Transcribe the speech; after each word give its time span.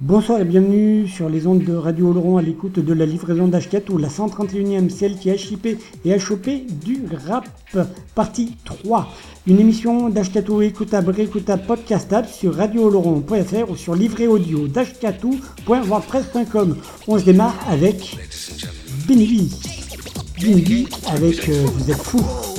Bonsoir 0.00 0.40
et 0.40 0.46
bienvenue 0.46 1.06
sur 1.06 1.28
les 1.28 1.46
ondes 1.46 1.62
de 1.62 1.74
Radio 1.74 2.08
Oloron 2.08 2.38
à 2.38 2.42
l'écoute 2.42 2.78
de 2.78 2.94
la 2.94 3.04
livraison 3.04 3.48
d'Ashkatou, 3.48 3.98
la 3.98 4.08
131e, 4.08 4.88
celle 4.88 5.18
qui 5.18 5.30
a 5.30 5.36
chippé 5.36 5.76
et 6.06 6.14
a 6.14 6.18
chopé 6.18 6.64
du 6.82 7.02
rap, 7.26 7.46
partie 8.14 8.56
3. 8.64 9.12
Une 9.46 9.60
émission 9.60 10.08
d'Ashkatou 10.08 10.62
écoutable, 10.62 11.10
réécoutable, 11.10 11.64
podcastable 11.66 12.28
sur 12.28 12.56
radio-oloron.fr 12.56 13.70
ou 13.70 13.76
sur 13.76 13.94
livret 13.94 14.26
audio 14.26 14.68
d'ashkatou.wordpress.com. 14.68 16.78
On 17.06 17.18
se 17.18 17.24
démarre 17.24 17.56
avec 17.68 18.16
Benny 19.06 19.50
Benny 20.40 20.88
avec 21.08 21.46
euh, 21.50 21.66
Vous 21.74 21.90
êtes 21.90 22.02
fous. 22.02 22.24
Oh. 22.24 22.54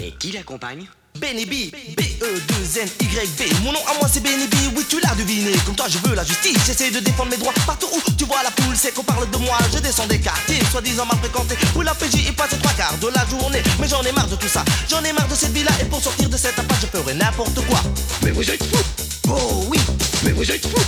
Et 0.00 0.12
qui 0.20 0.30
l'accompagne? 0.30 0.86
Benny 1.20 1.46
B, 1.46 1.70
B-E-2-N-Y-B 1.96 3.62
Mon 3.62 3.72
nom 3.72 3.78
à 3.88 3.98
moi 4.00 4.08
c'est 4.12 4.20
Benny 4.20 4.48
B, 4.48 4.54
oui 4.76 4.84
tu 4.88 4.98
l'as 5.00 5.14
deviné. 5.14 5.52
Comme 5.64 5.76
toi 5.76 5.86
je 5.88 5.98
veux 5.98 6.14
la 6.14 6.24
justice, 6.24 6.58
j'essaie 6.66 6.90
de 6.90 6.98
défendre 6.98 7.30
mes 7.30 7.36
droits 7.36 7.52
Partout 7.66 7.86
où 7.92 8.10
tu 8.18 8.24
vois 8.24 8.42
la 8.42 8.50
poule, 8.50 8.76
c'est 8.76 8.92
qu'on 8.92 9.04
parle 9.04 9.30
de 9.30 9.36
moi. 9.38 9.56
Je 9.72 9.78
descends 9.78 10.06
des 10.06 10.18
quartiers, 10.18 10.58
soi-disant 10.70 11.06
mal 11.06 11.16
fréquentés. 11.18 11.56
Où 11.76 11.82
la 11.82 11.94
PJ 11.94 12.26
est 12.28 12.32
passée 12.32 12.58
trois 12.58 12.72
quarts 12.72 12.98
de 12.98 13.08
la 13.08 13.24
journée. 13.26 13.62
Mais 13.80 13.86
j'en 13.86 14.02
ai 14.02 14.12
marre 14.12 14.28
de 14.28 14.36
tout 14.36 14.48
ça, 14.48 14.64
j'en 14.90 15.02
ai 15.04 15.12
marre 15.12 15.28
de 15.28 15.34
cette 15.36 15.52
vie 15.52 15.62
là 15.62 15.70
Et 15.80 15.84
pour 15.84 16.02
sortir 16.02 16.28
de 16.28 16.36
cette 16.36 16.58
impasse 16.58 16.80
je 16.82 16.86
ferai 16.86 17.14
n'importe 17.14 17.64
quoi. 17.66 17.80
Mais 18.22 18.32
vous 18.32 18.50
êtes 18.50 18.62
fous. 18.64 18.84
Oh 19.30 19.64
oui. 19.68 19.78
Mais 20.24 20.32
vous 20.32 20.50
êtes 20.50 20.66
fous. 20.66 20.84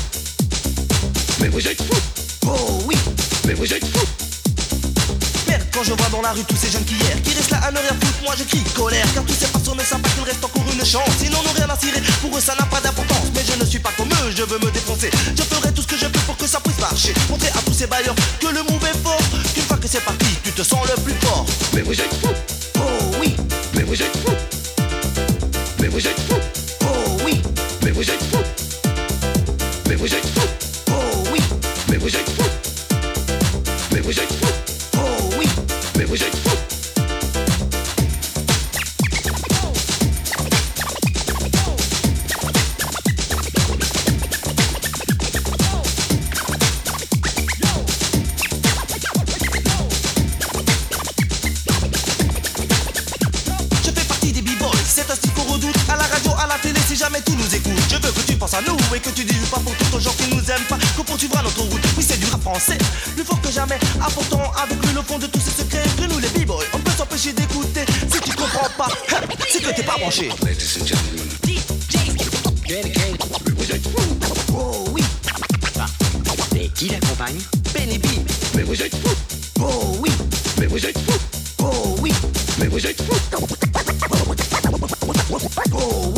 Mais 1.41 1.49
vous 1.49 1.67
êtes 1.69 1.81
fous. 1.81 2.01
Oh 2.47 2.83
oui. 2.87 2.97
Mais 3.47 3.55
vous 3.55 3.73
êtes 3.73 3.85
fous 3.85 4.36
quand 5.77 5.83
je 5.83 5.93
vois 5.93 6.09
dans 6.09 6.23
la 6.23 6.33
rue 6.33 6.45
tous 6.45 6.57
ces 6.57 6.71
jeunes 6.71 6.85
qui 6.85 6.95
hier 6.95 7.21
Qui 7.23 7.35
restent 7.35 7.51
là 7.51 7.61
à 7.63 7.71
ne 7.71 7.77
rien 7.79 7.93
foutre, 8.01 8.23
moi 8.25 8.35
je 8.39 8.45
crie 8.45 8.63
colère. 8.75 9.07
Car 9.13 9.25
tous 9.25 9.35
ces 9.35 9.47
personnes 9.47 9.77
ne 9.77 9.83
savent 9.85 10.01
pas 10.01 10.09
qu'il 10.09 10.25
reste 10.25 10.43
encore 10.43 10.65
une 10.73 10.85
chance. 10.85 11.11
Sinon 11.21 11.43
n'ont 11.43 11.53
rien 11.53 11.69
à 11.69 11.77
cirer, 11.77 12.01
pour 12.23 12.37
eux 12.37 12.41
ça 12.41 12.55
n'a 12.55 12.65
pas 12.65 12.81
d'importance. 12.81 13.29
Mais 13.35 13.43
je 13.45 13.59
ne 13.61 13.65
suis 13.65 13.79
pas 13.79 13.93
comme 13.97 14.09
eux, 14.09 14.33
je 14.35 14.43
veux 14.43 14.59
me 14.59 14.71
défoncer. 14.71 15.11
Je 15.37 15.43
ferai 15.43 15.73
tout 15.73 15.83
ce 15.83 15.87
que 15.87 15.97
je 15.99 16.07
peux 16.07 16.21
pour 16.21 16.37
que 16.37 16.47
ça 16.47 16.61
puisse 16.61 16.79
marcher. 16.79 17.13
Montrer 17.29 17.49
à 17.49 17.61
tous 17.65 17.75
ces 17.75 17.87
bailleurs 17.87 18.15
que 18.41 18.47
le 18.47 18.63
move 18.63 18.87
est 18.89 18.99
fort. 19.05 19.21
Qu'une 19.55 19.65
fois 19.65 19.77
que 19.77 19.89
c'est 19.89 20.01
parti, 20.01 20.27
tu 20.43 20.53
te 20.53 20.63
sens 20.63 20.81
le 20.89 21.03
plus 21.03 21.15
fort. 21.21 21.45
Mais 21.75 21.83
vous 21.83 21.93
êtes 21.93 22.15
fous. 22.23 22.37
Oh 22.77 22.81
oui, 23.21 23.37
Mais 23.75 23.83
vous 23.83 24.01
êtes 24.01 24.17
fous. 24.25 24.37
Mais 25.81 25.89
vous 25.89 26.07
êtes 26.07 26.21
fous. 26.21 26.41
Oh 26.83 27.19
oui, 27.25 27.43
Mais 27.83 27.91
vous 27.91 28.03
êtes 28.03 28.25
fous. 28.33 28.45
Mais 29.89 29.95
vous 29.97 30.07
êtes 30.07 30.27
fous. 30.27 30.49
Oh 30.89 31.29
oui, 31.33 31.41
Mais 31.91 31.99
vous 31.99 32.09
êtes 32.09 32.31
fous. 32.31 32.51
Mais 33.93 34.01
vous 34.01 34.19
êtes 34.19 34.33
fous 34.41 34.56
poursuivra 61.17 61.43
notre 61.43 61.63
route, 61.63 61.81
oui 61.97 62.05
c'est 62.07 62.21
du 62.21 62.27
rap 62.27 62.43
français. 62.43 62.77
Plus 63.15 63.25
fort 63.25 63.41
que 63.41 63.51
jamais, 63.51 63.79
apportant 64.03 64.53
avec 64.63 64.85
lui 64.85 64.93
le 64.93 65.01
fond 65.01 65.19
de 65.19 65.27
tous 65.27 65.41
ces 65.41 65.63
secrets. 65.63 65.83
Que 65.97 66.05
nous 66.13 66.19
les 66.19 66.29
b-boys, 66.29 66.63
on 66.75 66.79
peut 66.79 66.91
s'empêcher 66.91 67.33
d'écouter. 67.33 67.87
Si 68.13 68.21
tu 68.21 68.37
comprends 68.37 68.69
pas, 68.77 68.89
c'est 69.51 69.63
que 69.63 69.75
t'es 69.75 69.83
pas 69.83 69.97
branché. 69.97 70.29
Mais 70.45 70.55
Oh 74.53 74.85
oui, 74.93 75.03
Et 76.55 76.69
qui 76.69 76.89
l'accompagne? 76.91 77.39
Benny 77.73 77.99
B 77.99 78.07
Mais 78.55 78.63
vous 78.65 78.83
êtes 78.83 78.95
fous. 78.97 79.17
Oh 79.61 79.97
oui, 80.01 80.11
Mais 80.59 80.67
vous 80.67 80.85
êtes 80.85 80.99
fous. 80.99 81.19
Oh 81.61 81.97
oui, 82.01 82.13
Mais 82.59 82.67
vous 82.67 82.87
êtes 82.87 83.01
fous. 83.01 83.17
Oh 85.73 86.13
oui 86.15 86.16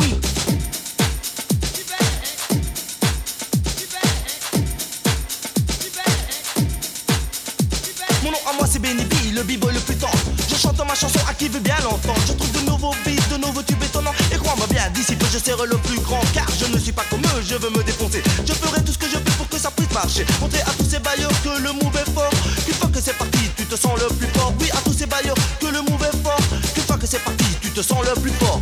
chanson 10.99 11.21
veut 11.47 11.61
bien 11.61 11.77
l'entendre. 11.85 12.21
Je 12.27 12.33
trouve 12.33 12.51
de 12.53 12.71
nouveaux 12.71 12.95
beats, 13.05 13.29
de 13.31 13.37
nouveaux 13.41 13.63
tubes 13.63 13.83
étonnants. 13.83 14.15
Et 14.33 14.37
crois-moi 14.37 14.67
bien, 14.69 14.83
d'ici 14.91 15.15
peu 15.15 15.27
je 15.33 15.39
serai 15.39 15.67
le 15.67 15.77
plus 15.79 16.01
grand 16.01 16.21
Car 16.35 16.47
je 16.59 16.67
ne 16.67 16.79
suis 16.79 16.93
pas 16.93 17.05
comme 17.09 17.21
eux, 17.21 17.43
je 17.47 17.55
veux 17.55 17.71
me 17.71 17.83
défoncer. 17.85 18.23
Je 18.45 18.53
ferai 18.53 18.83
tout 18.83 18.93
ce 18.93 18.99
que 18.99 19.07
je 19.07 19.19
peux 19.19 19.31
pour 19.33 19.49
que 19.49 19.59
ça 19.59 19.71
puisse 19.71 19.93
marcher. 19.93 20.27
Montrer 20.41 20.61
à 20.63 20.73
tous 20.77 20.91
ces 20.91 20.99
bailleurs 20.99 21.31
que 21.45 21.63
le 21.63 21.73
move 21.73 21.97
est 21.97 22.11
fort. 22.11 22.31
Qu'une 22.65 22.75
fois 22.75 22.91
que 22.93 23.01
c'est 23.01 23.17
parti, 23.17 23.39
tu 23.57 23.65
te 23.67 23.77
sens 23.77 23.99
le 24.01 24.15
plus 24.17 24.27
fort. 24.35 24.53
Oui, 24.61 24.69
à 24.73 24.81
tous 24.83 24.93
ces 24.93 25.07
bailleurs 25.07 25.37
que 25.61 25.67
le 25.67 25.81
move 25.83 26.03
est 26.03 26.23
fort. 26.23 26.41
Qu'une 26.75 26.85
fois 26.85 26.97
que 26.97 27.07
c'est 27.07 27.23
parti, 27.23 27.47
tu 27.61 27.71
te 27.71 27.83
sens 27.83 27.99
le 28.05 28.21
plus 28.21 28.33
fort 28.33 28.61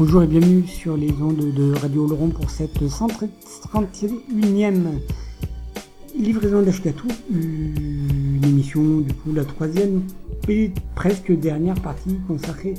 Bonjour 0.00 0.22
et 0.22 0.26
bienvenue 0.26 0.66
sur 0.66 0.96
les 0.96 1.12
ondes 1.20 1.52
de 1.54 1.74
Radio 1.74 2.06
Laurent 2.06 2.30
pour 2.30 2.48
cette 2.48 2.80
131e 2.80 4.74
livraison 6.18 6.62
d'Ashkatou, 6.62 7.06
une 7.30 8.42
émission 8.42 9.00
du 9.00 9.12
coup 9.12 9.34
la 9.34 9.44
troisième 9.44 10.04
et 10.48 10.70
presque 10.94 11.30
dernière 11.32 11.78
partie 11.82 12.18
consacrée 12.26 12.76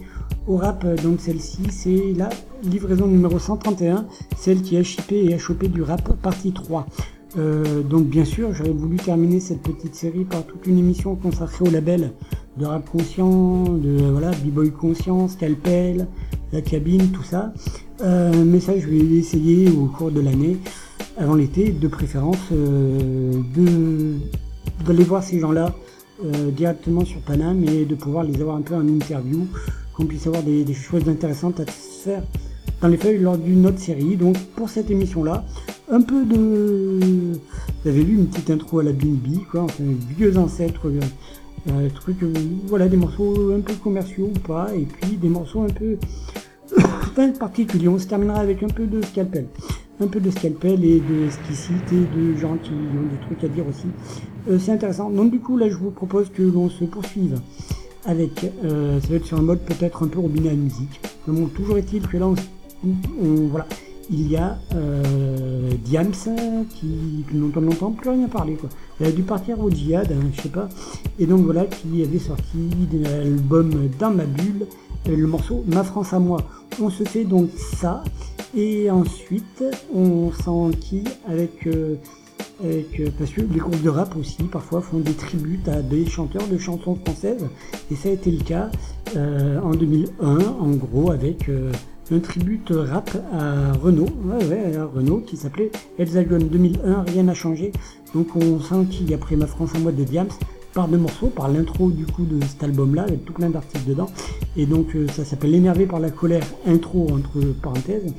au 0.47 0.57
rap. 0.57 0.83
Donc 1.03 1.21
celle-ci 1.21 1.61
c'est 1.69 2.13
la 2.17 2.29
livraison 2.63 3.05
numéro 3.05 3.37
131, 3.37 4.07
celle 4.35 4.63
qui 4.63 4.75
a 4.77 4.81
chippé 4.81 5.23
et 5.23 5.35
a 5.35 5.37
chopé 5.37 5.67
du 5.67 5.83
rap 5.83 6.19
partie 6.23 6.53
3. 6.53 6.87
Euh, 7.37 7.83
donc 7.83 8.07
bien 8.07 8.25
sûr 8.25 8.51
j'aurais 8.51 8.71
voulu 8.71 8.97
terminer 8.97 9.39
cette 9.39 9.61
petite 9.61 9.93
série 9.93 10.25
par 10.25 10.43
toute 10.43 10.65
une 10.65 10.79
émission 10.79 11.13
consacrée 11.13 11.67
au 11.67 11.71
label 11.71 12.13
de 12.57 12.65
rap 12.65 12.89
conscient, 12.89 13.65
de 13.65 14.09
voilà, 14.11 14.31
b-boy 14.31 14.71
conscient, 14.71 15.27
scalpel, 15.27 16.07
la 16.51 16.61
cabine, 16.61 17.09
tout 17.11 17.23
ça. 17.23 17.53
Euh, 18.01 18.43
mais 18.45 18.59
ça, 18.59 18.77
je 18.77 18.87
vais 18.87 18.97
essayer 18.97 19.69
au 19.69 19.85
cours 19.85 20.11
de 20.11 20.21
l'année, 20.21 20.57
avant 21.17 21.35
l'été, 21.35 21.69
de 21.69 21.87
préférence, 21.87 22.37
euh, 22.51 23.33
d'aller 24.85 25.03
voir 25.03 25.23
ces 25.23 25.39
gens-là 25.39 25.73
euh, 26.23 26.51
directement 26.51 27.05
sur 27.05 27.19
Paname 27.21 27.63
et 27.63 27.85
de 27.85 27.95
pouvoir 27.95 28.23
les 28.23 28.39
avoir 28.41 28.55
un 28.55 28.61
peu 28.61 28.75
en 28.75 28.87
interview, 28.87 29.47
qu'on 29.93 30.05
puisse 30.05 30.27
avoir 30.27 30.43
des, 30.43 30.65
choses 30.73 31.07
intéressantes 31.07 31.59
à 31.59 31.65
se 31.65 32.03
faire 32.03 32.23
dans 32.81 32.87
les 32.87 32.97
feuilles 32.97 33.19
lors 33.19 33.37
d'une 33.37 33.65
autre 33.65 33.79
série. 33.79 34.17
Donc 34.17 34.37
pour 34.55 34.69
cette 34.69 34.89
émission-là, 34.89 35.45
un 35.91 36.01
peu 36.01 36.25
de... 36.25 37.33
Vous 37.83 37.89
avez 37.89 38.03
vu 38.03 38.15
une 38.15 38.27
petite 38.27 38.49
intro 38.51 38.79
à 38.79 38.83
la 38.83 38.91
Binibi, 38.91 39.39
quoi, 39.49 39.63
enfin, 39.63 39.83
vieux 40.17 40.37
ancêtres, 40.37 40.87
euh, 41.69 41.89
euh, 42.23 42.33
voilà, 42.67 42.87
des 42.87 42.97
morceaux 42.97 43.51
un 43.53 43.59
peu 43.61 43.73
commerciaux 43.75 44.29
ou 44.35 44.39
pas, 44.39 44.73
et 44.75 44.85
puis 44.85 45.17
des 45.17 45.29
morceaux 45.29 45.61
un 45.61 45.69
peu 45.69 45.97
particuliers. 47.39 47.87
On 47.87 47.99
se 47.99 48.07
terminera 48.07 48.39
avec 48.39 48.63
un 48.63 48.67
peu 48.67 48.85
de 48.85 49.01
scalpel. 49.01 49.47
Un 49.99 50.07
peu 50.07 50.19
de 50.19 50.31
scalpel 50.31 50.83
et 50.83 50.99
de 50.99 51.25
explicite 51.25 51.91
et 51.91 52.17
de 52.17 52.35
gens 52.35 52.57
qui 52.57 52.71
ont 52.71 53.03
des 53.11 53.19
trucs 53.25 53.43
à 53.43 53.47
dire 53.47 53.65
aussi. 53.67 53.85
Euh, 54.49 54.57
c'est 54.59 54.71
intéressant. 54.71 55.09
Donc 55.11 55.31
du 55.31 55.39
coup 55.39 55.57
là 55.57 55.69
je 55.69 55.75
vous 55.75 55.91
propose 55.91 56.29
que 56.29 56.41
l'on 56.41 56.69
se 56.69 56.83
poursuive 56.85 57.39
avec, 58.05 58.51
euh, 58.65 58.99
ça 58.99 59.07
va 59.09 59.15
être 59.17 59.25
sur 59.25 59.37
un 59.37 59.43
mode 59.43 59.59
peut-être 59.59 60.01
un 60.03 60.07
peu 60.07 60.17
robinet 60.19 60.49
à 60.49 60.53
musique. 60.55 60.99
Bon, 61.27 61.45
toujours 61.47 61.77
est-il 61.77 62.07
que 62.07 62.17
là 62.17 62.27
on, 62.27 62.35
on- 63.23 63.47
voilà, 63.47 63.67
il 64.09 64.27
y 64.27 64.35
a 64.37 64.57
euh, 64.73 65.69
Diams 65.85 66.11
qui 66.69 67.23
dont 67.31 67.51
on 67.55 67.61
n'entend 67.61 67.91
plus 67.91 68.09
rien 68.09 68.27
parler 68.27 68.55
quoi. 68.55 68.69
Elle 69.01 69.07
a 69.07 69.11
dû 69.11 69.23
partir 69.23 69.59
au 69.59 69.71
djihad, 69.71 70.11
hein, 70.11 70.29
je 70.31 70.41
sais 70.43 70.49
pas. 70.49 70.69
Et 71.17 71.25
donc 71.25 71.41
voilà 71.41 71.65
qui 71.65 72.03
avait 72.03 72.19
sorti 72.19 72.69
l'album 72.93 73.89
Dans 73.97 74.11
ma 74.11 74.25
bulle, 74.25 74.67
euh, 75.09 75.15
le 75.15 75.25
morceau 75.25 75.63
Ma 75.65 75.83
France 75.83 76.13
à 76.13 76.19
moi. 76.19 76.37
On 76.79 76.91
se 76.91 77.03
fait 77.03 77.23
donc 77.23 77.49
ça 77.79 78.03
et 78.55 78.91
ensuite 78.91 79.63
on 79.91 80.31
s'enquille 80.31 81.07
avec 81.27 81.65
euh, 81.65 81.95
avec, 82.63 82.99
euh, 82.99 83.09
parce 83.17 83.31
que 83.31 83.41
les 83.41 83.59
groupes 83.59 83.81
de 83.81 83.89
rap 83.89 84.15
aussi 84.15 84.43
parfois 84.43 84.81
font 84.81 84.99
des 84.99 85.13
tributes 85.13 85.67
à 85.67 85.81
des 85.81 86.05
chanteurs 86.05 86.47
de 86.47 86.59
chansons 86.59 86.95
françaises 86.95 87.47
et 87.91 87.95
ça 87.95 88.09
a 88.09 88.11
été 88.11 88.29
le 88.29 88.43
cas 88.43 88.69
en 89.15 89.71
2001 89.71 90.37
en 90.59 90.69
gros 90.71 91.11
avec 91.11 91.49
un 92.11 92.19
tribute 92.19 92.71
rap 92.71 93.09
à 93.33 93.71
Renault, 93.73 94.09
Renault 94.93 95.19
qui 95.19 95.37
s'appelait 95.37 95.71
Hexagone 95.97 96.47
2001, 96.47 97.03
rien 97.03 97.23
n'a 97.23 97.33
changé. 97.33 97.71
Donc 98.13 98.35
on 98.35 98.59
sent 98.59 98.85
qu'il 98.89 99.13
a 99.13 99.17
pris 99.17 99.35
ma 99.35 99.47
France 99.47 99.71
en 99.75 99.79
mode 99.79 99.95
de 99.95 100.03
Diams 100.03 100.27
par 100.73 100.87
deux 100.87 100.97
morceaux, 100.97 101.27
par 101.27 101.49
l'intro 101.49 101.89
du 101.89 102.05
coup 102.05 102.25
de 102.25 102.39
cet 102.45 102.63
album-là, 102.63 103.03
avec 103.03 103.25
tout 103.25 103.33
plein 103.33 103.49
d'artistes 103.49 103.87
dedans. 103.87 104.09
Et 104.57 104.65
donc 104.65 104.95
euh, 104.95 105.07
ça 105.09 105.23
s'appelle 105.25 105.55
Énervé 105.55 105.85
par 105.85 105.99
la 105.99 106.09
colère, 106.09 106.45
intro 106.65 107.09
entre 107.11 107.39
parenthèses, 107.61 108.13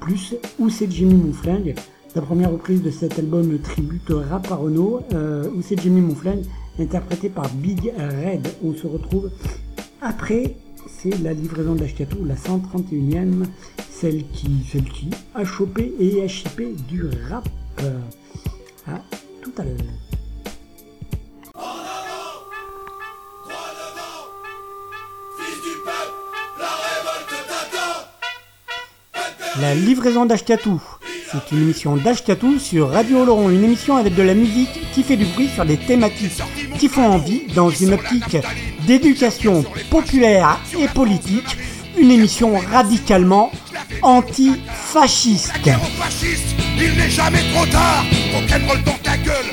plus 0.00 0.34
Où 0.58 0.68
c'est 0.68 0.90
Jimmy 0.90 1.14
mon 1.14 1.32
flingue, 1.32 1.74
la 2.14 2.22
première 2.22 2.50
reprise 2.50 2.82
de 2.82 2.90
cet 2.90 3.18
album 3.18 3.58
tribute 3.58 4.10
rap 4.10 4.50
à 4.50 4.56
Renault, 4.56 5.00
euh, 5.14 5.48
Où 5.56 5.62
c'est 5.62 5.80
Jimmy 5.80 6.00
mon 6.00 6.14
flingue, 6.14 6.44
interprété 6.78 7.28
par 7.28 7.48
Big 7.54 7.92
Red. 7.96 8.48
On 8.64 8.74
se 8.74 8.86
retrouve 8.86 9.30
après, 10.02 10.54
la 11.22 11.32
livraison 11.32 11.74
d'Ashkatou, 11.74 12.24
la 12.24 12.34
131e, 12.34 13.44
celle 13.90 14.24
qui, 14.28 14.48
celle 14.70 14.84
qui 14.84 15.10
a 15.34 15.44
chopé 15.44 15.92
et 15.98 16.22
a 16.22 16.28
chippé 16.28 16.74
du 16.88 17.04
rap. 17.28 17.48
À 18.88 19.00
tout 19.42 19.52
à 19.58 19.64
l'heure. 19.64 19.74
La 29.60 29.74
livraison 29.74 30.26
d'Ashkatou. 30.26 30.82
C'est 31.32 31.54
une 31.54 31.62
émission 31.62 31.96
d'Ashkatou 31.96 32.58
sur 32.58 32.90
Radio 32.90 33.22
Oloron, 33.22 33.50
une 33.50 33.64
émission 33.64 33.96
avec 33.96 34.14
de 34.14 34.22
la 34.22 34.34
musique 34.34 34.92
qui 34.92 35.02
fait 35.02 35.16
du 35.16 35.24
bruit 35.24 35.48
sur 35.48 35.64
des 35.64 35.76
thématiques 35.76 36.42
qui 36.78 36.88
font 36.88 37.06
envie 37.06 37.46
dans 37.54 37.70
une 37.70 37.94
optique 37.94 38.36
d'éducation 38.86 39.64
populaire 39.90 40.60
et 40.78 40.88
politique, 40.88 41.56
une 41.98 42.10
émission 42.10 42.54
radicalement 42.72 43.50
antifasciste. 44.02 45.52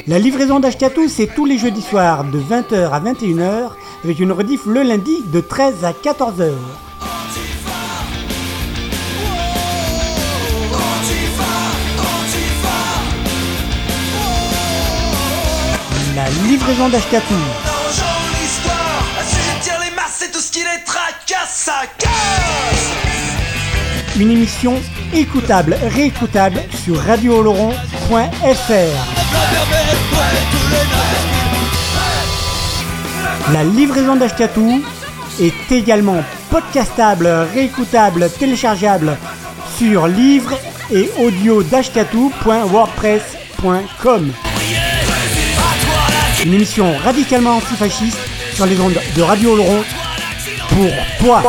La 0.08 0.20
livraison 0.20 0.60
d'Ashkatou, 0.60 1.08
c'est 1.08 1.28
tous 1.34 1.46
les 1.46 1.58
jeudis 1.58 1.82
soirs 1.82 2.26
de 2.26 2.40
20h 2.40 2.92
à 2.92 3.00
21h, 3.00 3.72
avec 4.04 4.20
une 4.20 4.32
rediff 4.32 4.66
le 4.66 4.84
lundi 4.84 5.24
de 5.32 5.40
13 5.40 5.84
à 5.84 5.92
14h. 5.92 6.52
La 16.16 16.30
livraison 16.48 16.90
d'Ashkatou. 16.90 17.63
Une 24.20 24.32
émission 24.32 24.76
écoutable, 25.14 25.78
réécoutable 25.82 26.62
sur 26.84 26.98
radiooloron.fr. 26.98 27.74
La 33.54 33.64
livraison 33.64 34.18
d'Ashkatou 34.18 34.84
est 35.40 35.72
également 35.72 36.22
podcastable, 36.50 37.28
réécoutable, 37.54 38.30
téléchargeable 38.38 39.18
sur 39.78 40.08
livre 40.08 40.52
et 40.92 41.10
audio 41.20 41.64
Une 46.46 46.54
émission 46.54 46.98
radicalement 46.98 47.56
antifasciste 47.56 48.20
sur 48.54 48.66
les 48.66 48.80
ondes 48.82 49.00
de 49.16 49.22
Radio 49.22 49.56
pour 50.70 50.92
toi. 51.20 51.44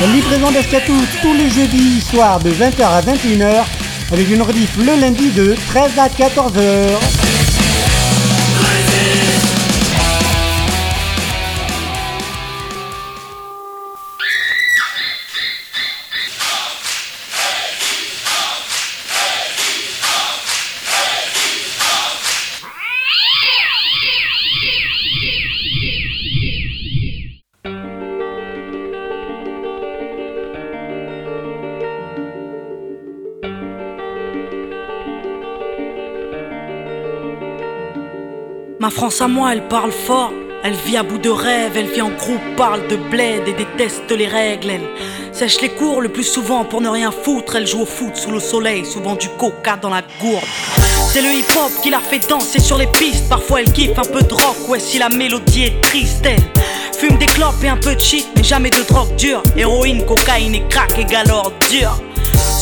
La 0.00 0.06
livraison 0.08 0.50
d'Ashkatou 0.50 0.92
tous 1.22 1.32
les 1.34 1.50
jeudis 1.50 2.00
soirs 2.00 2.38
de 2.40 2.50
20h 2.50 2.82
à 2.82 3.00
21h 3.00 3.64
avec 4.12 4.30
une 4.30 4.42
rediff 4.42 4.76
le 4.76 5.00
lundi 5.00 5.30
de 5.30 5.56
13 5.68 5.98
à 5.98 6.08
14h. 6.08 7.23
Ma 38.84 38.90
France 38.90 39.22
à 39.22 39.28
moi, 39.28 39.54
elle 39.54 39.66
parle 39.66 39.92
fort. 39.92 40.30
Elle 40.62 40.74
vit 40.74 40.98
à 40.98 41.02
bout 41.02 41.16
de 41.16 41.30
rêve, 41.30 41.72
elle 41.74 41.86
vit 41.86 42.02
en 42.02 42.10
groupe, 42.10 42.42
parle 42.54 42.86
de 42.86 42.96
bled 42.96 43.48
et 43.48 43.54
déteste 43.54 44.10
les 44.10 44.26
règles. 44.26 44.72
Elle 44.72 44.86
sèche 45.32 45.62
les 45.62 45.70
cours 45.70 46.02
le 46.02 46.10
plus 46.10 46.22
souvent 46.22 46.66
pour 46.66 46.82
ne 46.82 46.90
rien 46.90 47.10
foutre. 47.10 47.56
Elle 47.56 47.66
joue 47.66 47.80
au 47.80 47.86
foot 47.86 48.14
sous 48.14 48.30
le 48.30 48.40
soleil, 48.40 48.84
souvent 48.84 49.14
du 49.14 49.30
coca 49.38 49.78
dans 49.78 49.88
la 49.88 50.02
gourde. 50.20 50.44
C'est 51.10 51.22
le 51.22 51.32
hip-hop 51.32 51.72
qui 51.82 51.88
la 51.88 51.98
fait 51.98 52.28
danser 52.28 52.60
sur 52.60 52.76
les 52.76 52.86
pistes. 52.88 53.26
Parfois 53.26 53.62
elle 53.62 53.72
kiffe 53.72 53.98
un 53.98 54.04
peu 54.04 54.20
de 54.20 54.34
rock, 54.34 54.68
ouais, 54.68 54.80
si 54.80 54.98
la 54.98 55.08
mélodie 55.08 55.62
est 55.62 55.80
triste. 55.80 56.26
Elle 56.26 56.42
fume 56.94 57.16
des 57.16 57.24
clopes 57.24 57.64
et 57.64 57.68
un 57.68 57.78
peu 57.78 57.94
de 57.94 58.00
shit, 58.00 58.28
mais 58.36 58.44
jamais 58.44 58.68
de 58.68 58.82
drogue 58.86 59.16
dure. 59.16 59.42
Héroïne, 59.56 60.04
cocaïne 60.04 60.56
et 60.56 60.68
crack 60.68 60.98
égale 60.98 61.32
dur. 61.70 61.98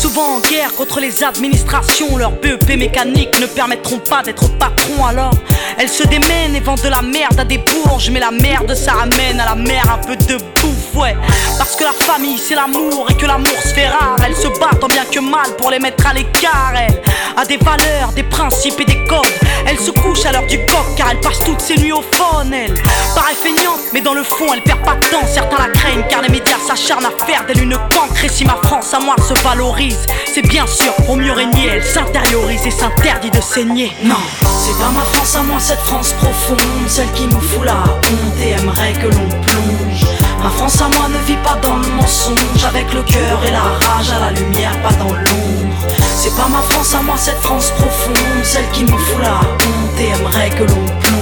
Souvent 0.00 0.36
en 0.36 0.40
guerre 0.40 0.72
contre 0.76 1.00
les 1.00 1.24
administrations, 1.24 2.16
leurs 2.16 2.30
BEP 2.30 2.76
mécaniques 2.76 3.40
ne 3.40 3.46
permettront 3.46 3.98
pas 3.98 4.22
d'être 4.22 4.56
patron 4.56 5.04
alors. 5.04 5.34
Elles 5.78 5.88
se 5.88 6.04
démènent 6.06 6.54
et 6.54 6.60
vendent 6.60 6.82
de 6.82 6.88
la 6.88 7.02
merde 7.02 7.38
à 7.38 7.44
des 7.44 7.58
bourges, 7.58 8.10
mais 8.10 8.20
la 8.20 8.30
merde 8.30 8.74
ça 8.74 8.92
ramène 8.92 9.40
à 9.40 9.46
la 9.46 9.54
mer 9.54 9.82
un 9.92 9.98
peu 9.98 10.16
de 10.16 10.36
bouffe, 10.36 10.94
ouais. 10.94 11.16
Parce 11.58 11.76
que 11.76 11.84
la 11.84 11.92
famille 11.92 12.38
c'est 12.38 12.54
l'amour 12.54 13.06
et 13.10 13.14
que 13.14 13.26
l'amour 13.26 13.58
se 13.62 13.68
fait 13.68 13.88
rare. 13.88 14.16
Elles 14.26 14.36
se 14.36 14.48
battent 14.58 14.80
tant 14.80 14.88
bien 14.88 15.04
que 15.04 15.20
mal 15.20 15.56
pour 15.58 15.70
les 15.70 15.78
mettre 15.78 16.06
à 16.06 16.14
l'écart, 16.14 16.72
elles. 16.76 17.02
A 17.36 17.44
des 17.46 17.56
valeurs, 17.56 18.12
des 18.14 18.24
principes 18.24 18.78
et 18.80 18.84
des 18.84 19.04
codes. 19.04 19.26
Elle 19.66 19.78
se 19.78 19.90
couche 19.90 20.24
à 20.26 20.32
l'heure 20.32 20.46
du 20.46 20.58
coq 20.66 20.86
car 20.96 21.10
elle 21.10 21.20
passe 21.20 21.40
toutes 21.44 21.60
ses 21.60 21.76
nuits 21.76 21.92
au 21.92 22.02
phone, 22.12 22.52
elle. 22.52 22.74
Paraît 23.14 23.34
feignante, 23.34 23.80
mais 23.92 24.00
dans 24.00 24.14
le 24.14 24.22
fond 24.22 24.52
elle 24.52 24.62
perd 24.62 24.82
pas 24.84 24.94
de 24.94 25.06
temps. 25.06 25.26
Certains 25.26 25.66
la 25.66 25.68
craignent 25.72 26.04
car 26.08 26.22
les 26.22 26.28
médias 26.28 26.58
s'acharnent 26.66 27.06
à 27.06 27.24
faire 27.24 27.44
d'elle 27.46 27.62
une 27.62 27.76
cancre. 27.76 28.24
Et 28.24 28.28
si 28.28 28.44
ma 28.44 28.56
France 28.62 28.92
à 28.94 29.00
moi 29.00 29.16
se 29.26 29.34
valorise, 29.42 30.06
c'est 30.32 30.42
bien 30.42 30.66
sûr 30.66 30.94
pour 31.06 31.16
mieux 31.16 31.32
régner. 31.32 31.68
Elle 31.72 31.84
s'intériorise 31.84 32.66
et 32.66 32.70
s'interdit 32.70 33.30
de 33.30 33.40
saigner. 33.40 33.92
Non, 34.04 34.16
c'est 34.62 34.78
pas 34.78 34.90
ma 34.90 35.00
France 35.00 35.34
à 35.34 35.42
moi, 35.42 35.58
cette 35.58 35.80
France 35.80 36.12
profonde, 36.12 36.86
celle 36.86 37.10
qui 37.12 37.26
nous 37.26 37.40
fout 37.40 37.64
la 37.64 37.82
honte 37.82 38.38
et 38.40 38.50
aimerait 38.50 38.92
que 38.92 39.06
l'on 39.06 39.28
plonge. 39.42 40.06
Ma 40.42 40.50
France 40.50 40.80
à 40.80 40.88
moi 40.88 41.08
ne 41.08 41.18
vit 41.26 41.40
pas 41.42 41.56
dans 41.62 41.76
le 41.76 41.88
mensonge, 41.88 42.64
avec 42.68 42.92
le 42.94 43.02
cœur 43.02 43.38
et 43.44 43.50
la 43.50 43.62
rage 43.62 44.10
à 44.10 44.20
la 44.20 44.30
lumière, 44.30 44.80
pas 44.82 44.92
dans 44.92 45.12
l'ombre. 45.12 45.76
C'est 46.16 46.34
pas 46.36 46.48
ma 46.48 46.62
France 46.70 46.94
à 46.94 47.02
moi, 47.02 47.16
cette 47.16 47.40
France 47.40 47.72
profonde, 47.72 48.44
celle 48.44 48.68
qui 48.70 48.84
nous 48.84 48.98
fout 48.98 49.22
la 49.22 49.40
honte 49.40 50.00
et 50.00 50.08
aimerait 50.08 50.50
que 50.50 50.62
l'on 50.62 50.84
plonge. 51.00 51.21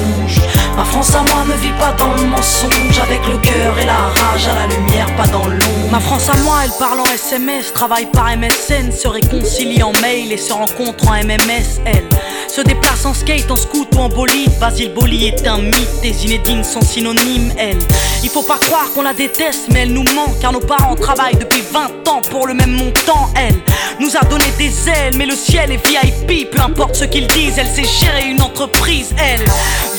Ma 0.80 0.86
France 0.86 1.14
à 1.14 1.22
moi 1.34 1.44
ne 1.46 1.60
vit 1.60 1.78
pas 1.78 1.92
dans 1.92 2.14
le 2.14 2.26
mensonge, 2.26 2.98
avec 3.02 3.20
le 3.26 3.36
cœur 3.36 3.78
et 3.78 3.84
la 3.84 3.98
rage 3.98 4.48
à 4.48 4.54
la 4.54 4.74
lumière, 4.74 5.14
pas 5.14 5.26
dans 5.26 5.46
l'ombre. 5.46 5.90
Ma 5.92 6.00
France 6.00 6.30
à 6.30 6.36
moi, 6.38 6.60
elle 6.64 6.70
parle 6.78 7.00
en 7.00 7.04
SMS, 7.04 7.70
travaille 7.74 8.06
par 8.06 8.34
MSN, 8.34 8.90
se 8.90 9.06
réconcilie 9.06 9.82
en 9.82 9.92
mail 10.00 10.32
et 10.32 10.38
se 10.38 10.54
rencontre 10.54 11.06
en 11.06 11.22
MMS, 11.22 11.82
elle. 11.84 12.08
Se 12.48 12.62
déplace 12.62 13.04
en 13.04 13.12
skate, 13.12 13.50
en 13.50 13.56
scoot 13.56 13.94
ou 13.94 13.98
en 13.98 14.08
bolide. 14.08 14.50
Basile 14.58 14.94
Boli 14.94 15.26
est 15.26 15.46
un 15.46 15.58
mythe, 15.58 16.00
des 16.00 16.24
inédines 16.24 16.64
sont 16.64 16.80
synonymes, 16.80 17.52
elle. 17.58 17.78
Il 18.22 18.30
faut 18.30 18.42
pas 18.42 18.56
croire 18.56 18.90
qu'on 18.94 19.02
la 19.02 19.12
déteste, 19.12 19.66
mais 19.70 19.80
elle 19.80 19.92
nous 19.92 20.04
manque 20.14 20.40
car 20.40 20.50
nos 20.50 20.60
parents 20.60 20.94
travaillent 20.94 21.36
depuis 21.36 21.62
20 21.72 22.08
ans 22.08 22.22
pour 22.30 22.46
le 22.46 22.54
même 22.54 22.72
montant, 22.72 23.28
elle. 23.36 23.59
Nous 24.00 24.16
a 24.16 24.24
donné 24.24 24.46
des 24.56 24.88
ailes, 24.88 25.14
mais 25.16 25.26
le 25.26 25.34
ciel 25.36 25.70
est 25.70 25.86
VIP, 25.86 26.50
peu 26.50 26.60
importe 26.62 26.94
ce 26.94 27.04
qu'ils 27.04 27.26
disent, 27.26 27.58
elle 27.58 27.66
sait 27.66 27.84
gérer 27.84 28.30
une 28.30 28.40
entreprise, 28.40 29.14
elle. 29.18 29.44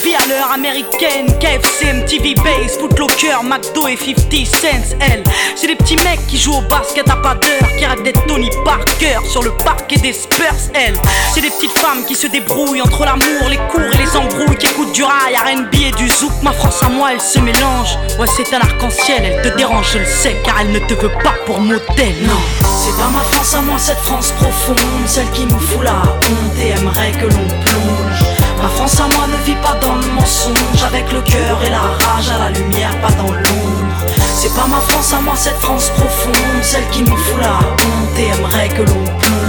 Vit 0.04 0.16
à 0.16 0.26
l'heure 0.28 0.52
américaine, 0.52 1.28
KFC, 1.40 1.94
MTV 1.94 2.34
Base, 2.34 2.80
Footlocker, 2.80 3.44
McDo 3.44 3.88
et 3.88 3.96
50 3.96 4.48
cents, 4.48 4.96
elle. 5.02 5.24
C'est 5.56 5.68
des 5.68 5.76
petits 5.76 5.98
mecs 5.98 6.26
qui 6.28 6.40
jouent 6.40 6.56
au 6.56 6.62
basket 6.62 7.08
à 7.12 7.16
pas 7.18 7.36
d'heure, 7.36 7.70
qui 7.78 7.86
rêvent 7.86 8.02
d'être 8.02 8.26
Tony 8.26 8.50
Parker 8.66 9.20
sur 9.30 9.44
le 9.44 9.52
parquet 9.52 9.98
des 9.98 10.14
Spurs, 10.14 10.72
elle. 10.74 10.96
C'est 11.32 11.42
des 11.42 11.52
petites 11.52 11.78
femmes 11.78 12.04
qui 12.08 12.16
se 12.16 12.26
débrouillent 12.26 12.82
entre 12.82 13.06
l'amour, 13.06 13.50
les 13.50 13.60
cours 13.72 13.94
et 13.94 13.98
les 13.98 14.18
embrouilles, 14.18 14.58
qui 14.58 14.66
écoutent 14.66 14.94
du 14.94 15.04
rail, 15.04 15.36
RB 15.36 15.76
et 15.76 15.92
du 15.92 16.10
zouk, 16.10 16.32
ma 16.42 16.54
France 16.54 16.82
à 16.82 16.90
moi, 16.90 17.10
elle 17.14 17.22
se 17.22 17.38
mélange. 17.38 18.00
Ouais, 18.18 18.28
c'est 18.36 18.52
un 18.56 18.62
arc-en-ciel, 18.62 19.24
elle 19.24 19.52
te 19.52 19.56
dérange, 19.56 19.92
je 19.94 20.00
le 20.00 20.06
sais, 20.06 20.36
car 20.44 20.60
elle 20.60 20.72
ne 20.72 20.80
te 20.80 20.96
veut 20.96 21.12
pas 21.24 21.36
pour 21.46 21.60
modèle. 21.60 22.16
Non, 22.24 22.42
c'est 22.64 22.98
pas 22.98 23.10
ma 23.10 23.20
France 23.20 23.54
à 23.54 23.62
moi, 23.62 23.78
cette 23.92 24.00
France 24.00 24.32
profonde, 24.32 25.06
celle 25.06 25.30
qui 25.32 25.46
nous 25.46 25.60
fout 25.60 25.84
la 25.84 26.02
honte 26.04 26.58
et 26.58 26.70
aimerait 26.70 27.12
que 27.12 27.26
l'on 27.26 27.48
plonge. 27.66 28.24
Ma 28.62 28.70
France 28.70 28.98
à 29.02 29.08
moi 29.14 29.28
ne 29.28 29.44
vit 29.44 29.60
pas 29.62 29.76
dans 29.82 29.96
le 29.96 30.08
mensonge, 30.14 30.84
avec 30.88 31.12
le 31.12 31.20
cœur 31.22 31.58
et 31.66 31.70
la 31.70 31.82
rage 31.82 32.30
à 32.30 32.38
la 32.40 32.50
lumière, 32.52 32.98
pas 33.02 33.12
dans 33.12 33.34
l'ombre. 33.34 34.06
C'est 34.34 34.56
pas 34.56 34.68
ma 34.68 34.80
France 34.80 35.14
à 35.14 35.20
moi, 35.20 35.34
cette 35.36 35.60
France 35.60 35.90
profonde, 35.90 36.62
celle 36.62 36.88
qui 36.92 37.02
nous 37.04 37.18
fout 37.18 37.42
la 37.42 37.58
honte 37.58 38.18
et 38.18 38.28
aimerait 38.28 38.70
que 38.70 38.84
l'on 38.84 39.04
plonge. 39.04 39.41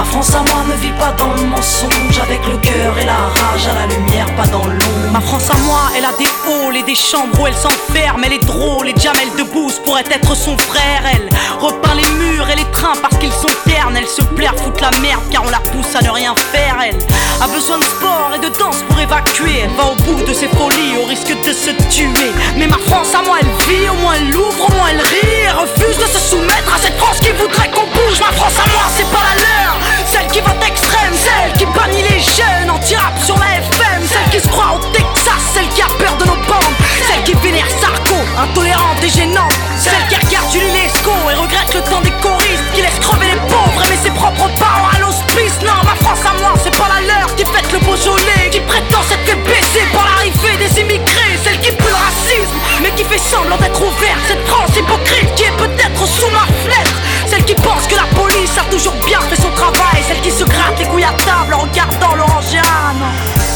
Ma 0.00 0.06
France 0.06 0.30
à 0.30 0.38
moi 0.38 0.64
ne 0.66 0.80
vit 0.80 0.94
pas 0.98 1.12
dans 1.12 1.30
le 1.34 1.42
mensonge, 1.42 2.18
avec 2.22 2.40
le 2.46 2.56
cœur 2.56 2.96
et 2.98 3.04
la 3.04 3.12
rage 3.12 3.68
à 3.68 3.74
la 3.80 3.94
lumière, 3.94 4.34
pas 4.34 4.46
dans 4.46 4.64
l'ombre. 4.64 5.12
Ma 5.12 5.20
France 5.20 5.50
à 5.50 5.58
moi, 5.58 5.90
elle 5.94 6.06
a 6.06 6.12
des 6.18 6.24
halls 6.48 6.76
et 6.76 6.82
des 6.82 6.94
chambres 6.94 7.38
où 7.38 7.46
elle 7.46 7.54
s'enferme, 7.54 8.22
elle 8.24 8.32
est 8.32 8.46
drôle 8.46 8.88
et 8.88 8.94
Jamel 8.96 9.28
Debbouze 9.36 9.78
pourrait 9.84 10.08
être 10.10 10.34
son 10.34 10.56
frère. 10.56 11.02
Elle 11.12 11.28
repeint 11.60 11.94
les 11.94 12.08
murs 12.12 12.48
et 12.48 12.56
les 12.56 12.64
trains 12.72 12.96
parce 13.02 13.18
qu'ils 13.18 13.30
sont 13.30 13.54
ternes, 13.66 13.94
elle 13.94 14.08
se 14.08 14.22
plaire, 14.22 14.54
foutre 14.56 14.80
la 14.80 14.90
merde 15.00 15.20
car 15.30 15.44
on 15.44 15.50
la 15.50 15.58
pousse 15.58 15.94
à 15.94 16.00
ne 16.00 16.08
rien 16.08 16.34
faire. 16.50 16.78
Elle 16.82 16.96
a 17.42 17.46
besoin 17.48 17.76
de 17.76 17.84
sport 17.84 18.30
et 18.34 18.38
de 18.38 18.48
danse 18.58 18.82
pour 18.88 18.98
évacuer, 18.98 19.60
elle 19.64 19.76
va 19.76 19.84
au 19.84 19.96
bout 19.96 20.24
de 20.24 20.32
ses 20.32 20.48
folies 20.48 20.96
au 20.98 21.08
risque 21.08 21.36
de 21.44 21.52
se 21.52 21.72
tuer. 21.90 22.32
Mais 22.56 22.66
ma 22.66 22.78
France 22.86 23.14
à 23.14 23.20
moi, 23.20 23.36
elle 23.42 23.68
vit, 23.68 23.90
au 23.90 23.94
moins 24.00 24.14
elle 24.14 24.34
ouvre, 24.34 24.66
au 24.66 24.72
moins 24.72 24.88
elle 24.88 25.02
rit, 25.02 25.44
elle 25.44 25.56
refuse 25.56 25.98
de 25.98 26.08
se 26.08 26.30
soumettre 26.30 26.74
à 26.74 26.78
cette 26.78 26.96
France 26.96 27.20
qui 27.20 27.32
voudrait 27.32 27.70
qu'on 27.70 27.84
bouge. 27.84 28.18
Ma 28.18 28.32
France 28.32 28.56
à 28.64 28.66
moi, 28.72 28.84
c'est 28.96 29.10
pas 29.12 29.20
la 29.20 29.42
leur. 29.42 29.89
Celle 30.06 30.26
qui 30.28 30.40
vote 30.40 30.62
extrême, 30.66 31.14
celle 31.14 31.52
qui 31.58 31.66
bannit 31.66 32.02
les 32.02 32.20
jeunes 32.20 32.70
anti-rap 32.70 33.18
sur 33.24 33.36
la 33.38 33.58
FM, 33.58 34.02
celle 34.08 34.30
qui 34.30 34.40
se 34.40 34.48
croit 34.48 34.74
au 34.76 34.78
Texas, 34.92 35.42
celle 35.54 35.68
qui 35.68 35.82
a 35.82 35.86
peur 35.98 36.16
de 36.16 36.24
nos 36.24 36.40
bandes, 36.48 36.76
celle 37.06 37.22
qui 37.24 37.34
vénère 37.34 37.68
Sarko, 37.80 38.16
intolérante 38.38 39.02
et 39.02 39.08
gênante, 39.08 39.54
celle 39.78 40.06
qui 40.08 40.16
regarde 40.26 40.50
Lescaut 40.52 41.30
et 41.30 41.34
regrette 41.34 41.72
le 41.74 41.80
temps 41.82 42.00
des 42.00 42.10
choristes, 42.22 42.66
qui 42.74 42.82
laisse 42.82 42.98
crever 43.00 43.26
les 43.26 43.40
pauvres, 43.46 43.82
aimer 43.86 43.98
ses 44.02 44.10
propres 44.10 44.50
parents 44.58 44.90
à 44.94 44.98
l'hospice. 44.98 45.54
Non, 45.62 45.78
ma 45.84 45.94
France 46.02 46.26
à 46.26 46.34
moi, 46.42 46.54
c'est 46.62 46.76
pas 46.76 46.88
la 46.90 47.00
leur 47.06 47.34
qui 47.36 47.44
fête 47.44 47.70
le 47.72 47.78
Beaujolais, 47.78 48.50
qui 48.50 48.60
prétend 48.60 49.02
s'être 49.08 49.24
fait 49.24 49.38
baisser 49.46 49.86
par 49.94 50.04
l'arrivée 50.04 50.56
des 50.58 50.80
immigrés, 50.80 51.38
celle 51.44 51.58
qui 51.60 51.70
pue 51.70 51.86
le 51.86 51.94
racisme, 51.94 52.58
mais 52.82 52.90
qui 52.90 53.04
fait 53.04 53.18
semblant 53.18 53.56
d'être 53.58 53.80
ouverte, 53.80 54.20
cette 54.26 54.44
France 54.46 54.70
hypocrite 54.76 55.34
qui 55.36 55.44
est 55.44 55.56
peut-être 55.56 56.06
sous 56.06 56.30
ma 56.30 56.44
fenêtre, 56.64 56.98
celle 57.26 57.44
qui 57.44 57.54
pense 57.54 57.86
que 57.86 57.94
la 57.94 58.08
police 58.18 58.58
a 58.58 58.64
toujours 58.70 58.94
bien 59.06 59.20
fait 59.30 59.39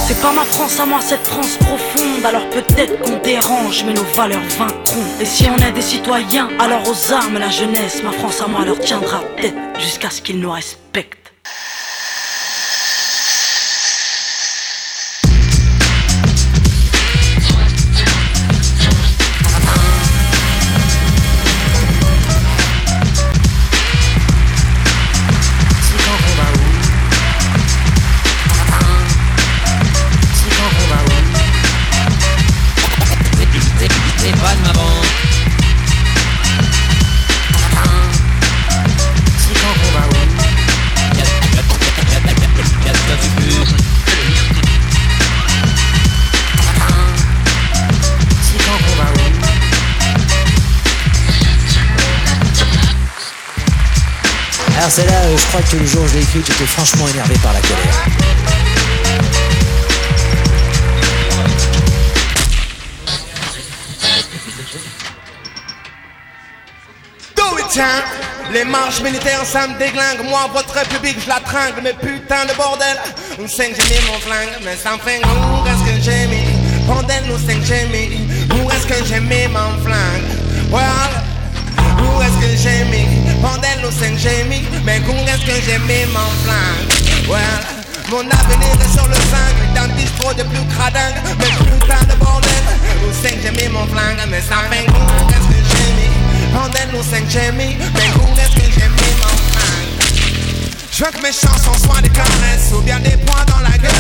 c'est 0.07 0.21
pas 0.21 0.33
ma 0.33 0.45
France 0.45 0.79
à 0.81 0.85
moi, 0.87 1.01
cette 1.01 1.27
France 1.27 1.57
profonde. 1.57 2.25
Alors 2.25 2.49
peut-être 2.51 3.01
qu'on 3.01 3.17
dérange, 3.23 3.85
mais 3.85 3.95
nos 3.95 4.05
valeurs 4.15 4.43
vaincront. 4.59 5.05
Et 5.21 5.25
si 5.25 5.47
on 5.49 5.57
est 5.57 5.73
des 5.73 5.81
citoyens, 5.81 6.49
alors 6.59 6.83
aux 6.87 7.13
armes 7.13 7.39
la 7.39 7.51
jeunesse, 7.51 8.03
ma 8.03 8.13
France 8.13 8.43
à 8.43 8.47
moi 8.47 8.65
leur 8.65 8.79
tiendra 8.79 9.21
tête 9.41 9.55
jusqu'à 9.79 10.11
ce 10.11 10.21
qu'ils 10.21 10.41
nous 10.41 10.51
respectent. 10.51 11.24
Crois 55.55 55.71
que 55.71 55.77
le 55.77 55.87
jour 55.87 56.03
où 56.03 56.09
je 56.09 56.15
l'ai 56.15 56.23
écrite, 56.23 56.47
j'étais 56.47 56.67
franchement 56.67 57.07
énervé 57.09 57.35
par 57.41 57.53
la 57.53 57.61
colère. 57.61 58.07
Do 67.37 67.59
it, 67.59 67.81
Les 68.53 68.65
marches 68.65 69.01
militaires, 69.01 69.45
ça 69.45 69.69
me 69.69 69.79
déglingue. 69.79 70.25
Moi, 70.29 70.41
votre 70.53 70.75
république, 70.75 71.19
je 71.23 71.29
la 71.29 71.41
tringle 71.41 71.81
Mais 71.83 71.93
putain 71.93 72.47
de 72.47 72.55
bordel 72.57 72.97
Nous 73.39 73.49
cinq, 73.49 73.75
j'ai 73.77 74.01
mis 74.01 74.07
mon 74.07 74.19
flingue? 74.19 74.59
Mais 74.65 74.77
ça 74.77 74.93
me 74.95 74.99
fait 74.99 75.21
où 75.25 75.67
est-ce 75.67 75.85
que 75.85 76.03
j'ai 76.03 76.27
mis? 76.27 76.87
Bordel, 76.87 77.23
nous 77.29 77.39
cinq, 77.39 77.63
j'ai 77.65 77.85
mis? 77.87 78.27
Où 78.55 78.71
est-ce 78.71 78.87
que 78.87 79.05
j'ai 79.05 79.21
mis 79.21 79.47
mon 79.49 79.79
flingue? 79.85 80.73
Well 80.73 81.24
est-ce 82.25 82.39
que 82.41 82.57
j'ai 82.57 82.85
mis 82.85 83.07
Bordel, 83.41 83.79
nous 83.83 83.91
cinq, 83.91 84.17
j'ai 84.17 84.45
mis 84.45 84.65
Mais 84.85 85.01
où 85.01 85.13
est-ce 85.13 85.45
que 85.45 85.61
j'ai 85.65 85.79
mis 85.79 86.07
mon 86.13 86.31
flingue? 86.45 87.29
Well 87.29 87.85
mon 88.11 88.21
avenir 88.21 88.77
est 88.85 88.93
sur 88.93 89.09
le 89.09 89.15
5 89.15 89.75
D'un 89.75 89.89
bistrot 89.95 90.35
de 90.35 90.43
plus 90.43 90.65
cradingue 90.77 91.17
Mais 91.39 91.47
putain 91.47 92.05
de 92.05 92.19
bordel. 92.19 92.51
C'est 93.23 93.33
que 93.33 93.43
j'ai 93.43 93.51
mis 93.51 93.73
mon 93.73 93.87
flingue 93.87 94.21
Mais 94.29 94.43
ça 94.43 94.57
fait 94.71 94.87
où 94.89 95.31
est-ce 95.31 95.49
que 95.49 95.61
j'ai 95.71 95.93
mis 95.97 96.53
Bordel, 96.53 96.89
nous 96.93 97.03
cinq, 97.03 97.25
j'ai 97.29 97.51
mis 97.53 97.77
Mais 97.95 98.11
où 98.15 98.39
est-ce 98.39 98.57
que 98.57 98.73
j'ai 98.73 98.89
mis 98.89 99.15
mon 99.21 99.55
je 100.97 101.03
veux 101.03 101.11
que 101.11 101.21
mes 101.23 101.33
chansons 101.33 101.77
soient 101.85 102.01
des 102.01 102.09
caresses 102.09 102.71
ou 102.73 102.81
bien 102.81 103.01
des 103.01 103.17
points 103.17 103.45
dans 103.49 103.59
la 103.69 103.77
gueule. 103.77 103.91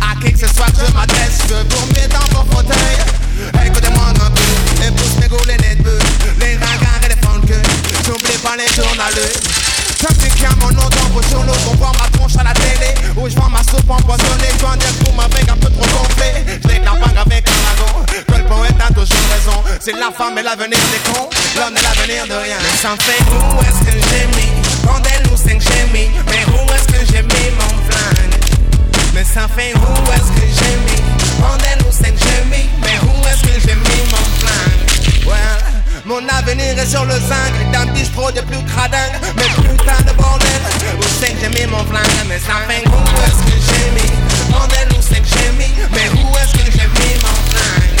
À 0.00 0.20
qui 0.20 0.32
que 0.32 0.38
ce 0.40 0.52
soit 0.52 0.66
je 0.74 0.92
m'adresse, 0.92 1.38
je 1.48 1.54
veux 1.54 1.62
bourmer 1.62 2.08
dans 2.08 2.26
vos 2.36 2.44
fauteuils. 2.50 3.64
Écoutez-moi 3.64 4.06
un 4.08 4.30
peu, 4.30 5.20
mes 5.20 5.28
goules, 5.28 5.38
les 5.46 5.56
nez 5.58 5.76
de 5.76 5.82
bœuf, 5.84 6.02
les 6.40 6.54
et 6.54 6.58
les 6.58 6.99
que 7.50 8.06
J'oublie 8.06 8.38
pas 8.38 8.56
les 8.56 8.72
journaleux. 8.74 9.32
Y 10.40 10.46
a 10.46 10.50
mon 10.56 10.70
nom 10.70 10.88
dans 10.88 11.08
vos 11.12 11.22
journaux 11.28 11.52
pour 11.64 11.76
voir 11.76 11.92
ma 12.00 12.08
tronche 12.16 12.36
à 12.38 12.44
la 12.44 12.54
télé. 12.54 12.94
Où 13.14 13.28
je 13.28 13.34
vends 13.36 13.50
ma 13.50 13.62
soupe 13.62 13.90
empoisonnée, 13.90 14.48
je 14.54 14.58
dois 14.58 14.74
dire 14.76 14.94
pour 15.04 15.22
avec 15.22 15.46
un 15.50 15.56
peu 15.56 15.68
trop 15.68 15.84
gonflé. 15.84 16.58
Je 16.64 16.80
la 16.82 16.92
banque 16.92 17.18
avec 17.26 17.44
un 17.46 17.58
lagon, 17.68 18.06
que 18.06 18.38
le 18.38 18.44
poète 18.44 18.80
a 18.80 18.88
toujours 18.88 19.26
raison. 19.34 19.62
C'est 19.80 19.92
la 19.92 20.10
femme 20.10 20.38
et 20.38 20.42
l'avenir 20.42 20.78
des 20.78 21.12
cons, 21.12 21.28
l'homme 21.56 21.76
est 21.76 21.82
l'avenir 21.82 22.24
de 22.26 22.42
rien. 22.42 22.56
Mais 22.62 22.78
ça 22.80 22.96
me 22.96 23.00
fait 23.02 23.20
où 23.28 23.60
est-ce 23.60 23.84
que 23.84 23.92
j'ai 24.08 24.26
mis? 24.32 24.50
Bordel 24.82 25.22
ou 25.30 25.36
cinq 25.36 25.60
j'ai 25.60 25.84
mis 25.92 26.08
Mais 26.26 26.44
où 26.48 26.72
est-ce 26.72 26.88
que 26.88 27.12
j'ai 27.12 27.22
mis 27.22 27.50
mon 27.60 27.68
flingue? 27.84 28.40
Mais 29.12 29.24
ça 29.24 29.46
fait 29.54 29.74
où 29.74 30.12
est-ce 30.12 30.32
que 30.32 30.46
j'ai 30.48 30.76
mis? 30.88 31.02
Bordel 31.38 31.78
ou 31.86 31.92
cinq 31.92 32.14
j'ai 32.16 32.44
mis 32.48 32.70
Mais 32.80 32.96
où 33.04 33.28
est-ce 33.28 33.42
que 33.42 33.60
j'ai 33.60 33.74
mis 33.74 34.02
mon 34.10 34.24
flingue? 34.40 35.69
Mon 36.10 36.26
avenir 36.28 36.76
est 36.76 36.86
sur 36.86 37.04
le 37.04 37.14
zinc. 37.14 37.54
D'un 37.72 37.86
bistrot 37.92 38.32
de 38.32 38.40
plus 38.40 38.62
cradingue. 38.64 39.16
Mais 39.36 39.48
putain 39.62 40.02
de 40.06 40.12
bordel. 40.18 40.60
Où 40.98 41.04
c'est 41.20 41.32
que 41.32 41.38
j'ai 41.40 41.48
mis 41.48 41.70
mon 41.70 41.84
flingue 41.86 42.26
Mais 42.28 42.38
ça 42.38 42.58
fait 42.68 42.82
où 42.84 43.16
est-ce 43.24 43.40
que 43.46 43.56
j'ai 43.66 43.90
mis 43.94 44.10
Bordel? 44.50 44.88
Où 44.90 45.00
c'est 45.00 45.20
que 45.20 45.28
j'ai 45.28 45.50
mis? 45.56 45.72
Mais 45.92 46.08
où 46.10 46.28
est-ce 46.36 46.52
que 46.58 46.70
j'ai 46.72 46.88
mis 46.98 47.14
mon 47.22 47.36
flingue? 47.50 47.94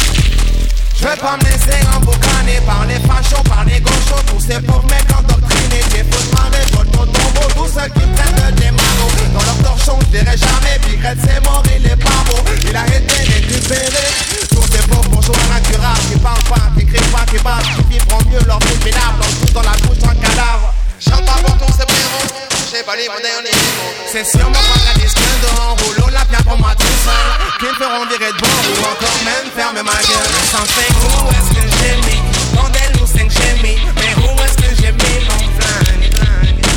Je 0.98 1.06
veux 1.06 1.16
pas 1.16 1.36
me 1.38 1.44
laisser 1.44 1.80
emboucaner 1.96 2.60
par 2.66 2.84
les 2.86 3.00
fachos, 3.06 3.42
par 3.44 3.64
les 3.64 3.80
gauchos. 3.80 4.22
Tous 4.26 4.40
ces 4.40 4.60
pauvres 4.60 4.88
mecs 4.90 5.10
endoctrinés 5.16 5.84
qui 5.90 6.02
foutent 6.10 6.34
marrer 6.34 6.66
dans 6.74 6.84
nos 6.84 7.06
tombeaux 7.06 7.50
Tous 7.54 7.70
ceux 7.72 7.88
qui 7.94 8.06
prennent 8.10 8.54
des 8.56 8.72
manos 8.72 9.14
dans 9.32 9.44
leur 9.46 9.58
torchon 9.62 9.98
Je 10.00 10.18
dirais 10.18 10.36
jamais, 10.36 10.78
Bigrette 10.84 11.18
c'est 11.22 11.40
mort, 11.44 11.62
il 11.76 11.86
est 11.86 11.96
pas 11.96 12.22
beau. 12.26 12.42
Il 12.68 12.76
a 12.76 12.86
été 12.86 13.32
récupéré 13.32 14.49
Ces 14.70 14.86
pauvres 14.88 15.08
bourgeois 15.10 15.36
incurables 15.56 16.00
Qui 16.10 16.18
parlent 16.18 16.44
pas, 16.44 16.66
qui 16.78 16.86
crient 16.86 17.10
pas, 17.10 17.24
qui 17.26 17.38
battent 17.42 17.64
Qui 17.76 17.98
vivront 17.98 18.22
mieux 18.30 18.44
leur 18.46 18.58
vie 18.60 18.78
minable 18.84 19.22
En 19.22 19.46
tout 19.46 19.52
dans 19.52 19.62
la 19.62 19.76
bouche 19.82 19.98
d'un 19.98 20.14
cadavre. 20.14 20.74
Chante 21.00 21.24
pas 21.24 21.32
pour 21.42 21.74
ces 21.74 21.86
blaireaux 21.86 22.28
J'ai 22.70 22.82
pas 22.82 22.96
derniers 22.96 23.08
mots 23.08 23.94
C'est 24.12 24.24
sûrement 24.24 24.52
pas 24.52 24.80
la 24.86 25.00
disque 25.00 25.18
en 25.58 25.74
rouleau 25.76 26.08
La 26.12 26.24
bien 26.24 26.38
pour 26.46 26.58
moi 26.58 26.74
tout 26.78 26.86
seul. 27.04 27.26
Qui 27.58 27.66
me 27.66 27.74
feront 27.74 28.06
virer 28.06 28.32
de 28.32 28.38
bon 28.38 28.48
Ou 28.48 28.80
encore 28.80 29.18
même 29.24 29.48
fermer 29.56 29.82
ma 29.82 29.92
gueule? 29.92 30.34
Sans 30.50 30.64
fait 30.64 30.92
où 30.92 31.28
est-ce 31.30 31.50
que 31.56 31.64
j'ai 31.78 31.96
mis? 32.08 32.20
Bordel 32.54 32.92
ou 33.02 33.06
cinq 33.06 33.30
j'ai 33.30 33.62
mis 33.62 33.78
Mais 33.96 34.14
où 34.22 34.30
est-ce 34.44 34.56
que 34.56 34.70
j'ai 34.76 34.92
mis 34.92 35.16
mon 35.28 35.40
flingue? 35.56 36.10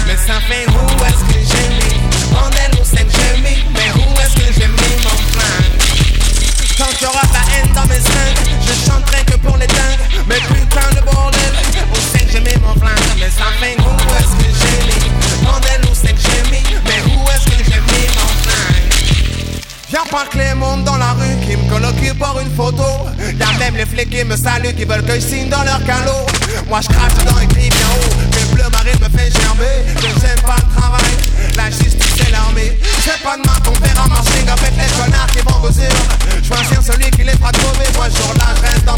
Mais 0.08 0.18
ça 0.18 0.40
fait 0.48 0.66
où 0.68 1.06
est-ce 1.06 1.24
que 1.28 1.40
j'ai 1.52 1.68
mis? 1.78 2.00
Bordel 2.32 2.72
ou 2.80 2.86
cinq 2.86 3.08
j'ai 3.10 3.42
mis 3.42 3.64
Mais 3.74 3.92
où 3.96 4.20
est-ce 4.22 4.36
que 4.36 4.54
j'ai 4.54 4.68
mis 4.68 4.96
mon 5.04 5.18
flingue? 5.32 5.63
Tant 6.84 6.90
qu'il 6.90 7.08
y 7.08 7.10
aura 7.10 7.22
la 7.32 7.40
haine 7.56 7.72
dans 7.74 7.86
mes 7.86 8.02
seins. 8.02 8.34
Je 8.60 8.92
chanterai 8.92 9.24
que 9.24 9.38
pour 9.38 9.56
les 9.56 9.68
dingues 9.68 10.00
Mais 10.28 10.36
putain 10.36 10.90
de 10.94 11.06
bordel. 11.06 11.54
Où 11.94 11.96
c'est 12.12 12.26
que 12.26 12.32
j'ai 12.34 12.42
mis 12.42 12.62
mon 12.62 12.74
flingue 12.74 13.00
Mais 13.18 13.30
ça 13.30 13.46
fait 13.62 13.78
où 13.80 13.90
est-ce 14.20 14.36
que 14.36 14.52
j'ai 14.52 14.86
mis 14.88 15.14
Viens 19.94 20.10
pas 20.10 20.26
que 20.26 20.40
les 20.40 20.56
mondes 20.56 20.84
dans 20.86 20.98
la 20.98 21.12
rue 21.12 21.38
qui 21.46 21.56
me 21.56 21.70
colloquent 21.70 22.16
pour 22.18 22.40
une 22.40 22.50
photo 22.56 22.84
HLM, 23.20 23.76
les 23.78 23.86
flics 23.86 24.10
qui 24.10 24.24
me 24.26 24.36
saluent, 24.36 24.74
qui 24.74 24.86
veulent 24.86 25.06
que 25.06 25.14
je 25.14 25.20
signe 25.20 25.50
dans 25.50 25.62
leur 25.62 25.86
calot. 25.86 26.26
Moi 26.68 26.80
je 26.82 26.88
crache 26.88 27.14
dedans 27.14 27.40
écrit 27.40 27.70
bien 27.70 27.86
haut, 27.94 28.10
le 28.34 28.56
bleu 28.56 28.64
marine 28.72 28.98
me 29.00 29.16
fait 29.16 29.30
gerber, 29.30 29.86
que 29.94 30.20
j'aime 30.20 30.42
pas 30.42 30.56
le 30.58 30.82
travail, 30.82 31.14
la 31.56 31.70
justice 31.70 32.28
et 32.28 32.32
l'armée. 32.32 32.76
C'est 33.06 33.22
pas 33.22 33.38
de 33.38 33.44
ma 33.46 33.54
ton 33.64 33.74
père 33.74 34.02
en 34.04 34.08
marching 34.10 34.50
avec 34.50 34.74
les 34.76 34.90
connards 34.98 35.28
qui 35.28 35.46
vont 35.46 35.70
dire. 35.70 35.94
Choisir 36.42 36.82
celui 36.82 37.12
qui 37.12 37.22
les 37.22 37.38
fera 37.38 37.52
trouver, 37.52 37.86
moi 37.94 38.10
jour 38.10 38.34
là 38.40 38.50
je 38.58 38.62
reste 38.64 38.86
dans 38.86 38.98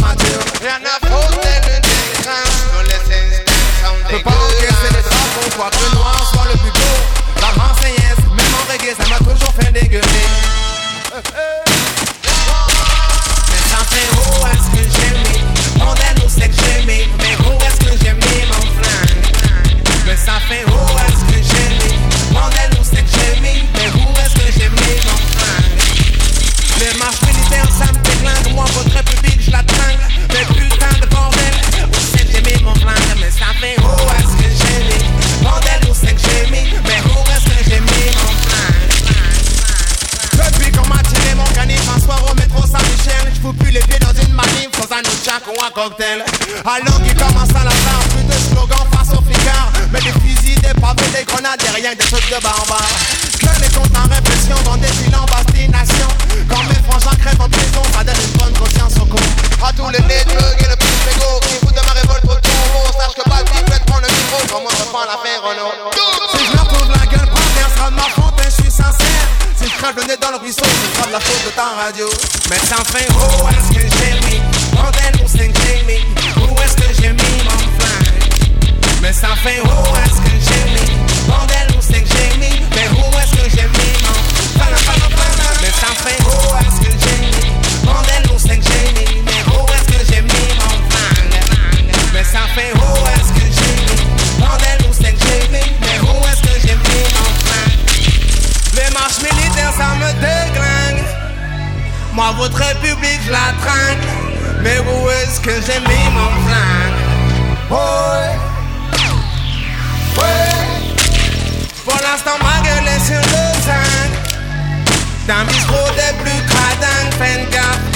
D'un 115.28 115.44
bistrot 115.46 115.90
des 115.96 116.16
plus 116.24 116.42
cradingues, 116.46 117.14
fais 117.18 117.48
gaffe. 117.52 117.96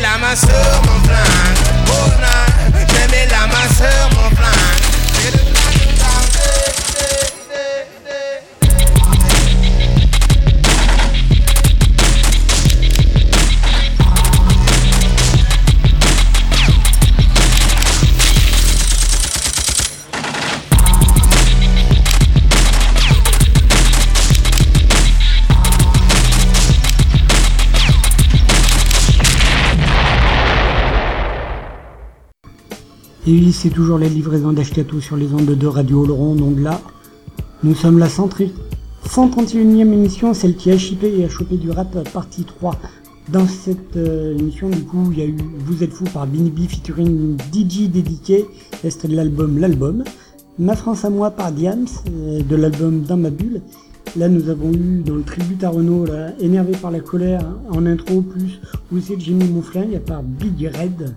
La 0.00 0.16
main 0.18 0.34
sur 0.34 0.48
mon 0.48 1.00
flingue. 1.04 1.58
Oh 1.88 2.08
mis 3.10 3.30
la 3.30 3.46
main 3.46 3.68
sur 3.76 4.18
mon 4.18 4.30
flingue. 4.30 5.51
Et 33.24 33.30
oui, 33.30 33.52
c'est 33.52 33.70
toujours 33.70 33.98
la 33.98 34.08
livraison 34.08 34.52
d'Ashkatou 34.52 35.00
sur 35.00 35.16
les 35.16 35.32
ondes 35.32 35.46
de 35.46 35.66
Radio 35.68 36.04
Laurent. 36.04 36.34
Donc 36.34 36.58
là, 36.58 36.80
nous 37.62 37.76
sommes 37.76 38.00
la 38.00 38.08
131e 38.08 39.78
émission, 39.78 40.34
celle 40.34 40.56
qui 40.56 40.72
a 40.72 40.76
chippé 40.76 41.20
et 41.20 41.24
a 41.24 41.28
chopé 41.28 41.56
du 41.56 41.70
rap 41.70 41.96
partie 42.12 42.42
3. 42.42 42.74
Dans 43.28 43.46
cette 43.46 43.96
euh, 43.96 44.36
émission, 44.36 44.70
du 44.70 44.82
coup, 44.82 45.10
il 45.12 45.18
y 45.20 45.22
a 45.22 45.26
eu 45.26 45.36
Vous 45.64 45.84
êtes 45.84 45.92
fou 45.92 46.02
par 46.12 46.26
Binibi 46.26 46.66
featuring 46.66 47.36
DJ 47.52 47.88
dédié, 47.88 48.44
extrait 48.82 49.06
de 49.06 49.14
l'album 49.14 49.56
L'Album. 49.56 50.02
Ma 50.58 50.74
France 50.74 51.04
à 51.04 51.10
moi 51.10 51.30
par 51.30 51.52
Diams, 51.52 51.86
euh, 52.10 52.42
de 52.42 52.56
l'album 52.56 53.02
Dans 53.02 53.16
ma 53.16 53.30
bulle. 53.30 53.62
Là, 54.16 54.28
nous 54.28 54.48
avons 54.48 54.72
eu 54.72 55.04
dans 55.06 55.14
le 55.14 55.22
tribut 55.22 55.64
à 55.64 55.68
Renault, 55.68 56.06
énervé 56.40 56.72
par 56.72 56.90
la 56.90 56.98
colère, 56.98 57.46
en 57.70 57.86
intro, 57.86 58.20
plus 58.20 58.60
où 58.92 58.98
c'est 59.00 59.14
que 59.14 59.20
j'ai 59.20 59.32
mis 59.32 59.48
mon 59.48 59.62
flingue, 59.62 60.00
par 60.00 60.24
Big 60.24 60.66
Red. 60.66 61.14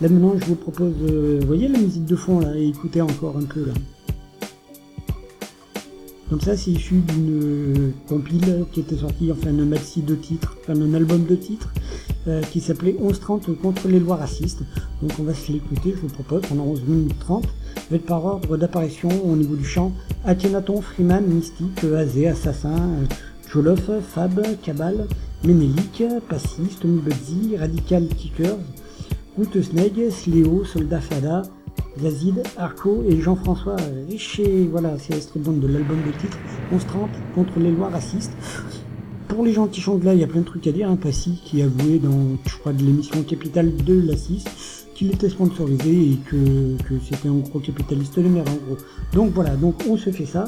Là 0.00 0.08
maintenant, 0.08 0.34
je 0.38 0.44
vous 0.44 0.56
propose, 0.56 0.92
vous 0.92 1.46
voyez 1.46 1.68
la 1.68 1.78
musique 1.78 2.04
de 2.04 2.16
fond 2.16 2.40
là, 2.40 2.54
et 2.54 2.68
écoutez 2.68 3.00
encore 3.00 3.36
un 3.38 3.44
peu 3.44 3.64
là. 3.64 3.72
Donc 6.30 6.42
ça, 6.42 6.56
c'est 6.56 6.72
issu 6.72 6.96
d'une 6.96 7.42
euh, 7.42 7.90
compile 8.08 8.64
qui 8.72 8.80
était 8.80 8.96
sortie, 8.96 9.30
enfin 9.30 9.50
un 9.50 9.64
maxi 9.64 10.02
de 10.02 10.16
titres, 10.16 10.56
enfin 10.60 10.80
un 10.80 10.92
album 10.92 11.24
de 11.24 11.36
titres, 11.36 11.72
euh, 12.26 12.42
qui 12.42 12.60
s'appelait 12.60 12.96
1130 12.98 13.56
contre 13.60 13.86
les 13.86 14.00
lois 14.00 14.16
racistes. 14.16 14.62
Donc 15.02 15.12
on 15.20 15.22
va 15.22 15.34
se 15.34 15.52
l'écouter, 15.52 15.94
je 15.94 16.00
vous 16.00 16.08
propose, 16.08 16.42
pendant 16.42 16.64
11 16.64 16.82
minutes 16.82 17.18
30, 17.20 17.46
avec 17.90 18.06
par 18.06 18.24
ordre 18.24 18.56
d'apparition 18.56 19.08
au 19.24 19.36
niveau 19.36 19.54
du 19.54 19.64
chant, 19.64 19.92
Akhenaton, 20.24 20.82
Freeman, 20.82 21.24
Mystique, 21.24 21.84
Azé, 21.84 22.26
Assassin, 22.26 22.74
euh, 22.74 23.06
Jolof, 23.52 23.88
Fab, 24.12 24.44
Cabal, 24.62 25.06
Ménélique, 25.44 26.02
Passiste, 26.28 26.84
Mubudzi, 26.84 27.56
Radical 27.56 28.08
Kickers, 28.08 28.58
Route 29.36 29.60
Sneg, 29.60 30.10
Sléo, 30.10 30.64
Soldat 30.64 31.00
Fada, 31.00 31.42
Yazid, 32.02 32.42
Arco 32.56 33.04
et 33.06 33.20
Jean-François 33.20 33.76
Richer. 34.08 34.66
Voilà, 34.70 34.96
c'est 34.98 35.12
l'extrait 35.12 35.40
donc 35.40 35.60
de 35.60 35.66
l'album 35.66 35.98
de 36.06 36.12
titre 36.18 36.38
1130 36.72 37.10
contre 37.34 37.58
les 37.58 37.70
lois 37.70 37.90
racistes. 37.90 38.32
Pour 39.28 39.44
les 39.44 39.54
qui 39.70 39.80
chantent 39.82 40.04
là, 40.04 40.14
il 40.14 40.20
y 40.20 40.24
a 40.24 40.26
plein 40.26 40.40
de 40.40 40.46
trucs 40.46 40.66
à 40.66 40.72
dire. 40.72 40.88
Hein. 40.88 40.96
Passy 40.96 41.38
qui 41.44 41.60
a 41.60 41.66
avoué 41.66 41.98
dans, 41.98 42.38
je 42.46 42.56
crois, 42.56 42.72
de 42.72 42.82
l'émission 42.82 43.22
Capital 43.22 43.76
de 43.76 44.00
la 44.00 44.16
6 44.16 44.44
qu'il 44.94 45.12
était 45.12 45.28
sponsorisé 45.28 45.90
et 45.90 46.18
que, 46.24 46.82
que 46.84 46.94
c'était 47.06 47.28
en 47.28 47.36
gros 47.36 47.58
capitaliste 47.58 48.18
de 48.18 48.28
mer 48.28 48.44
en 48.48 48.54
gros. 48.66 48.78
Donc 49.12 49.32
voilà, 49.32 49.54
donc 49.56 49.74
on 49.86 49.98
se 49.98 50.10
fait 50.10 50.24
ça. 50.24 50.46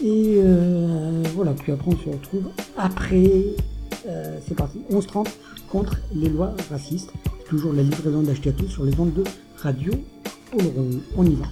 Et 0.00 0.36
euh, 0.38 1.22
voilà, 1.34 1.52
puis 1.54 1.72
après 1.72 1.90
on 1.90 1.96
se 1.96 2.08
retrouve 2.08 2.44
après, 2.76 3.46
euh, 4.06 4.38
c'est 4.46 4.54
parti, 4.54 4.78
11.30 4.92 5.26
contre 5.68 5.96
les 6.14 6.28
lois 6.28 6.54
racistes. 6.70 7.10
Toujours 7.48 7.74
la 7.74 7.82
livraison 7.82 8.22
d'Ashkatou 8.22 8.68
sur 8.70 8.84
les 8.84 8.98
ondes 8.98 9.12
de 9.14 9.24
radio 9.58 9.92
Oloron. 10.52 11.02
On 11.16 11.26
y 11.26 11.34
va. 11.34 11.46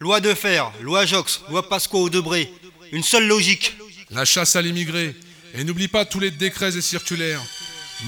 Loi 0.00 0.20
de 0.20 0.32
fer, 0.32 0.72
loi 0.80 1.04
Jox, 1.04 1.42
loi 1.50 1.68
Pasqua 1.68 1.98
au 1.98 2.08
Debré. 2.08 2.50
Une 2.90 3.02
seule 3.02 3.26
logique. 3.26 3.76
La 4.10 4.24
chasse 4.24 4.56
à 4.56 4.62
l'immigré. 4.62 5.14
Et 5.54 5.64
n'oublie 5.64 5.88
pas 5.88 6.04
tous 6.04 6.20
les 6.20 6.30
décrets 6.30 6.76
et 6.76 6.80
circulaires. 6.80 7.42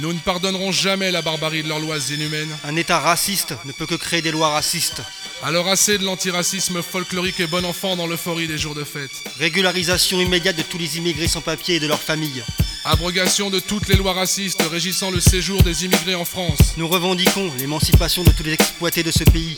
Nous 0.00 0.12
ne 0.12 0.18
pardonnerons 0.18 0.72
jamais 0.72 1.11
la 1.11 1.22
barbarie 1.22 1.62
de 1.62 1.68
leurs 1.68 1.80
lois 1.80 1.98
inhumaines. 2.11 2.54
Un 2.64 2.76
État 2.76 2.98
raciste 2.98 3.54
ne 3.66 3.72
peut 3.72 3.87
que 3.87 3.94
créer 3.94 4.22
des 4.22 4.32
lois 4.32 4.50
racistes. 4.50 5.02
Alors 5.42 5.68
assez 5.68 5.99
de 5.99 6.05
l'antiracisme 6.05 6.83
folklorique 6.83 7.40
et 7.40 7.46
bon 7.46 7.64
enfant 7.64 7.94
dans 7.94 8.07
l'euphorie 8.07 8.49
des 8.49 8.59
jours 8.59 8.75
de 8.75 8.85
fête. 8.85 9.22
Régularisation 9.38 10.20
immédiate 10.20 10.57
de 10.57 10.62
tous 10.62 10.79
les 10.79 10.96
immigrés 10.96 11.29
sans 11.29 11.42
papier 11.42 11.77
et 11.77 11.81
de 11.81 11.87
leurs 11.87 12.01
familles. 12.01 12.42
Abrogation 12.85 13.51
de 13.51 13.61
toutes 13.61 13.88
les 13.88 13.96
lois 13.96 14.14
racistes 14.14 14.62
régissant 14.70 15.11
le 15.11 15.20
séjour 15.20 15.62
des 15.62 15.85
immigrés 15.85 16.14
en 16.14 16.25
France. 16.25 16.75
Nous 16.77 16.88
revendiquons 16.88 17.53
l'émancipation 17.59 18.25
de 18.25 18.31
tous 18.31 18.44
les 18.44 18.55
exploités 18.55 19.03
de 19.03 19.11
ce 19.11 19.25
pays. 19.25 19.57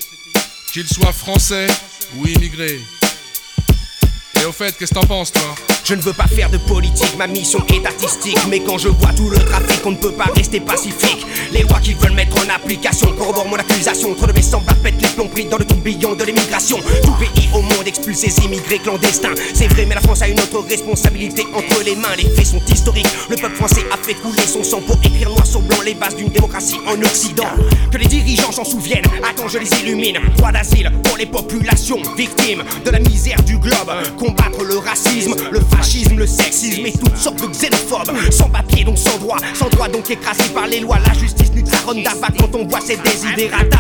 Qu'ils 0.73 0.89
soient 0.89 1.13
français 1.13 1.69
ou 2.17 2.27
immigrés. 2.27 2.81
Et 4.41 4.45
au 4.47 4.53
fait, 4.53 4.77
qu'est-ce 4.77 4.95
que 4.95 5.01
t'en 5.01 5.07
penses, 5.07 5.33
toi 5.33 5.55
Je 5.85 5.95
ne 5.95 6.01
veux 6.01 6.13
pas 6.13 6.27
faire 6.27 6.51
de 6.51 6.59
politique, 6.59 7.17
ma 7.19 7.27
mission 7.27 7.61
est 7.73 7.85
artistique. 7.85 8.39
Mais 8.49 8.61
quand 8.61 8.79
je 8.79 8.89
vois 8.89 9.13
tout 9.13 9.29
le 9.31 9.39
trafic, 9.39 9.81
on 9.85 9.91
ne 9.93 9.97
peut 9.97 10.13
pas 10.13 10.31
rester 10.35 10.61
pacifique. 10.61 11.27
Les 11.53 11.63
lois 11.63 11.81
qu'ils 11.81 11.97
veulent 11.97 12.13
mettre 12.13 12.37
en 12.37 12.49
application 12.55 13.13
corroborent 13.17 13.49
mon 13.49 13.57
accusation. 13.57 14.15
Trop 14.15 14.27
de 14.27 14.33
mes 14.33 14.43
semblables 14.43 14.79
les 15.01 15.09
plombs 15.09 15.29
pris 15.29 15.45
dans 15.47 15.59
le 15.59 15.65
tourbillon 15.65 16.15
de 16.15 16.25
l'émigration. 16.25 16.79
Tout 17.03 17.13
pays 17.13 17.49
au 17.55 17.63
monde 17.63 17.87
expulse 17.87 18.19
ses 18.19 18.45
immigrés 18.45 18.79
clandestins. 18.79 19.35
C'est 19.55 19.69
vrai, 19.69 19.87
mais 19.87 19.95
la 19.95 20.01
France 20.01 20.23
a 20.23 20.29
une 20.29 20.39
autre 20.41 20.61
responsabilité 20.69 21.47
entre 21.55 21.83
les 21.85 21.97
mains. 21.97 22.15
Les 22.17 22.29
faits 22.31 22.47
sont 22.47 22.63
historiques. 22.73 23.07
Le 23.29 23.37
peuple 23.37 23.57
français 23.57 23.85
a 23.93 23.97
fait 23.97 24.15
couler 24.15 24.43
son 24.47 24.63
sang 24.63 24.81
pour 24.81 24.97
écrire 25.05 25.29
noir 25.31 25.47
sur 25.47 25.61
blanc 25.61 25.79
les 25.85 25.95
bases 25.95 26.17
d'une 26.17 26.29
démocratie 26.29 26.79
en 26.87 27.01
Occident. 27.03 27.49
Que 27.91 27.99
les 27.99 28.07
dirigeants 28.07 28.53
s'en 28.53 28.65
souviennent. 28.65 29.07
Attends, 29.29 29.49
je 29.49 29.59
les 29.59 29.71
illumine. 29.81 30.19
Droit 30.37 30.53
d'asile 30.53 30.91
pour 31.05 31.17
les 31.17 31.27
populations 31.27 32.01
victimes 32.17 32.65
de 32.85 32.91
la 32.91 33.01
misère 33.01 33.43
du 33.43 33.59
globe. 33.59 33.93
Combattre 34.29 34.63
le 34.63 34.77
racisme, 34.77 35.35
le 35.51 35.61
fascisme, 35.61 36.19
le 36.19 36.27
sexisme 36.27 36.85
et 36.85 36.93
toutes 36.93 37.17
sortes 37.17 37.41
de 37.41 37.47
xénophobes. 37.47 38.15
Sans 38.31 38.51
papier, 38.51 38.85
donc 38.85 38.99
sans 38.99 39.17
droit. 39.17 39.39
Sans 39.55 39.71
droit, 39.71 39.89
donc 39.89 40.11
écrasé 40.11 40.51
par 40.53 40.67
les 40.67 40.81
lois. 40.81 40.99
La 41.07 41.15
justice 41.15 41.49
ronda 41.87 42.11
pas 42.21 42.29
quand 42.39 42.55
on 42.55 42.67
voit 42.67 42.81
ces 42.81 42.99
désidérata. 42.99 43.79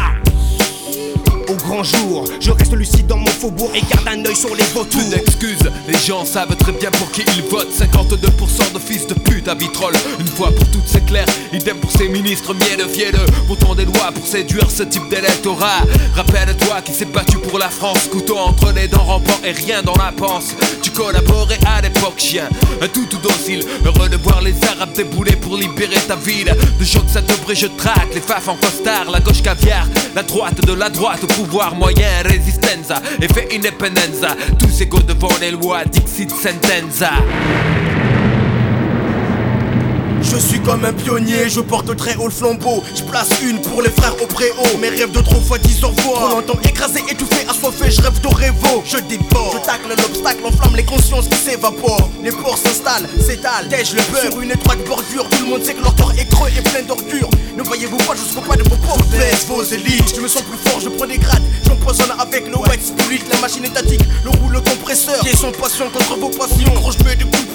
Au 1.48 1.54
grand 1.54 1.82
jour, 1.82 2.24
je 2.40 2.50
reste 2.50 2.74
lucide 2.74 3.06
dans 3.06 3.16
mon 3.16 3.26
faubourg 3.26 3.70
et 3.74 3.80
garde 3.80 4.06
un 4.06 4.22
œil 4.26 4.36
sur 4.36 4.54
les 4.54 4.64
vautours. 4.74 5.00
Plus 5.00 5.08
d'excuses, 5.08 5.70
les 5.86 5.98
gens 5.98 6.26
savent 6.26 6.54
très 6.56 6.72
bien 6.72 6.90
pour 6.90 7.10
qui 7.10 7.22
ils 7.36 7.42
votent. 7.44 7.72
52% 7.72 8.74
de 8.74 8.78
fils 8.78 9.06
de 9.06 9.14
pute 9.14 9.48
à 9.48 9.54
vitrolles. 9.54 9.96
Une 10.20 10.26
fois 10.26 10.50
pour 10.54 10.70
toutes 10.70 10.86
c'est 10.86 11.06
clair, 11.06 11.24
idem 11.54 11.78
pour 11.78 11.90
ces 11.90 12.08
ministres 12.08 12.52
mielleux 12.52 12.88
fielleux 12.88 13.24
Votons 13.46 13.74
des 13.74 13.86
lois 13.86 14.12
pour 14.14 14.26
séduire 14.26 14.70
ce 14.70 14.82
type 14.82 15.08
d'électorat. 15.08 15.80
Rappelle-toi 16.14 16.82
qui 16.82 16.92
s'est 16.92 17.06
battu 17.06 17.38
pour 17.38 17.58
la 17.58 17.70
France. 17.70 18.08
Couteau 18.10 18.36
entre 18.36 18.72
les 18.72 18.88
dents 18.88 19.04
rampant 19.04 19.40
et 19.42 19.52
rien 19.52 19.82
dans 19.82 19.96
la 19.96 20.12
panse. 20.12 20.54
Tu 20.82 20.90
collaborais 20.90 21.58
à 21.66 21.80
l'époque 21.80 22.18
chien, 22.18 22.48
un 22.82 22.88
tout 22.88 23.06
tout 23.06 23.18
docile. 23.18 23.64
Heureux 23.86 24.10
de 24.10 24.16
voir 24.16 24.42
les 24.42 24.54
arabes 24.64 24.92
débouler 24.94 25.36
pour 25.36 25.56
libérer 25.56 26.00
ta 26.06 26.16
ville. 26.16 26.54
De 26.78 26.84
choc 26.84 27.04
ça 27.08 27.22
devrait 27.22 27.54
je 27.54 27.68
traque, 27.68 28.14
les 28.14 28.20
faf 28.20 28.48
en 28.48 28.56
costard. 28.56 29.10
La 29.10 29.20
gauche 29.20 29.42
caviar, 29.42 29.86
la 30.14 30.22
droite 30.22 30.60
de 30.66 30.74
la 30.74 30.90
droite 30.90 31.24
pouvoir 31.38 31.76
moyen, 31.76 32.22
résistenza, 32.24 33.00
effet 33.22 33.48
independenza, 33.52 34.36
tous 34.58 34.80
égaux 34.80 35.02
devant 35.02 35.30
les 35.40 35.52
lois, 35.52 35.84
dixit 35.84 36.30
sentenza. 36.30 37.12
Je 40.20 40.36
suis 40.36 40.60
comme 40.60 40.84
un 40.84 40.92
pionnier, 40.92 41.48
je 41.48 41.60
porte 41.60 41.94
très 41.96 42.16
haut 42.16 42.26
le 42.26 42.30
flambeau. 42.30 42.82
Je 42.94 43.02
place 43.02 43.28
une 43.42 43.60
pour 43.60 43.82
les 43.82 43.90
frères 43.90 44.14
au 44.22 44.26
préau. 44.26 44.78
Mes 44.80 44.88
rêves 44.88 45.12
de 45.12 45.20
trop 45.20 45.40
fois 45.40 45.58
disent 45.58 45.82
au 45.84 45.88
revoir. 45.88 46.20
Trop 46.20 46.28
longtemps 46.36 46.58
écrasé, 46.68 47.00
étouffé, 47.08 47.46
assoiffé, 47.48 47.90
je 47.90 48.02
rêve 48.02 48.20
de 48.20 48.28
révo. 48.28 48.82
Je 48.84 48.98
déborde, 48.98 49.58
je 49.60 49.66
tacle 49.66 49.88
l'obstacle, 49.88 50.40
enflamme 50.44 50.76
les 50.76 50.84
consciences 50.84 51.28
qui 51.28 51.38
s'évaporent. 51.38 52.10
Les 52.22 52.32
porcs 52.32 52.58
s'installent, 52.58 53.08
s'étalent, 53.20 53.68
tèche 53.68 53.92
le 53.92 54.02
beurre 54.12 54.32
sur 54.32 54.40
une 54.40 54.50
étroite 54.50 54.84
bordure. 54.86 55.28
Tout 55.30 55.44
le 55.44 55.50
monde 55.50 55.62
sait 55.62 55.74
que 55.74 55.82
leur 55.82 55.94
corps 55.96 56.12
est 56.18 56.28
creux 56.28 56.50
et 56.56 56.62
plein 56.62 56.82
d'ordures. 56.82 57.30
Ne 57.56 57.62
voyez-vous 57.62 57.98
pas 57.98 58.14
jusqu'au 58.14 58.40
pas 58.40 58.56
de 58.56 58.62
vos 58.62 58.76
pauvres 58.76 59.04
baisse 59.10 59.46
vos 59.46 59.62
élites? 59.62 60.14
Je 60.14 60.20
me 60.20 60.28
sens 60.28 60.42
plus 60.42 60.70
fort, 60.70 60.80
je 60.80 60.88
prends 60.88 61.06
des 61.06 61.18
grades. 61.18 61.42
J'empoisonne 61.66 62.12
avec 62.18 62.46
le 62.48 62.56
white 62.56 62.84
spirit. 62.84 63.22
La 63.32 63.38
machine 63.40 63.64
étatique, 63.64 64.02
le 64.24 64.30
rouleau 64.30 64.60
compresseur. 64.60 65.20
Qui 65.20 65.36
son 65.36 65.52
passion 65.52 65.90
contre 65.90 66.16
vos 66.16 66.30
passions. 66.30 66.72
Gros, 66.74 66.92
je 66.92 67.04
mets 67.04 67.16
des 67.16 67.24
coups 67.24 67.42
de. 67.42 67.48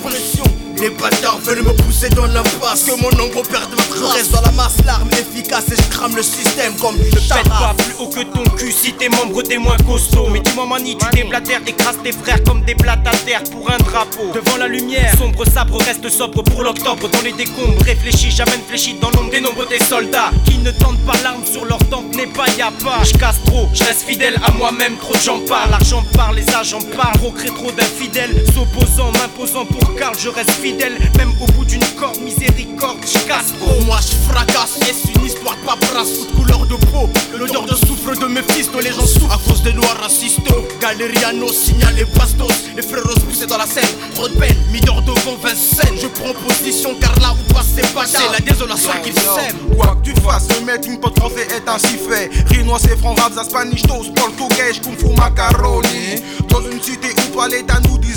Les 0.83 0.89
bâtards 0.89 1.39
veulent 1.39 1.63
me 1.63 1.71
pousser 1.71 2.09
dans 2.09 2.27
l'impasse 2.53 2.83
Que 2.83 2.91
mon 3.01 3.09
ombre 3.23 3.41
perde 3.43 3.71
ma 3.71 3.83
trace 3.83 3.99
Je 3.99 4.17
reste 4.17 4.31
dans 4.31 4.41
la 4.41 4.51
masse, 4.51 4.77
l'arme 4.85 5.09
efficace 5.11 5.65
Et 5.71 5.75
je 5.75 5.89
crame 5.89 6.15
le 6.15 6.23
système 6.23 6.73
comme 6.77 6.97
le 6.97 7.03
Pète 7.03 7.49
pas 7.49 7.75
plus 7.77 7.95
haut 7.99 8.09
que 8.09 8.21
ton 8.21 8.43
cul 8.55 8.71
si 8.71 8.93
tes 8.93 9.09
membres 9.09 9.41
t'es 9.43 9.57
moins 9.57 9.77
costaud 9.85 10.27
Mais 10.31 10.39
dis-moi 10.39 10.65
mani, 10.65 10.97
tu 10.97 11.05
déblatères, 11.15 11.61
écrases 11.65 11.97
tes 12.03 12.11
frères 12.11 12.43
comme 12.43 12.63
des 12.63 12.75
blattes 12.75 13.07
à 13.07 13.15
terre 13.25 13.43
pour 13.51 13.69
un 13.69 13.77
drapeau. 13.77 14.31
Devant 14.33 14.57
la 14.57 14.67
lumière, 14.67 15.13
sombre 15.17 15.45
sabre 15.45 15.77
reste 15.83 16.09
sobre 16.09 16.43
pour 16.43 16.63
l'octobre. 16.63 17.09
Dans 17.09 17.21
les 17.21 17.33
décombres, 17.33 17.81
réfléchis, 17.83 18.31
j'amène 18.31 18.61
fléchi 18.67 18.95
dans 19.01 19.09
l'ombre 19.11 19.31
des 19.31 19.41
nombres 19.41 19.67
des 19.67 19.79
soldats. 19.79 20.31
Qui 20.45 20.57
ne 20.57 20.71
tentent 20.71 21.03
pas 21.05 21.17
l'arme 21.23 21.45
sur 21.45 21.65
leur 21.65 21.79
tempe 21.89 22.13
n'est 22.15 22.27
pas 22.27 22.45
y'a 22.57 22.71
pas. 22.83 23.03
Je 23.03 23.13
casse 23.17 23.37
trop, 23.45 23.69
je 23.73 23.83
reste 23.83 24.03
fidèle 24.03 24.39
à 24.45 24.51
moi-même, 24.51 24.97
trop 24.97 25.15
j'en 25.23 25.39
parle 25.39 25.71
L'argent 25.71 26.03
parle, 26.15 26.35
les 26.35 26.55
agents 26.55 26.79
parlent, 26.95 27.17
procrée 27.17 27.49
trop 27.49 27.71
d'infidèles 27.71 28.43
S'opposant, 28.53 29.11
m'imposant 29.13 29.65
pour 29.65 29.95
Karl, 29.95 30.15
je 30.19 30.29
reste 30.29 30.51
fidèle. 30.51 30.97
Même 31.17 31.31
au 31.41 31.45
bout 31.53 31.65
d'une 31.65 31.85
corde, 31.99 32.17
miséricorde, 32.43 32.97
je 33.05 33.19
casse. 33.27 33.53
Oh 33.61 33.81
moi 33.85 33.97
je 34.01 34.31
fracasse, 34.31 34.77
yes 34.85 35.03
une 35.15 35.25
histoire 35.25 35.55
de 35.55 35.65
paperasse 35.65 36.19
Toute 36.19 36.35
couleur 36.35 36.65
de 36.65 36.75
peau, 36.91 37.09
l'odeur 37.37 37.65
de 37.65 37.75
soufre 37.75 38.17
de 38.19 38.27
mes 38.27 38.41
fils 38.53 38.69
Les 38.81 38.91
gens 38.91 39.05
souffrent. 39.05 39.33
À 39.33 39.39
cause 39.49 39.63
des 39.63 39.71
lois 39.71 39.95
racistes 40.01 40.39
Galeriano, 40.81 41.51
signal 41.51 41.97
et 41.99 42.05
bastos. 42.17 42.47
Les 42.75 42.81
frères 42.81 43.03
poussés 43.03 43.47
dans 43.47 43.57
la 43.57 43.65
scène, 43.65 43.87
trop 44.15 44.27
de 44.27 44.33
peine 44.33 44.55
Mis 44.71 44.81
d'or 44.81 45.01
devant 45.01 45.35
Vincennes, 45.41 45.97
je 46.01 46.07
prends 46.07 46.33
position 46.47 46.95
car 46.99 47.17
là 47.19 47.33
où 47.33 47.53
passe 47.53 47.67
c'est 47.75 47.93
pas 47.93 48.05
C'est 48.05 48.31
la 48.31 48.39
désolation 48.39 48.91
qu'ils 49.03 49.13
s'aiment 49.13 49.75
Quoi 49.75 49.95
que 49.95 50.11
tu 50.11 50.21
fasses, 50.21 50.47
le 50.59 50.65
mettre 50.65 50.87
une 50.87 50.99
pote 50.99 51.17
français 51.17 51.47
est 51.55 51.67
ainsi 51.69 51.97
fait 51.97 52.29
Rinois 52.49 52.79
c'est 52.79 52.97
franc, 52.97 53.15
rabs, 53.15 53.41
spanish, 53.43 53.83
toast, 53.83 54.13
portugais, 54.15 54.79
kung 54.83 54.97
fu 54.97 55.15
macaroni. 55.15 56.21
Dans 56.49 56.61
une 56.61 56.81
cité 56.81 57.09
où 57.17 57.33
toi 57.33 57.47
l'état 57.47 57.79
nous 57.87 57.97
disent 57.97 58.13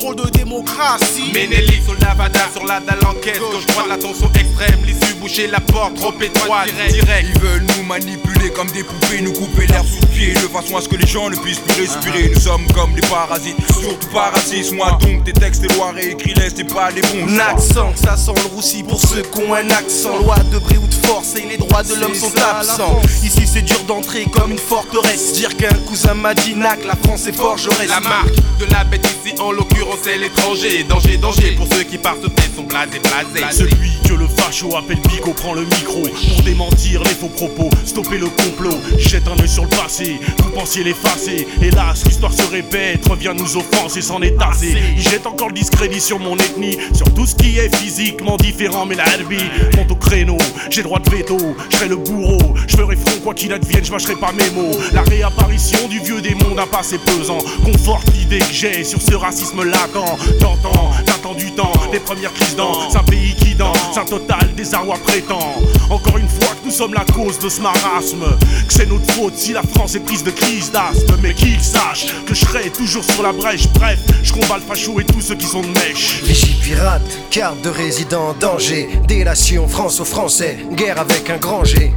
Drôle 0.00 0.16
de 0.16 0.30
démocratie. 0.30 1.30
Ménélis, 1.34 1.82
soldat 1.84 2.14
Vada 2.16 2.48
sur 2.54 2.64
la 2.64 2.80
dalle 2.80 3.04
enquête 3.06 3.40
Gauche 3.50 3.66
droite 3.66 3.86
la 3.88 3.96
tension 3.96 4.30
extrême 4.34 4.80
L'issue 4.84 5.14
boucher 5.14 5.46
la 5.48 5.60
porte 5.60 5.94
trop 5.94 6.14
étroite 6.20 6.70
direct 6.88 7.28
Ils 7.34 7.40
veulent 7.40 7.66
nous 7.76 7.82
manipuler 7.82 8.50
comme 8.50 8.70
des 8.70 8.84
poupées 8.84 9.20
Nous 9.22 9.32
couper 9.32 9.66
l'air 9.66 9.84
sous 9.84 10.06
pied 10.06 10.32
De 10.34 10.38
façon 10.40 10.76
à 10.76 10.80
ce 10.80 10.88
que 10.88 10.96
les 10.96 11.06
gens 11.06 11.28
ne 11.28 11.36
puissent 11.36 11.58
plus 11.58 11.82
respirer. 11.82 12.30
Nous 12.32 12.40
sommes 12.40 12.66
comme 12.72 12.94
des 12.94 13.06
parasites 13.08 13.56
Surtout 13.80 14.08
pas 14.08 14.30
racistes 14.30 14.72
Moi 14.72 14.96
donc 15.00 15.24
tes 15.24 15.32
textes 15.32 15.64
et 15.64 15.74
lois 15.74 15.90
réécris-les 15.92 16.50
C'est 16.54 16.72
pas 16.72 16.92
des 16.92 17.00
bons 17.00 17.38
accent, 17.38 17.92
ça 17.96 18.16
sent 18.16 18.32
le 18.36 18.54
roussi 18.54 18.82
pour 18.82 19.00
ceux 19.00 19.22
qui 19.22 19.38
ont 19.40 19.54
un 19.54 19.68
accent. 19.70 20.18
Loi 20.18 20.36
de 20.52 20.58
bris 20.58 20.78
ou 20.78 20.86
de 20.86 21.06
force 21.06 21.34
et 21.36 21.46
les 21.46 21.56
droits 21.56 21.82
de 21.82 21.94
l'homme 21.94 22.14
sont 22.14 22.32
absents. 22.36 23.00
Ici 23.22 23.48
c'est 23.52 23.62
dur 23.62 23.80
d'entrer 23.88 24.26
comme 24.26 24.52
une 24.52 24.58
forteresse. 24.58 25.32
Dire 25.32 25.56
qu'un 25.56 25.74
cousin 25.88 26.14
m'a 26.14 26.34
dit 26.34 26.54
nac, 26.54 26.78
la 26.86 26.94
France 26.96 27.26
est 27.26 27.32
forgeresse. 27.32 27.88
La 27.88 28.00
marque 28.00 28.34
de 28.58 28.66
la 28.70 28.84
bête 28.84 29.06
ici 29.06 29.34
en 29.40 29.50
l'occurrence 29.50 29.98
c'est 30.04 30.18
l'étranger. 30.18 30.84
Danger, 30.84 31.16
danger 31.16 31.52
pour 31.52 31.66
ceux 31.72 31.82
qui 31.82 31.98
par 31.98 32.14
ce 32.22 32.28
fait 32.28 32.54
sont 32.54 32.62
blasés, 32.62 33.00
blasés 33.00 33.39
Celui 33.50 33.90
que 34.06 34.14
le 34.14 34.26
facho 34.28 34.76
appelle 34.76 35.00
Bigo 35.08 35.32
prend 35.32 35.54
le 35.54 35.62
micro. 35.62 36.02
Pour 36.02 36.42
démentir 36.42 37.02
les 37.04 37.14
faux 37.14 37.28
propos, 37.28 37.70
stopper 37.84 38.18
le 38.18 38.28
complot. 38.28 38.76
Jette 38.98 39.26
un 39.28 39.40
œil 39.40 39.48
sur 39.48 39.64
le 39.64 39.70
passé, 39.70 40.20
vous 40.38 40.50
pensiez 40.50 40.84
l'effacer. 40.84 41.46
Hélas, 41.62 42.04
l'histoire 42.06 42.32
se 42.32 42.42
répète, 42.50 43.06
revient 43.08 43.32
nous 43.36 43.56
offenser, 43.56 44.02
s'en 44.02 44.20
est 44.22 44.36
assez 44.40 44.74
Il 44.96 45.02
jette 45.02 45.26
encore 45.26 45.48
le 45.48 45.54
discrédit 45.54 46.00
sur 46.00 46.18
mon 46.18 46.36
ethnie 46.36 46.76
Sur 46.94 47.12
tout 47.14 47.26
ce 47.26 47.34
qui 47.34 47.58
est 47.58 47.74
physiquement 47.74 48.36
différent 48.36 48.86
Mais 48.86 48.94
la 48.94 49.06
herbi 49.06 49.38
monte 49.76 49.90
au 49.90 49.96
créneau, 49.96 50.38
j'ai 50.70 50.82
droit 50.82 50.98
de 50.98 51.10
veto 51.10 51.38
Je 51.70 51.76
serai 51.76 51.88
le 51.88 51.96
bourreau, 51.96 52.54
je 52.66 52.76
ferai 52.76 52.96
front 52.96 53.20
quoi 53.22 53.34
qu'il 53.34 53.52
advienne, 53.52 53.84
je 53.84 53.90
mâcherai 53.92 54.16
pas 54.16 54.32
mes 54.32 54.50
mots. 54.50 54.76
La 54.92 55.02
réapparition 55.02 55.88
du 55.88 56.00
vieux 56.00 56.20
démon 56.20 56.54
d'un 56.54 56.66
passé 56.66 56.98
pesant 56.98 57.38
Conforte 57.64 58.12
l'idée 58.14 58.38
que 58.38 58.52
j'ai 58.52 58.84
sur 58.84 59.00
ce 59.00 59.14
racisme 59.14 59.64
latent. 59.64 60.38
T'entends, 60.40 60.90
t'attends 61.06 61.34
du 61.34 61.52
temps, 61.52 61.72
les 61.92 62.00
premières 62.00 62.32
crises 62.32 62.56
dans 62.56 62.96
un 62.96 63.02
pays 63.04 63.29
qui 63.34 63.54
danse, 63.54 63.96
un 63.96 64.04
total 64.04 64.54
désarroi 64.56 64.96
prétend. 65.04 65.54
Encore 65.88 66.18
une 66.18 66.28
fois 66.28 66.54
que 66.54 66.66
nous 66.66 66.70
sommes 66.70 66.94
la 66.94 67.04
cause 67.04 67.38
de 67.38 67.48
ce 67.48 67.60
marasme, 67.60 68.24
que 68.66 68.72
c'est 68.72 68.88
notre 68.88 69.10
faute 69.12 69.36
si 69.36 69.52
la 69.52 69.62
France 69.62 69.94
est 69.94 70.00
prise 70.00 70.24
de 70.24 70.30
crise 70.30 70.70
d'asthme, 70.70 71.16
mais 71.22 71.34
qu'ils 71.34 71.60
sachent 71.60 72.06
que 72.26 72.34
je 72.34 72.44
serai 72.44 72.70
toujours 72.70 73.04
sur 73.04 73.22
la 73.22 73.32
brèche. 73.32 73.68
Bref, 73.74 73.98
je 74.22 74.32
combats 74.32 74.58
le 74.58 74.62
facho 74.62 75.00
et 75.00 75.04
tous 75.04 75.20
ceux 75.20 75.34
qui 75.34 75.46
sont 75.46 75.62
de 75.62 75.68
mèche. 75.68 76.22
Vigie 76.22 76.56
pirate, 76.62 77.02
carte 77.30 77.60
de 77.62 77.70
résident 77.70 78.28
en 78.30 78.34
danger, 78.34 78.88
délation 79.06 79.68
France 79.68 80.00
aux 80.00 80.04
Français, 80.04 80.58
guerre 80.72 81.00
avec 81.00 81.30
un 81.30 81.38
grand 81.38 81.64
G. 81.64 81.92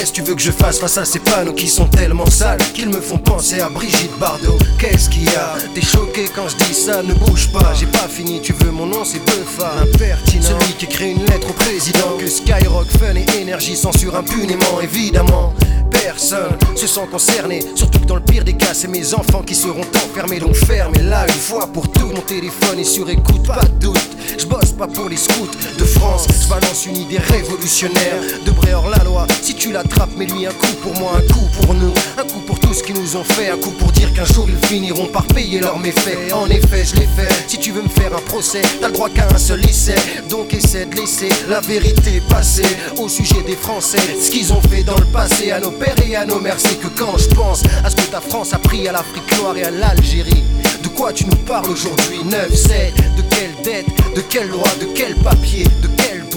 Qu'est-ce 0.00 0.12
que 0.12 0.16
tu 0.16 0.22
veux 0.22 0.34
que 0.34 0.40
je 0.40 0.50
fasse 0.50 0.78
face 0.78 0.96
à 0.96 1.04
ces 1.04 1.18
panneaux 1.18 1.52
qui 1.52 1.68
sont 1.68 1.84
tellement 1.84 2.24
sales 2.24 2.56
qu'ils 2.72 2.88
me 2.88 3.02
font 3.02 3.18
penser 3.18 3.60
à 3.60 3.68
Brigitte 3.68 4.18
Bardot? 4.18 4.56
Qu'est-ce 4.78 5.10
qu'il 5.10 5.24
y 5.24 5.36
a? 5.36 5.56
T'es 5.74 5.82
choqué 5.82 6.24
quand 6.34 6.48
je 6.48 6.56
dis 6.56 6.72
ça, 6.72 7.02
ne 7.02 7.12
bouge 7.12 7.52
pas, 7.52 7.74
j'ai 7.78 7.84
pas 7.84 8.08
fini, 8.08 8.40
tu 8.40 8.54
veux 8.54 8.70
mon 8.70 8.86
nom, 8.86 9.04
c'est 9.04 9.22
Buffa 9.26 9.74
Impertinent, 9.82 10.58
celui 10.58 10.72
qui 10.78 10.86
écrit 10.86 11.10
une 11.10 11.26
lettre 11.26 11.50
au 11.50 11.52
président 11.52 12.16
Que 12.18 12.28
Skyrock, 12.28 12.86
Fun 12.98 13.14
et 13.14 13.42
Énergie 13.42 13.76
censurent 13.76 14.16
impunément, 14.16 14.80
évidemment 14.82 15.52
Personne 15.90 16.56
se 16.76 16.86
sent 16.86 17.06
concerné, 17.12 17.60
surtout 17.74 17.98
que 17.98 18.06
dans 18.06 18.14
le 18.14 18.22
pire 18.22 18.42
des 18.42 18.54
cas, 18.54 18.72
c'est 18.72 18.88
mes 18.88 19.12
enfants 19.12 19.42
qui 19.42 19.54
seront 19.54 19.84
enfermés. 19.96 20.38
Donc 20.38 20.54
fermez 20.54 21.02
là 21.02 21.26
une 21.26 21.34
fois 21.34 21.66
pour 21.66 21.90
tout. 21.90 22.06
Mon 22.06 22.22
téléphone 22.22 22.78
est 22.78 22.84
sur 22.84 23.08
écoute, 23.10 23.46
pas 23.46 23.60
de 23.62 23.86
doute. 23.86 24.10
Je 24.38 24.46
bosse 24.46 24.72
pas 24.72 24.86
pour 24.86 25.08
les 25.08 25.16
scouts 25.16 25.50
de 25.78 25.84
France, 25.84 26.26
je 26.42 26.48
balance 26.48 26.86
une 26.86 26.96
idée 26.96 27.18
révolutionnaire. 27.18 28.22
De 28.46 28.50
hors 28.72 28.88
la 28.88 29.04
loi, 29.04 29.26
si 29.42 29.54
tu 29.54 29.72
l'attrapes, 29.90 30.16
mets-lui 30.16 30.46
un 30.46 30.52
coup 30.52 30.74
pour 30.82 30.94
moi, 30.98 31.12
un 31.16 31.32
coup 31.32 31.48
pour 31.60 31.74
nous, 31.74 31.92
un 32.16 32.22
coup 32.22 32.40
pour 32.40 32.58
tout 32.58 32.72
ce 32.72 32.82
qu'ils 32.82 32.96
nous 32.96 33.16
ont 33.16 33.24
fait, 33.24 33.50
un 33.50 33.56
coup 33.56 33.70
pour 33.72 33.90
dire 33.92 34.12
qu'un 34.12 34.24
jour 34.24 34.46
ils 34.48 34.66
finiront 34.66 35.06
par 35.06 35.24
payer 35.26 35.60
leurs 35.60 35.78
méfaits. 35.78 36.32
En 36.32 36.48
effet, 36.48 36.84
je 36.84 36.96
l'ai 36.96 37.08
fait. 37.16 37.28
Si 37.46 37.58
tu 37.58 37.72
veux 37.72 37.82
me 37.82 37.88
faire 37.88 38.14
un 38.14 38.20
procès, 38.20 38.62
t'as 38.80 38.88
le 38.88 38.94
droit 38.94 39.08
qu'à 39.08 39.26
un 39.32 39.38
seul 39.38 39.64
essai. 39.64 39.94
Donc 40.28 40.54
essaie 40.54 40.86
de 40.86 40.96
laisser 40.96 41.28
la 41.48 41.60
vérité 41.60 42.22
passer 42.28 42.66
au 42.98 43.08
sujet 43.08 43.42
des 43.46 43.56
Français. 43.56 43.98
Ce 44.20 44.30
qu'ils 44.30 44.52
ont 44.52 44.60
fait 44.62 44.82
dans 44.82 44.98
le 44.98 45.06
passé 45.06 45.50
à 45.50 45.60
nos 45.60 45.70
pères 45.70 45.94
et 46.06 46.16
à 46.16 46.24
nos 46.24 46.40
mères, 46.40 46.58
c'est 46.58 46.78
que 46.80 46.88
quand 46.88 47.16
je 47.18 47.28
pense 47.28 47.62
à 47.84 47.90
ce 47.90 47.96
que 47.96 48.02
ta 48.02 48.20
France 48.20 48.52
a 48.52 48.58
pris 48.58 48.88
à 48.88 48.92
l'Afrique 48.92 49.38
noire 49.38 49.56
et 49.56 49.64
à 49.64 49.70
l'Algérie, 49.70 50.44
de 50.82 50.88
quoi 50.88 51.12
tu 51.12 51.26
nous 51.26 51.36
parles 51.36 51.70
aujourd'hui 51.70 52.20
9, 52.24 52.54
7, 52.54 52.94
de 53.16 53.22
quelle 53.34 53.62
dette, 53.64 53.86
de 54.14 54.20
quelle 54.20 54.48
loi, 54.48 54.68
de 54.80 54.86
quel 54.94 55.14
papier, 55.16 55.64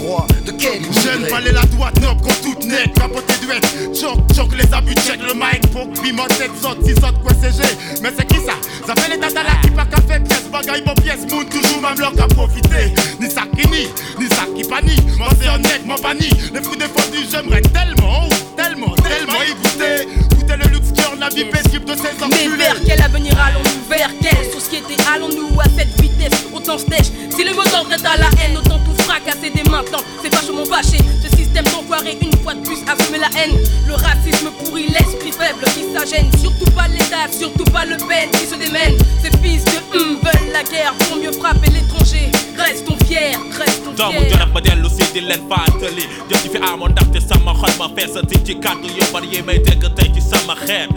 droit 0.04 0.26
de 0.44 0.50
quel 0.52 0.82
Jeune 1.02 1.14
immigré 1.16 1.30
fallait 1.30 1.52
la 1.52 1.62
droite 1.62 2.00
noble 2.00 2.20
comme 2.20 2.36
toute 2.42 2.64
nette, 2.64 2.92
capoté 2.94 3.34
duette. 3.42 3.66
Choc, 3.94 4.18
choc, 4.34 4.50
les 4.56 4.72
abus, 4.72 4.94
check 4.94 5.20
le 5.20 5.34
mic 5.34 5.60
pour 5.72 5.86
ma 6.14 6.26
tête 6.28 6.50
saute, 6.60 6.78
si 6.84 6.92
saute, 6.94 7.18
quoi 7.22 7.32
c'est. 7.40 8.02
Mais 8.02 8.10
c'est 8.16 8.26
qui 8.26 8.36
ça 8.44 8.54
Ça 8.86 8.94
fait 9.00 9.10
les 9.10 9.18
tatas 9.18 9.42
là 9.42 9.50
qui 9.62 9.70
pas 9.70 9.86
qu'à 9.86 10.00
faire 10.02 10.22
pièce, 10.22 10.48
bagaille, 10.52 10.84
mon 10.86 10.94
pièce, 10.94 11.26
moon, 11.30 11.44
toujours 11.44 11.80
même 11.80 11.98
leur 11.98 12.12
qu'à 12.12 12.26
profiter. 12.28 12.92
Ni 13.20 13.30
ça 13.30 13.42
qui 13.56 13.66
nie, 13.68 13.88
ni 14.18 14.28
ça 14.28 14.44
qui 14.54 14.64
panie. 14.64 14.96
Moi 15.18 15.28
c'est 15.40 15.48
honnête, 15.48 15.82
mon 15.86 15.96
banni. 15.96 16.28
Les 16.52 16.62
fous 16.62 16.76
défendus, 16.76 17.26
j'aimerais 17.30 17.62
tellement, 17.62 18.28
tellement, 18.56 18.94
tellement 18.96 19.42
y 19.42 19.54
goûter. 19.54 20.08
Goûter 20.36 20.56
le 20.56 20.70
luxe 20.70 20.92
la 21.20 21.28
vie 21.28 21.44
paisible 21.44 21.84
de 21.84 21.94
ces 21.94 22.26
Mais 22.30 22.48
vers 22.56 22.76
quel 22.86 23.00
avenir 23.00 23.32
allons-nous 23.38 23.88
Vers 23.88 24.10
quelle 24.20 24.52
société 24.52 24.94
allons-nous 25.14 25.60
à 25.60 25.64
cette 25.76 26.00
vitesse 26.00 26.44
Autant 26.52 26.78
stèche 26.78 27.10
Si 27.30 27.44
le 27.44 27.54
mot 27.54 27.64
d'ordre 27.64 27.92
est 27.92 28.06
à 28.06 28.16
la 28.16 28.28
haine 28.42 28.56
Autant 28.56 28.78
tout 28.80 29.02
fracasser 29.02 29.50
dès 29.54 29.68
maintenant 29.70 30.00
C'est 30.22 30.34
vachement 30.34 30.64
fâché 30.64 30.98
Ce 31.22 31.33
système 31.54 31.72
d'enfoiré 31.72 32.18
une 32.20 32.32
fois 32.38 32.54
de 32.54 32.60
plus 32.60 32.76
semé 32.76 33.18
la 33.18 33.28
haine. 33.40 33.56
Le 33.86 33.94
racisme 33.94 34.50
pourrit 34.58 34.88
l'esprit 34.88 35.30
faible 35.32 35.64
qui 35.74 35.84
s'agène. 35.94 36.28
Surtout 36.40 36.70
pas 36.72 36.88
l'État, 36.88 37.30
surtout 37.30 37.64
pas 37.64 37.84
le 37.84 37.96
peine 38.08 38.30
qui 38.32 38.46
se 38.46 38.54
démène. 38.56 38.96
Ces 39.22 39.30
fils 39.38 39.64
de 39.64 39.96
hum 39.96 40.16
veulent 40.22 40.52
la 40.52 40.62
guerre 40.64 40.92
Pour 41.08 41.16
mieux 41.18 41.32
frapper 41.32 41.70
l'étranger. 41.70 42.30
Restons 42.58 42.96
fiers, 43.06 43.36
restons 43.58 43.94
fiers. 43.96 44.30
jolof 44.30 44.50
ba 44.54 44.60
dellu 44.60 44.88
si 44.88 45.04
di 45.12 45.20
leen 45.20 45.42
fàttali 45.50 46.04
jëf 46.30 46.42
ji 46.44 46.48
fi 46.54 46.58
amoon 46.68 46.92
ndaxte 46.94 47.20
sama 47.28 47.52
xol 47.58 47.74
ma 47.78 47.88
feesati 47.96 48.38
ci 48.46 48.54
kàddu 48.62 48.88
yu 48.96 49.04
bari 49.12 49.28
yi 49.32 49.42
may 49.42 49.58
dégg 49.66 49.84
tey 49.96 50.08
ci 50.14 50.20
sama 50.22 50.54
xeet 50.62 50.88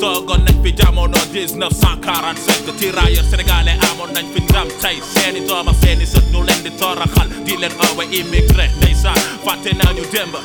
toogoon 0.00 0.44
nañ 0.46 0.56
fi 0.62 0.72
jamono 0.78 1.18
1945 1.32 2.76
tirailleurs 2.78 3.24
sénégalais 3.30 3.78
amoon 3.90 4.12
nañ 4.14 4.26
fi 4.34 4.40
ndam 4.44 4.68
tey 4.82 4.96
seeni 5.14 5.40
doom 5.48 5.68
ak 5.72 5.76
seeni 5.82 6.06
sët 6.06 6.30
ñu 6.32 6.42
leen 6.46 6.62
di 6.64 6.70
toroxal 6.80 7.28
di 7.46 7.56
leen 7.56 7.72
oowe 7.86 8.04
immigré 8.20 8.68
ndeysaan 8.78 9.18
fatenanyu 9.58 10.04
demba 10.12 10.40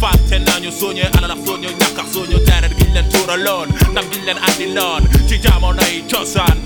fatenanyu 0.00 0.70
soñoy 0.72 1.08
alala 1.18 1.36
soño 1.46 1.70
ñakka 1.80 2.02
soño 2.12 2.38
jaret 2.46 2.72
giñ 2.78 2.92
leen 2.94 3.08
tuuraloon 3.12 3.68
ndam 3.90 4.04
giñ 4.12 4.24
leen 4.26 4.38
andi 4.46 4.66
loon 4.76 5.02
ci 5.28 5.38
jaamonoy 5.44 6.02
cosaan 6.10 6.58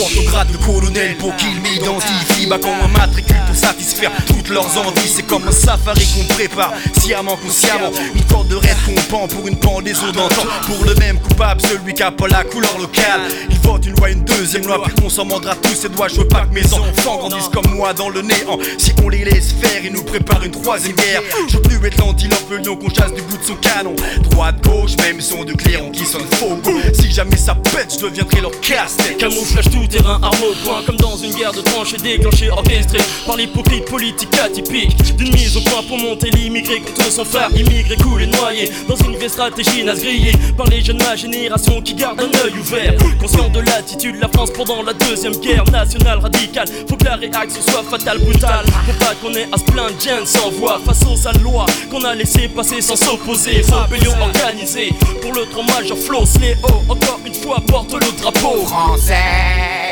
porte 0.00 0.16
au 0.16 0.22
grade 0.22 0.50
de 0.50 0.56
colonel 0.56 1.16
pour 1.16 1.34
qu'ils 1.36 1.60
m'identifient 1.60 2.46
Bah 2.46 2.58
comme 2.58 2.70
un 2.70 2.98
matricule 2.98 3.36
pour 3.46 3.56
satisfaire 3.56 4.10
toutes 4.26 4.48
leurs 4.48 4.78
envies 4.78 5.12
C'est 5.14 5.26
comme 5.26 5.46
un 5.46 5.52
safari 5.52 6.06
qu'on 6.14 6.34
prépare, 6.34 6.72
sciemment 6.98 7.36
consciemment 7.36 7.90
Une 8.14 8.24
corde 8.24 8.48
de 8.48 8.56
rêve 8.56 8.76
qu'on 8.86 9.00
pend 9.10 9.28
pour 9.28 9.46
une 9.46 9.58
pendaison 9.58 10.10
d'antan. 10.12 10.42
Pour 10.66 10.84
le 10.84 10.94
même 10.96 11.18
coupable, 11.20 11.60
celui 11.60 11.94
qui 11.94 12.02
a 12.02 12.10
pas 12.10 12.28
la 12.28 12.44
couleur 12.44 12.76
locale. 12.78 13.20
Il 13.48 13.58
vote 13.60 13.86
une 13.86 13.94
loi, 13.96 14.10
une 14.10 14.24
deuxième 14.24 14.66
loi, 14.66 14.82
puis 14.84 14.94
qu'on 14.94 15.08
s'en 15.08 15.24
mandera 15.24 15.54
tous 15.54 15.74
ses 15.74 15.88
doigts 15.88 16.08
Je 16.08 16.16
veux 16.16 16.28
pas 16.28 16.46
que 16.46 16.54
mes 16.54 16.66
enfants 16.74 17.18
grandissent 17.18 17.50
comme 17.52 17.72
moi 17.74 17.92
dans 17.92 18.08
le 18.08 18.22
néant. 18.22 18.58
Si 18.78 18.92
on 19.04 19.08
les 19.08 19.24
laisse 19.24 19.52
faire, 19.52 19.84
ils 19.84 19.92
nous 19.92 20.02
préparent 20.02 20.42
une 20.44 20.50
troisième 20.50 20.96
guerre. 20.96 21.22
Je 21.48 21.56
veux 21.56 21.62
plus 21.62 21.86
être 21.86 21.98
l'antilope, 21.98 22.40
qu'on 22.80 22.88
chasse 22.90 23.14
du 23.14 23.22
bout 23.22 23.38
de 23.38 23.44
son 23.44 23.54
canon. 23.56 23.94
Droite, 24.30 24.60
gauche, 24.62 24.96
même 24.98 25.20
son 25.20 25.44
de 25.44 25.52
clairon 25.52 25.90
qui 25.90 26.04
sonne 26.04 26.26
faux. 26.34 26.58
Si 26.94 27.10
jamais 27.12 27.36
ça 27.36 27.54
pète, 27.54 27.94
je 27.94 28.06
deviendrai 28.06 28.40
leur 28.40 28.58
casse-tête. 28.60 29.18
Camouflage 29.18 29.70
tout 29.70 29.86
terrain, 29.90 30.20
au 30.42 30.54
point 30.64 30.82
Comme 30.86 30.96
dans 30.96 31.16
une 31.16 31.34
guerre 31.34 31.52
de 31.52 31.60
tranchées 31.60 31.96
déclenchée, 31.96 32.50
orchestrée 32.50 33.00
Par 33.26 33.36
l'hypocrite 33.36 33.84
politique 33.84 34.34
atypique 34.38 35.16
D'une 35.16 35.32
mise 35.34 35.56
au 35.56 35.60
point 35.60 35.82
pour 35.86 35.98
monter 35.98 36.30
l'immigré 36.30 36.80
contre 36.80 37.10
son 37.10 37.24
frère 37.24 37.50
Immigré 37.54 37.96
coulé 37.96 38.26
noyé 38.26 38.70
dans 38.88 38.96
une 38.96 39.16
vraie 39.16 39.28
stratégie 39.28 39.84
naze 39.84 40.00
grillée 40.00 40.32
Par 40.56 40.66
les 40.66 40.80
jeunes 40.80 40.98
de 40.98 41.04
ma 41.04 41.16
génération 41.16 41.80
qui 41.82 41.94
gardent 41.94 42.20
un 42.20 42.46
œil 42.46 42.54
ouvert 42.58 42.94
Conscient 43.20 43.48
de 43.48 43.60
l'attitude 43.60 44.16
de 44.16 44.20
la 44.20 44.28
France 44.28 44.50
pendant 44.56 44.82
la 44.82 44.92
deuxième 44.92 45.36
guerre 45.36 45.64
nationale 45.70 46.18
radicale. 46.18 46.68
Faut 46.88 46.96
que 46.96 47.04
la 47.04 47.16
réaction 47.16 47.60
soit 47.62 47.82
fatale, 47.82 48.18
brutale 48.18 48.66
Faut 48.86 49.04
pas 49.04 49.14
qu'on 49.20 49.34
ait 49.34 49.48
à 49.52 49.58
se 49.58 49.64
plaindre, 49.64 49.94
sans 50.24 50.50
voix 50.50 50.80
Face 50.84 51.02
aux 51.10 51.16
sales 51.16 51.42
lois 51.42 51.66
qu'on 51.90 52.04
a 52.04 52.14
laissé 52.14 52.48
passer 52.48 52.80
sans 52.80 52.96
s'opposer 52.96 53.62
Rébellion 53.90 54.12
organisée 54.20 54.92
pour 55.20 55.32
le 55.32 55.46
trop 55.46 55.62
majeur 55.62 55.98
Flo 55.98 56.24
Sléo 56.24 56.56
Encore 56.88 57.20
une 57.24 57.34
fois 57.34 57.60
porte 57.66 57.92
le 57.92 58.20
drapeau. 58.20 58.64
Français, 58.66 59.14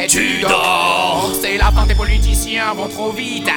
tu 0.08 0.40
dors. 0.40 1.30
C'est 1.40 1.56
la 1.56 1.70
fin 1.72 1.86
des 1.86 1.94
politiciens 1.94 2.74
vont 2.74 2.88
trop 2.88 3.12
vite. 3.12 3.48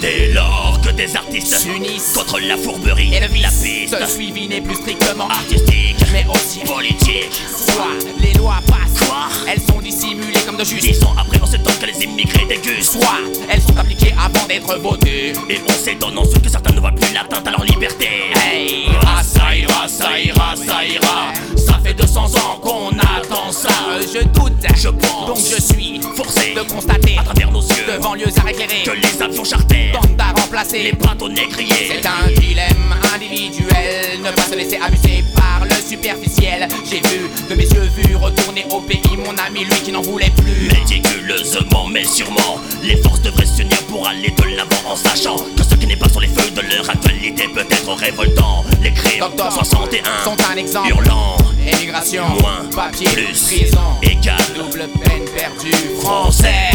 Dès 0.00 0.32
lors 0.32 0.78
que 0.82 0.90
des 0.90 1.16
artistes 1.16 1.58
s'unissent 1.58 2.12
contre 2.14 2.38
la 2.40 2.56
fourberie 2.56 3.14
et 3.14 3.20
le 3.20 3.26
vice, 3.26 3.42
la 3.42 3.48
piste 3.48 3.96
ce 4.00 4.14
suivi 4.14 4.48
n'est 4.48 4.60
plus 4.60 4.76
strictement 4.76 5.28
artistique, 5.28 5.96
mais 6.12 6.24
aussi 6.32 6.60
politique. 6.60 7.42
Soit 7.66 7.98
les 8.20 8.32
lois 8.34 8.60
passent, 8.66 9.06
Quoi 9.06 9.28
elles 9.50 9.60
sont 9.62 9.80
dissimulées 9.80 10.40
comme 10.46 10.56
de 10.56 10.64
juste. 10.64 10.82
Dix 10.82 11.02
ans 11.04 11.14
après, 11.18 11.38
on 11.42 11.46
s'étonne 11.46 11.74
que 11.80 11.86
les 11.86 12.04
immigrés 12.04 12.46
dégustent. 12.46 12.92
Soit 12.92 13.20
elles 13.48 13.62
sont 13.62 13.76
appliquées 13.76 14.14
avant 14.22 14.46
d'être 14.46 14.76
votées. 14.78 15.32
Et 15.48 15.60
on 15.66 15.72
s'étonne 15.72 16.18
ensuite 16.18 16.42
que 16.42 16.50
certains 16.50 16.74
ne 16.74 16.80
voient 16.80 16.92
plus 16.92 17.12
l'atteinte 17.14 17.46
à 17.46 17.50
leur 17.50 17.64
liberté. 17.64 18.08
Hey, 18.34 18.88
ça 19.22 19.54
ira, 19.56 19.88
ça 19.88 20.18
ira, 20.18 20.54
ça 20.56 20.84
ira. 20.84 21.32
Ça 21.56 21.78
fait 21.82 21.94
200 21.94 22.24
ans 22.24 22.58
qu'on 22.60 22.90
attend 22.98 23.50
ça. 23.52 23.68
Euh, 23.90 24.02
je 24.02 24.24
doute, 24.38 24.52
je 24.76 24.88
pense, 24.88 25.26
donc 25.26 25.38
je 25.38 25.57
suis 25.60 26.00
forcé 26.14 26.54
de 26.54 26.62
constater 26.62 27.16
à 27.18 27.22
travers 27.22 27.50
nos 27.50 27.60
yeux 27.62 27.84
devant 27.86 28.14
lieux 28.14 28.26
à 28.44 28.50
éclairer 28.50 28.82
que 28.84 28.90
les 28.90 29.22
avions 29.22 29.44
charters 29.44 29.92
tentent 29.92 30.20
à 30.20 30.40
remplacer 30.40 30.82
les 30.82 30.92
bâtonnets 30.92 31.48
grillés. 31.48 31.88
C'est 31.88 32.06
un 32.06 32.30
dilemme 32.40 32.94
individuel, 33.14 34.20
ne 34.22 34.30
pas 34.30 34.42
se 34.42 34.54
laisser 34.54 34.78
abuser 34.78 35.24
par 35.34 35.64
le 35.64 35.74
superficiel. 35.74 36.68
J'ai 36.88 37.00
vu 37.08 37.28
de 37.48 37.54
mes 37.54 37.64
yeux 37.64 37.90
vus 37.96 38.16
retourner 38.16 38.64
au 38.70 38.80
pays 38.80 39.00
mon 39.16 39.36
ami, 39.46 39.64
lui 39.64 39.80
qui 39.84 39.92
n'en 39.92 40.02
voulait 40.02 40.30
plus. 40.36 40.68
Méticuleusement, 40.68 41.86
mais 41.90 42.04
sûrement, 42.04 42.60
les 42.82 42.96
forces 42.96 43.22
devraient 43.22 43.46
s'unir 43.46 43.78
pour 43.88 44.06
aller 44.06 44.30
de 44.30 44.56
l'avant 44.56 44.90
en 44.92 44.96
sachant 44.96 45.36
que 45.56 45.62
ce 45.62 45.74
qui 45.74 45.86
n'est 45.86 45.96
pas 45.96 46.08
sur 46.08 46.20
les 46.20 46.28
feux 46.28 46.50
de 46.50 46.60
leur 46.60 46.88
actualité 46.88 47.48
peut 47.48 47.66
être 47.68 47.92
révoltant. 47.94 48.64
Les 48.82 48.92
crimes 48.92 49.20
Docteur 49.20 49.52
61 49.52 50.02
sont 50.24 50.36
un 50.52 50.56
exemple. 50.56 50.88
hurlant. 50.88 51.36
Émigration, 51.72 52.24
Moins, 52.40 52.64
papier, 52.74 53.06
plus, 53.08 53.42
prison, 53.42 53.78
égal. 54.02 54.36
double 54.56 54.88
peine 55.02 55.24
perdue. 55.34 55.70
Français, 56.00 56.70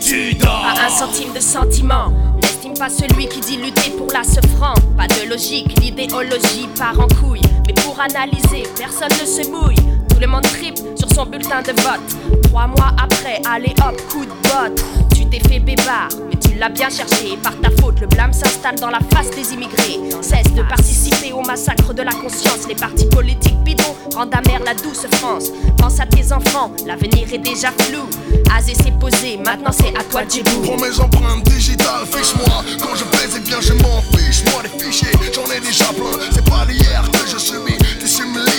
tu 0.00 0.34
dors. 0.34 0.62
Pas 0.74 0.82
un 0.86 0.90
centime 0.90 1.32
de 1.32 1.40
sentiment. 1.40 2.12
N'estime 2.42 2.74
pas 2.74 2.88
celui 2.88 3.26
qui 3.28 3.40
dit 3.40 3.56
lutter 3.56 3.90
pour 3.90 4.08
la 4.12 4.22
franc. 4.56 4.74
Pas 4.96 5.06
de 5.06 5.28
logique, 5.28 5.78
l'idéologie 5.80 6.68
part 6.76 6.98
en 7.00 7.08
couille. 7.08 7.40
Mais 7.66 7.74
pour 7.74 7.98
analyser, 8.00 8.64
personne 8.76 9.10
ne 9.20 9.26
se 9.26 9.48
mouille. 9.50 9.97
Le 10.20 10.26
monde 10.26 10.42
tripe 10.42 10.78
sur 10.96 11.08
son 11.14 11.26
bulletin 11.26 11.62
de 11.62 11.72
vote. 11.80 12.42
Trois 12.44 12.66
mois 12.66 12.92
après, 13.00 13.40
allez 13.48 13.72
hop, 13.86 14.00
coup 14.10 14.24
de 14.24 14.30
botte. 14.48 14.84
Tu 15.14 15.24
t'es 15.26 15.38
fait 15.48 15.60
bébard, 15.60 16.08
mais 16.28 16.36
tu 16.36 16.58
l'as 16.58 16.68
bien 16.68 16.90
cherché. 16.90 17.38
Par 17.40 17.54
ta 17.60 17.70
faute, 17.80 18.00
le 18.00 18.08
blâme 18.08 18.32
s'installe 18.32 18.74
dans 18.76 18.90
la 18.90 18.98
face 19.12 19.30
des 19.30 19.54
immigrés. 19.54 20.00
Cesse 20.20 20.52
de 20.54 20.62
participer 20.62 21.32
au 21.32 21.42
massacre 21.42 21.94
de 21.94 22.02
la 22.02 22.10
conscience. 22.10 22.66
Les 22.68 22.74
partis 22.74 23.06
politiques 23.06 23.58
bidons 23.62 23.94
rendent 24.16 24.34
amère 24.34 24.60
la 24.64 24.74
douce 24.74 25.06
France. 25.12 25.50
Pense 25.76 26.00
à 26.00 26.06
tes 26.06 26.32
enfants, 26.32 26.72
l'avenir 26.84 27.32
est 27.32 27.38
déjà 27.38 27.70
flou. 27.78 28.08
Azé 28.56 28.74
s'est 28.74 28.94
posé, 28.98 29.36
maintenant 29.36 29.70
c'est 29.70 29.96
à 29.96 30.02
toi 30.02 30.24
de 30.24 30.30
djebou. 30.30 30.62
Prends 30.62 30.78
mes 30.78 30.98
empreintes 31.00 31.44
digitales, 31.44 32.06
fiche-moi 32.12 32.64
Quand 32.80 32.96
je 32.96 33.04
baise, 33.04 33.34
eh 33.36 33.40
bien 33.40 33.60
je 33.60 33.72
m'en 33.74 34.02
fiche 34.16 34.42
Moi 34.50 34.62
les 34.64 34.84
fichiers, 34.84 35.12
j'en 35.32 35.44
ai 35.52 35.60
déjà 35.60 35.84
plein 35.84 36.18
C'est 36.32 36.44
pas 36.48 36.66
d'hier 36.66 37.04
que 37.12 37.30
je 37.30 37.38
subis 37.38 37.78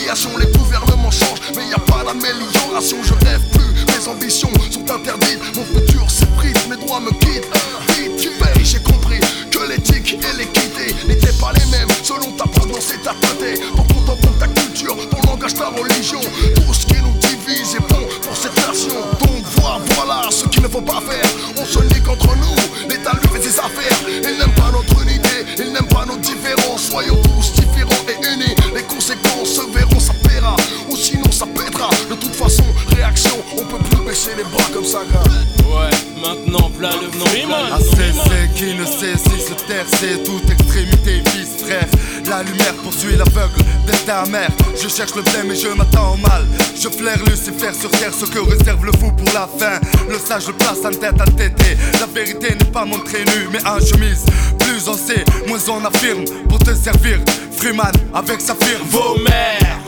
Les 0.10 0.58
gouvernements 0.58 1.12
changent, 1.12 1.40
mais 1.56 1.68
y 1.68 1.74
a 1.74 1.78
pas 1.78 2.04
d'amélioration. 2.04 2.98
Je 3.04 3.14
rêve 3.28 3.42
plus, 3.52 3.86
mes 3.86 4.08
ambitions 4.08 4.50
sont 4.72 4.90
interdites. 4.90 5.40
Mon 5.56 5.64
futur 5.64 6.10
s'effrite, 6.10 6.68
mes 6.68 6.78
droits 6.78 7.00
me 7.00 7.12
quittent. 7.12 7.48
Vite, 7.96 8.18
tu 8.18 8.30
j'ai 8.64 8.80
compris 8.80 9.20
que 9.52 9.70
l'éthique 9.70 10.14
et 10.14 10.38
l'équité 10.38 10.96
N'étaient 11.08 11.38
pas 11.40 11.52
les 11.54 11.66
mêmes. 11.70 11.88
Selon 12.02 12.32
ta 12.32 12.46
provenance 12.46 12.92
et 12.92 12.98
ta 13.04 13.14
côté 13.22 13.62
en 13.78 13.84
compte 13.84 14.00
ta 14.40 14.48
culture, 14.48 14.96
ton 15.12 15.30
langage, 15.30 15.54
ta 15.54 15.68
religion. 15.68 16.22
Tout 16.56 16.74
ce 16.74 16.88
qui 16.88 17.02
nous 17.04 17.14
divise 17.20 17.76
est 17.76 17.94
bon 17.94 18.08
pour 18.24 18.36
cette 18.36 18.58
nation. 18.68 18.96
Donc 19.20 19.44
voilà, 19.58 19.80
voilà 19.96 20.22
ce 20.32 20.48
qu'il 20.48 20.64
ne 20.64 20.70
faut 20.70 20.82
pas 20.82 21.02
faire. 21.08 21.30
On 21.56 21.66
se 21.66 21.80
nique 21.94 22.08
entre 22.08 22.36
nous, 22.36 22.90
l'État 22.90 23.12
lui 23.22 23.30
fait 23.30 23.48
ses 23.48 23.60
affaires. 23.60 24.00
Il 24.08 24.40
n'aime 24.40 24.56
pas 24.56 24.72
notre 24.72 25.04
unité, 25.04 25.46
il 25.58 25.72
n'aime 25.72 25.88
pas 25.88 26.06
nos 26.06 26.18
différences. 26.18 26.90
Soyons 26.90 27.22
tous 27.24 27.54
différents 27.54 28.06
et 28.08 28.34
unis. 28.34 28.56
Les 28.74 28.84
conséquences 28.84 29.50
se 29.56 29.62
verront, 29.74 29.89
De 32.10 32.16
toute 32.16 32.36
façon, 32.36 32.64
réaction, 32.96 33.36
on 33.56 33.64
peut 33.66 33.78
plus 33.90 34.04
baisser 34.04 34.32
les 34.36 34.44
bras 34.44 34.66
comme 34.74 34.84
ça 34.84 35.02
grave 35.12 35.28
Ouais, 35.70 35.96
maintenant, 36.20 36.72
plat 36.72 36.90
le 37.00 37.16
nom. 37.20 37.54
À 37.72 37.78
cesser 37.80 38.50
qui 38.56 38.74
ne 38.74 38.84
sait 38.86 39.16
si 39.16 39.40
se 39.40 39.54
taire, 39.68 39.86
c'est 39.88 40.24
toute 40.24 40.50
extrémité 40.50 41.22
vice 41.32 41.64
frère. 41.64 41.86
La 42.28 42.42
lumière 42.42 42.74
poursuit 42.84 43.16
l'aveugle, 43.16 43.62
destin 43.86 44.24
amer. 44.24 44.50
Je 44.76 44.88
cherche 44.88 45.16
le 45.16 45.22
bien 45.22 45.44
mais 45.48 45.56
je 45.56 45.68
m'attends 45.68 46.14
au 46.14 46.18
mal. 46.18 46.46
Je 46.76 46.90
flaire 46.90 47.20
Lucifer 47.26 47.74
sur 47.80 47.92
terre, 47.92 48.14
ce 48.14 48.26
que 48.26 48.40
réserve 48.40 48.86
le 48.86 48.92
fou 48.94 49.12
pour 49.12 49.32
la 49.34 49.48
fin. 49.48 49.80
Le 50.10 50.18
sage 50.18 50.48
le 50.48 50.54
place 50.54 50.80
en 50.84 50.92
tête 50.92 51.22
à 51.22 51.26
tété. 51.26 51.78
La 52.00 52.08
vérité 52.08 52.56
n'est 52.56 52.72
pas 52.72 52.86
montrée 52.86 53.24
nue, 53.26 53.50
mais 53.52 53.64
en 53.68 53.80
chemise. 53.80 54.26
Plus 54.58 54.88
on 54.88 54.98
sait, 54.98 55.24
moins 55.48 55.60
on 55.70 55.86
affirme. 55.86 56.26
Pour 56.48 56.60
te 56.60 56.74
servir, 56.74 57.20
Freeman 57.52 57.92
avec 58.14 58.42
sa 58.42 58.56
firme. 58.56 58.82
Vos 58.90 59.16
mères, 59.20 59.79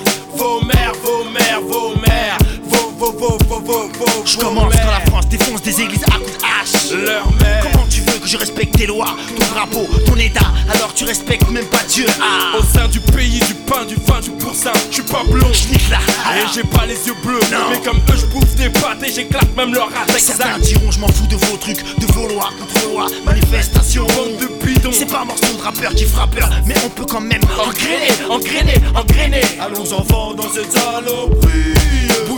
vos 0.41 0.61
mères, 0.65 0.93
vos 1.03 1.23
mères, 1.25 1.61
vos 1.61 1.95
mères, 1.97 2.37
vos, 2.63 2.91
vos, 2.97 3.11
vos, 3.11 3.37
vos, 3.47 3.59
vos, 3.59 3.87
vos. 3.87 4.25
Je 4.25 4.37
commence 4.37 4.73
quand 4.73 4.91
la 4.91 5.11
France 5.11 5.27
défonce 5.27 5.61
des 5.61 5.81
églises 5.81 6.03
à 6.05 6.17
coups 6.17 6.37
de 6.37 6.43
hache. 6.43 6.91
Leur 6.91 7.31
mère. 7.33 7.63
Comment 7.71 7.85
tu 7.87 7.90
veux 7.90 7.90
que 7.90 7.90
je 8.31 8.37
respecte 8.37 8.77
tes 8.77 8.85
lois, 8.85 9.17
ton 9.37 9.45
drapeau, 9.53 9.85
ton 10.05 10.15
état, 10.15 10.53
alors 10.73 10.93
tu 10.93 11.03
respectes 11.03 11.49
même 11.49 11.65
pas 11.65 11.83
Dieu. 11.89 12.05
Ah. 12.21 12.57
Au 12.57 12.63
sein 12.63 12.87
du 12.87 13.01
pays, 13.01 13.39
du 13.39 13.53
pain, 13.53 13.83
du 13.83 13.95
vin, 13.95 14.21
du 14.21 14.29
pourcin, 14.29 14.71
je 14.89 14.93
suis 14.95 15.03
pas 15.03 15.23
blond. 15.29 15.51
là. 15.89 15.97
Et 16.37 16.45
j'ai 16.55 16.63
pas 16.63 16.85
les 16.85 16.95
yeux 17.07 17.15
bleus. 17.25 17.41
Mais 17.69 17.81
comme 17.81 17.97
eux, 17.97 18.15
je 18.15 18.25
bouffe 18.27 18.55
des 18.55 18.69
pâtes 18.69 19.03
et 19.05 19.11
j'éclate 19.11 19.53
même 19.57 19.73
leur 19.73 19.89
race. 19.89 20.17
Certains 20.17 20.59
diront, 20.59 20.91
je 20.91 20.99
m'en 20.99 21.09
fous 21.09 21.27
de 21.27 21.35
vos 21.35 21.57
trucs, 21.57 21.83
de 21.99 22.05
vos 22.13 22.29
lois, 22.29 22.51
contre 22.57 22.87
lois, 22.87 23.07
manifestations. 23.25 24.05
Bande 24.05 24.37
de 24.39 24.65
bidons. 24.65 24.91
C'est 24.93 25.11
pas 25.11 25.21
un 25.23 25.25
morceau 25.25 25.53
de 25.57 25.61
rappeur 25.61 25.93
qui 25.93 26.05
fera 26.05 26.27
peur, 26.27 26.49
mais 26.65 26.75
on 26.85 26.89
peut 26.89 27.05
quand 27.05 27.19
même 27.19 27.41
engrainer, 27.59 28.13
engrainer, 28.29 28.81
engrainer. 28.95 29.41
Allons 29.59 29.91
enfants 29.91 30.33
dans 30.33 30.49
cette 30.49 30.71
saloperie. 30.71 31.60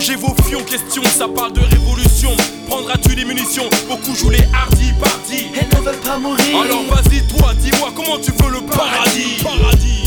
Bougez 0.03 0.17
vos 0.17 0.35
fions, 0.43 0.61
question, 0.65 1.01
ça 1.03 1.29
parle 1.29 1.53
de 1.53 1.61
révolution. 1.61 2.31
Prendras-tu 2.67 3.15
des 3.15 3.23
munitions? 3.23 3.69
Beaucoup 3.87 4.13
jouent 4.13 4.31
les 4.31 4.43
hardis, 4.53 4.91
partis. 4.99 5.45
Elles 5.57 5.79
ne 5.79 5.81
veulent 5.81 6.01
pas 6.01 6.17
mourir. 6.17 6.59
Alors 6.61 6.83
vas-y, 6.89 7.25
toi, 7.27 7.53
dis-moi 7.53 7.89
comment 7.95 8.17
tu 8.17 8.31
veux 8.31 8.51
le 8.51 8.65
paradis? 8.65 9.41
Paradis. 9.41 10.03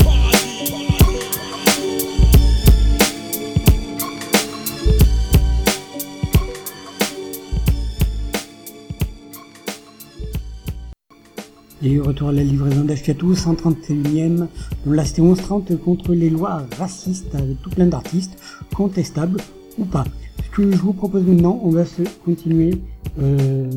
Et 11.81 11.99
retour 11.99 12.29
à 12.29 12.31
la 12.33 12.43
livraison 12.43 12.83
d'Ashkatou, 12.83 13.33
131ème, 13.33 14.47
dont 14.85 14.91
là 14.91 15.05
c'était 15.05 15.23
1130 15.23 15.75
contre 15.81 16.13
les 16.13 16.29
lois 16.29 16.61
racistes 16.77 17.33
avec 17.33 17.59
tout 17.63 17.71
plein 17.71 17.87
d'artistes, 17.87 18.37
contestables 18.75 19.41
pas. 19.85 20.05
Ce 20.43 20.55
que 20.55 20.71
je 20.71 20.77
vous 20.77 20.93
propose 20.93 21.25
maintenant, 21.25 21.59
on 21.63 21.69
va 21.69 21.85
se 21.85 22.01
continuer 22.25 22.81
euh, 23.21 23.69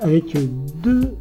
avec 0.00 0.36
deux, 0.82 1.14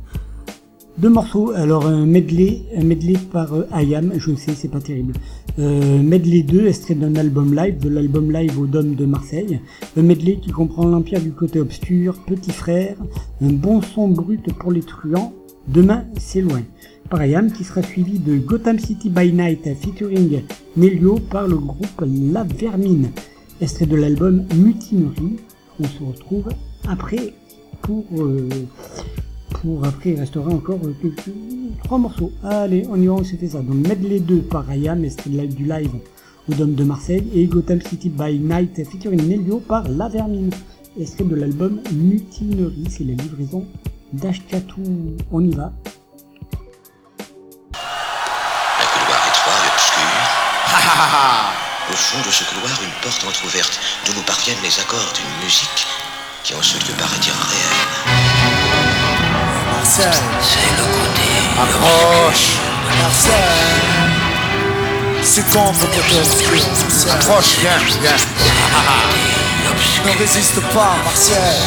morceaux. 1.02 1.52
Alors 1.52 1.86
un 1.86 2.06
medley, 2.06 2.64
un 2.76 2.84
medley 2.84 3.16
par 3.32 3.54
euh, 3.54 3.68
Ayam, 3.72 4.12
je 4.18 4.36
sais 4.36 4.54
c'est 4.56 4.68
pas 4.68 4.82
terrible. 4.82 5.14
Euh, 5.58 6.02
medley 6.02 6.44
2, 6.44 6.68
extrait 6.68 6.96
d'un 6.96 7.16
album 7.16 7.54
live, 7.56 7.80
de 7.80 7.90
l'album 7.90 8.32
live 8.32 8.60
au 8.60 8.66
Dôme 8.66 8.96
de 8.96 9.06
Marseille. 9.06 9.60
Un 9.98 10.02
medley 10.02 10.40
qui 10.42 10.52
comprend 10.52 10.86
l'Empire 10.86 11.22
du 11.22 11.32
côté 11.32 11.60
obscur, 11.60 12.18
Petit 12.26 12.52
Frère, 12.52 12.96
un 13.42 13.52
bon 13.52 13.82
son 13.82 14.08
brut 14.10 14.54
pour 14.54 14.72
les 14.72 14.82
truands, 14.82 15.34
Demain, 15.70 16.06
c'est 16.18 16.42
loin. 16.42 16.64
Par 17.12 17.22
Ayam, 17.22 17.52
qui 17.52 17.64
sera 17.64 17.84
suivi 17.84 18.18
de 18.18 18.38
Gotham 18.38 18.80
City 18.80 19.10
by 19.10 19.32
Night 19.32 19.68
featuring 19.80 20.42
Melio 20.76 21.20
par 21.20 21.48
le 21.48 21.58
groupe 21.58 22.04
La 22.34 22.44
Vermine. 22.44 23.12
Extrait 23.62 23.86
de 23.86 23.98
l'album 23.98 24.46
Mutinerie. 24.56 25.36
On 25.82 25.84
se 25.84 26.02
retrouve 26.02 26.48
après 26.88 27.34
pour, 27.82 28.06
euh, 28.18 28.48
pour 29.62 29.84
après 29.86 30.12
il 30.12 30.20
restera 30.20 30.50
encore 30.50 30.80
quelques, 31.02 31.30
trois 31.84 31.98
morceaux. 31.98 32.32
Allez, 32.42 32.86
on 32.90 33.02
y 33.02 33.08
va, 33.08 33.22
fait 33.22 33.48
ça. 33.50 33.62
Donc 33.62 33.86
Medley 33.86 34.22
2 34.22 34.44
par 34.44 34.70
Ayam, 34.70 35.04
extrait 35.04 35.30
du 35.30 35.66
live 35.66 35.92
au 36.50 36.54
Dôme 36.54 36.74
de 36.74 36.84
Marseille 36.86 37.28
et 37.34 37.48
Gotham 37.48 37.82
City 37.82 38.10
by 38.10 38.40
Night 38.40 38.82
featuring 38.90 39.28
Melio 39.28 39.60
par 39.60 39.90
La 39.90 40.08
Vermine. 40.08 40.52
Extrait 40.98 41.26
de 41.26 41.36
l'album 41.36 41.82
Mutinerie, 41.94 42.88
c'est 42.90 43.04
la 43.04 43.14
livraison 43.14 43.66
d'Ashkatou. 44.14 44.82
On 45.34 45.42
y 45.42 45.52
va. 45.52 45.74
Au 51.92 51.96
fond 51.96 52.22
de 52.26 52.32
ce 52.32 52.44
couloir, 52.44 52.72
une 52.84 52.92
porte 53.02 53.24
entr'ouverte 53.24 53.80
d'où 54.06 54.14
nous 54.14 54.22
parviennent 54.22 54.62
les 54.62 54.80
accords 54.80 55.12
d'une 55.14 55.44
musique 55.44 55.88
qui 56.44 56.54
en 56.54 56.62
ce 56.62 56.76
lieu 56.76 56.94
paraît 56.98 57.18
irréelle. 57.18 57.90
Marcel. 59.74 60.14
C'est 60.42 60.70
le 60.78 60.84
côté 60.84 61.30
Approche. 61.60 62.48
Marcel. 63.02 63.34
Succombe 65.24 65.76
au 65.82 65.88
côté 65.88 66.16
obscur. 66.20 66.62
Marcel. 66.80 67.12
Approche, 67.12 67.58
viens, 67.60 67.78
viens. 68.02 68.18
Ne 70.06 70.18
résiste 70.18 70.60
pas, 70.74 70.96
Marcel. 71.04 71.58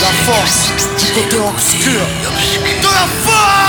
La 0.00 0.12
force 0.32 0.68
du 0.98 1.06
côté 1.12 1.36
obscur. 1.38 2.00
De 2.82 2.88
la 2.88 3.06
force 3.24 3.63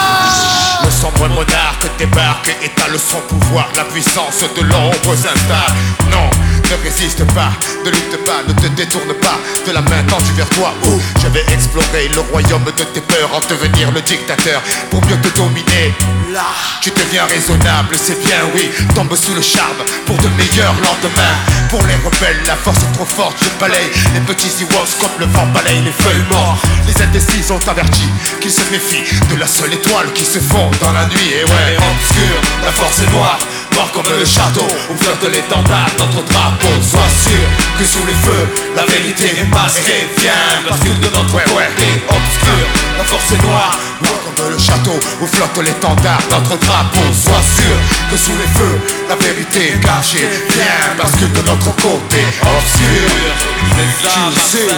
monarque 1.29 1.89
débarque 1.97 2.55
et 2.63 2.69
ta 2.69 2.87
leçon 2.87 3.17
pouvoir 3.27 3.67
La 3.75 3.83
puissance 3.85 4.43
de 4.55 4.61
l'ombre 4.61 5.15
s'installe. 5.15 5.75
Non, 6.11 6.29
ne 6.71 6.83
résiste 6.83 7.23
pas, 7.33 7.51
ne 7.83 7.89
lutte 7.89 8.23
pas, 8.25 8.41
ne 8.47 8.53
te 8.53 8.67
détourne 8.75 9.13
pas 9.21 9.37
De 9.67 9.71
la 9.71 9.81
main 9.81 10.03
tendue 10.07 10.33
vers 10.35 10.49
toi. 10.49 10.73
Où 10.85 10.99
je 11.21 11.27
vais 11.27 11.45
explorer 11.53 12.07
le 12.13 12.21
royaume 12.21 12.63
de 12.65 12.83
tes 12.83 13.01
peurs 13.01 13.31
En 13.33 13.39
devenir 13.49 13.91
le 13.91 14.01
dictateur. 14.01 14.61
Pour 14.89 15.03
mieux 15.05 15.17
te 15.17 15.29
dominer 15.37 15.93
Là, 16.33 16.47
tu 16.81 16.89
deviens 16.91 17.25
raisonnable, 17.25 17.95
c'est 17.95 18.19
bien 18.25 18.41
oui. 18.53 18.69
Tombe 18.93 19.15
sous 19.15 19.33
le 19.33 19.41
charme 19.41 19.81
pour 20.05 20.17
de 20.17 20.27
meilleurs 20.29 20.75
lendemains. 20.75 21.37
Pour 21.69 21.81
les 21.83 21.95
rebelles, 21.95 22.41
la 22.47 22.55
force 22.55 22.79
est 22.79 22.93
trop 22.93 23.05
forte 23.05 23.37
Je 23.41 23.59
balaye 23.59 23.89
les 24.13 24.21
petits 24.21 24.51
Ewoks 24.61 24.97
comme 24.99 25.19
le 25.19 25.25
vent 25.27 25.47
balaye 25.47 25.81
les 25.81 25.91
feuilles 25.91 26.25
mortes. 26.31 26.63
Les 26.87 27.01
indécis 27.03 27.43
sont 27.43 27.61
avertis 27.67 28.09
qu'ils 28.41 28.51
se 28.51 28.61
méfient 28.71 29.05
De 29.29 29.39
la 29.39 29.47
seule 29.47 29.73
étoile 29.73 30.11
qui 30.13 30.25
se 30.25 30.39
fond 30.39 30.69
dans 30.81 30.91
la 30.91 31.05
nuit. 31.05 31.31
Et 31.39 31.43
ouais, 31.43 31.77
obscur, 31.77 32.35
la 32.63 32.71
force 32.71 32.99
est 32.99 33.11
noire 33.11 33.39
Noir 33.75 33.91
comme 33.91 34.07
le 34.07 34.23
château. 34.23 34.67
Où 34.89 34.95
flotte 34.95 35.29
l'étendard 35.33 35.89
Notre 35.99 36.23
drapeau, 36.23 36.71
sois 36.81 37.11
sûr 37.11 37.45
que 37.77 37.83
sous 37.83 38.05
les 38.07 38.13
feux 38.13 38.47
La 38.73 38.85
vérité 38.85 39.35
est 39.37 39.49
masquée. 39.53 40.07
Viens, 40.17 40.63
bascule 40.69 40.99
de 41.01 41.07
notre 41.07 41.43
côté 41.43 41.89
obscur. 42.07 42.65
La 42.97 43.03
force 43.03 43.31
est 43.33 43.43
noire 43.43 43.77
Noir 44.01 44.15
comme 44.23 44.49
le 44.49 44.57
château. 44.57 44.97
Où 45.19 45.27
flotte 45.27 45.57
l'étendard 45.57 46.21
Notre 46.31 46.57
drapeau, 46.57 47.03
sois 47.11 47.43
sûr 47.43 47.75
que 48.09 48.17
sous 48.17 48.31
les 48.39 48.47
feux 48.55 48.79
La 49.09 49.15
vérité 49.15 49.73
est 49.73 49.79
cachée. 49.83 50.29
Viens, 50.55 50.95
bascule 50.97 51.33
de 51.33 51.41
notre 51.41 51.75
côté 51.75 52.23
obscur. 52.43 53.11
Tu 53.59 54.57
sais. 54.57 54.71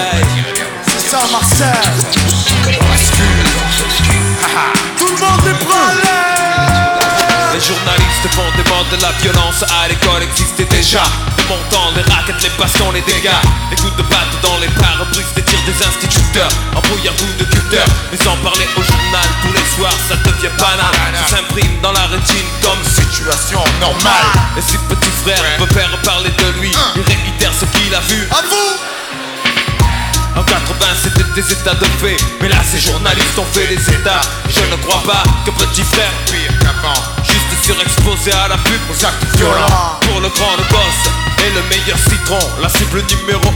C'est 0.88 1.10
ça, 1.12 1.19
Marcel. 1.31 1.67
Tout 4.97 5.05
le 5.05 5.12
monde 5.12 5.47
est 5.47 5.65
prêt 5.65 6.26
Les 7.58 7.65
journalistes 7.65 8.30
font 8.38 8.46
des 8.56 8.62
bandes 8.70 8.86
de 8.93 9.02
la 9.02 9.10
violence. 9.17 9.65
À 9.82 9.88
l'école 9.88 10.22
existait 10.22 10.70
déjà. 10.70 11.02
Le 11.02 11.43
montant, 11.50 11.89
les 11.96 12.04
raquettes, 12.13 12.43
les 12.43 12.54
passions, 12.54 12.91
les 12.91 13.02
dégâts. 13.02 13.41
Les 13.72 13.78
coups 13.78 13.98
de 13.98 14.04
batte 14.04 14.30
dans 14.43 14.60
les 14.60 14.70
pare-brises 14.78 15.34
des 15.34 15.41
tirs 15.41 15.65
des 15.65 15.74
instituteurs. 15.74 16.54
Embrouillardou 16.76 17.26
de 17.39 17.46
culteurs. 17.46 17.89
Mais 18.12 18.17
sans 18.22 18.38
parler 18.46 18.70
au 18.78 18.84
journal 18.84 19.26
tous 19.41 19.54
les 19.58 19.65
soirs 19.74 19.98
ça 20.08 20.15
devient 20.17 20.54
banal. 20.60 20.93
Ça 21.26 21.38
s'imprime 21.38 21.82
dans 21.82 21.93
la 21.93 22.06
rétine 22.06 22.46
comme 22.62 22.78
situation 22.86 23.63
normale. 23.82 24.30
Et 24.56 24.62
si 24.62 24.78
petit 24.78 25.10
frère 25.26 25.41
veut 25.58 25.74
faire 25.74 25.89
parler 26.06 26.30
de 26.30 26.62
lui. 26.62 26.72
Il 26.96 27.02
réitère 27.02 27.54
ce 27.58 27.65
qu'il 27.74 27.89
a 27.96 28.02
vu. 28.02 28.22
À 28.30 28.41
vous. 28.46 30.39
En 30.39 30.43
80 30.43 30.62
c'était 31.02 31.34
des 31.34 31.52
états 31.54 31.74
de 31.74 31.86
fait. 31.98 32.17
Mais 32.39 32.50
là 32.50 32.62
ces 32.62 32.80
journalistes 32.80 33.39
ont 33.39 33.50
fait 33.52 33.65
les 33.65 33.82
états. 33.82 34.22
Je 34.48 34.62
ne 34.70 34.76
crois 34.84 35.02
pas 35.02 35.24
que 35.43 35.50
petit 35.50 35.82
frère 35.82 36.13
Pire 36.28 36.54
qu'avant 36.62 37.16
surexposé 37.67 38.32
à 38.32 38.47
la 38.47 38.56
pub 38.58 38.80
Aux 38.89 39.06
actes 39.06 39.25
violents 39.36 39.99
Pour 40.08 40.21
le 40.21 40.30
grand 40.30 40.56
boss 40.71 41.12
Et 41.45 41.49
le 41.51 41.62
meilleur 41.69 41.97
citron 41.97 42.39
La 42.62 42.69
cible 42.69 43.03
numéro 43.19 43.43
1 43.43 43.51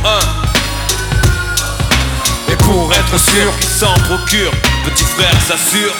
Et 2.52 2.58
pour 2.58 2.94
être 2.94 3.18
sûr 3.18 3.58
qu'il 3.60 3.70
s'en 3.70 3.94
procure 4.10 4.52
Petit 4.84 5.06
frère 5.06 5.40
s'assure. 5.48 5.94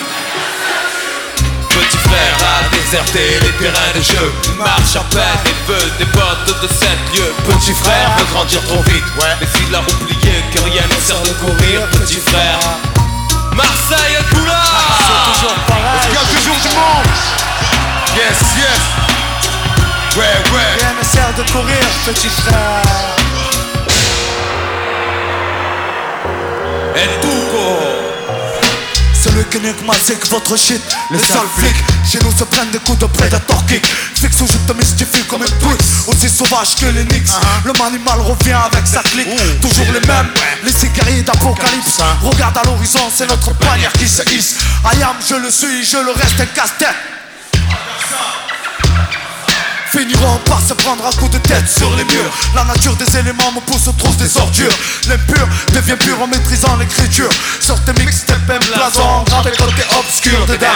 Petit 1.70 1.98
frère 1.98 2.36
a 2.52 2.68
déserté 2.76 3.40
les 3.44 3.54
terrains 3.54 3.94
de 3.96 4.02
jeu. 4.02 4.34
Il 4.46 4.56
marche 4.56 4.98
à 4.98 5.04
peine 5.16 5.40
et 5.46 5.56
veut 5.72 5.92
des 6.00 6.06
bottes 6.06 6.62
de 6.62 6.68
7 6.68 6.90
lieux 7.16 7.34
Petit 7.48 7.74
frère 7.74 8.12
veut 8.18 8.26
grandir 8.34 8.62
trop 8.66 8.84
vite. 8.84 9.06
Ouais. 9.18 9.38
Mais 9.40 9.48
il 9.68 9.76
a 9.76 9.80
oublié 9.80 10.44
que 10.54 10.60
rien 10.64 10.84
ne 10.84 11.00
sert 11.02 11.22
de 11.22 11.32
courir 11.40 11.88
Petit 11.92 12.20
frère. 12.20 12.60
Marseille 13.56 14.16
est 14.20 14.28
couleur 14.36 14.98
C'est 14.98 15.22
toujours 15.32 15.56
pareil. 15.68 16.10
Il 16.10 16.14
y 16.14 16.18
a 16.18 16.20
toujours 16.36 16.60
du 16.60 16.70
monde 16.76 17.08
Yes, 18.16 18.40
yes. 18.58 18.82
Ouais, 20.18 20.24
ouais. 20.54 20.82
Rien 20.82 20.94
ne 21.00 21.06
sert 21.08 21.34
de 21.38 21.50
courir, 21.50 21.78
petit 22.06 22.28
frère. 22.28 22.82
Et 26.94 27.22
tout 27.22 27.30
Celui 29.24 29.46
qui 29.46 29.60
nique 29.60 29.86
ma 29.88 29.94
que 29.94 30.30
votre 30.30 30.58
shit 30.58 30.82
Les 31.10 31.20
sales 31.20 31.48
flics 31.58 31.84
Chez 32.06 32.20
nous 32.22 32.38
se 32.38 32.44
prennent 32.44 32.70
des 32.72 32.80
coups 32.80 33.00
de 33.00 33.06
prédator 33.06 33.66
kick. 33.66 33.86
Fixe 33.86 34.42
où 34.42 34.48
je 34.48 34.58
te 34.58 34.78
mystifie 34.78 35.24
comme 35.24 35.44
une 35.44 35.60
pute. 35.60 35.82
Aussi 36.08 36.28
sauvage 36.30 36.76
que 36.76 36.88
les 36.88 37.06
Knicks 37.06 37.32
Le 37.64 37.72
manimal 37.74 38.20
revient 38.20 38.58
avec 38.72 38.86
sa 38.86 39.02
clique. 39.04 39.30
Toujours 39.62 39.88
les 39.94 40.06
mêmes 40.06 40.32
Les 40.66 40.74
cigarilles 40.74 41.24
d'apocalypse. 41.24 42.02
Regarde 42.22 42.58
à 42.58 42.64
l'horizon 42.66 43.10
c'est 43.16 43.28
notre 43.28 43.54
bannière 43.54 43.94
qui 43.94 44.10
se 44.10 44.24
hisse. 44.36 44.58
I 44.84 45.02
am 45.02 45.16
je 45.26 45.36
le 45.36 45.50
suis 45.50 45.86
je 45.86 45.98
le 45.98 46.12
reste 46.12 46.42
un 46.42 46.46
casse-tête 46.48 47.21
finiront 50.02 50.38
par 50.46 50.60
se 50.62 50.74
prendre 50.74 51.06
un 51.06 51.12
coup 51.12 51.30
de 51.30 51.38
tête 51.38 51.68
sur 51.70 51.90
les 51.96 52.04
murs. 52.06 52.32
La 52.56 52.64
nature 52.64 52.96
des 52.96 53.18
éléments 53.18 53.52
me 53.52 53.60
pousse 53.62 53.88
au 53.88 53.92
trouve 53.92 54.16
des 54.18 54.38
ordures. 54.38 54.74
L'impur 55.08 55.48
devient 55.74 55.98
pur 55.98 56.20
en 56.22 56.28
maîtrisant 56.28 56.76
l'écriture. 56.78 57.30
Sortez 57.60 57.94
mixtape, 58.00 58.50
M 58.50 58.60
blason, 58.76 59.24
gravé 59.26 59.52
côté 59.52 59.84
obscur 60.00 60.46
dedans. 60.48 60.68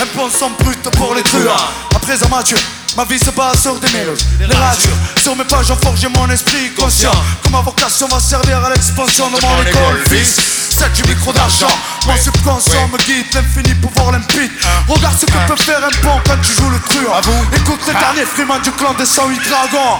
Un 0.00 0.30
sans 0.30 0.50
brut 0.58 0.82
pour 0.90 1.14
les 1.14 1.22
truands. 1.22 1.56
Après 1.94 2.22
amateur. 2.24 2.58
Ma 2.96 3.04
vie 3.04 3.18
se 3.18 3.30
base 3.30 3.60
sur 3.60 3.74
des 3.80 3.90
mélodies, 3.90 4.24
des 4.38 4.44
radios 4.54 4.90
Sur 5.20 5.34
mes 5.34 5.44
pages, 5.44 5.66
j'ai 5.66 5.74
forgé 5.74 6.06
mon 6.08 6.30
esprit 6.30 6.72
conscient. 6.78 7.10
Que 7.42 7.48
ma 7.48 7.60
vocation 7.60 8.06
va 8.06 8.20
servir 8.20 8.64
à 8.64 8.70
l'expansion 8.70 9.26
de 9.30 9.44
mon 9.44 9.62
école, 9.62 9.98
fils 10.08 10.36
C'est 10.70 10.92
du 10.92 11.02
micro 11.08 11.32
d'argent. 11.32 11.74
Mon 12.06 12.16
subconscient 12.16 12.86
me 12.88 12.98
guide, 12.98 13.26
l'infini 13.34 13.74
pouvoir 13.74 14.12
limpide. 14.12 14.52
Regarde 14.86 15.18
ce 15.18 15.26
que 15.26 15.32
peut 15.48 15.62
faire 15.62 15.82
un 15.84 16.02
pont 16.02 16.20
quand 16.24 16.40
tu 16.40 16.52
joues 16.52 16.70
le 16.70 16.78
truand 16.78 17.20
Écoute 17.56 17.80
le 17.88 17.94
dernier 17.94 18.26
freeman 18.26 18.62
du 18.62 18.70
clan 18.70 18.94
des 18.94 19.06
108 19.06 19.40
dragons. 19.48 19.98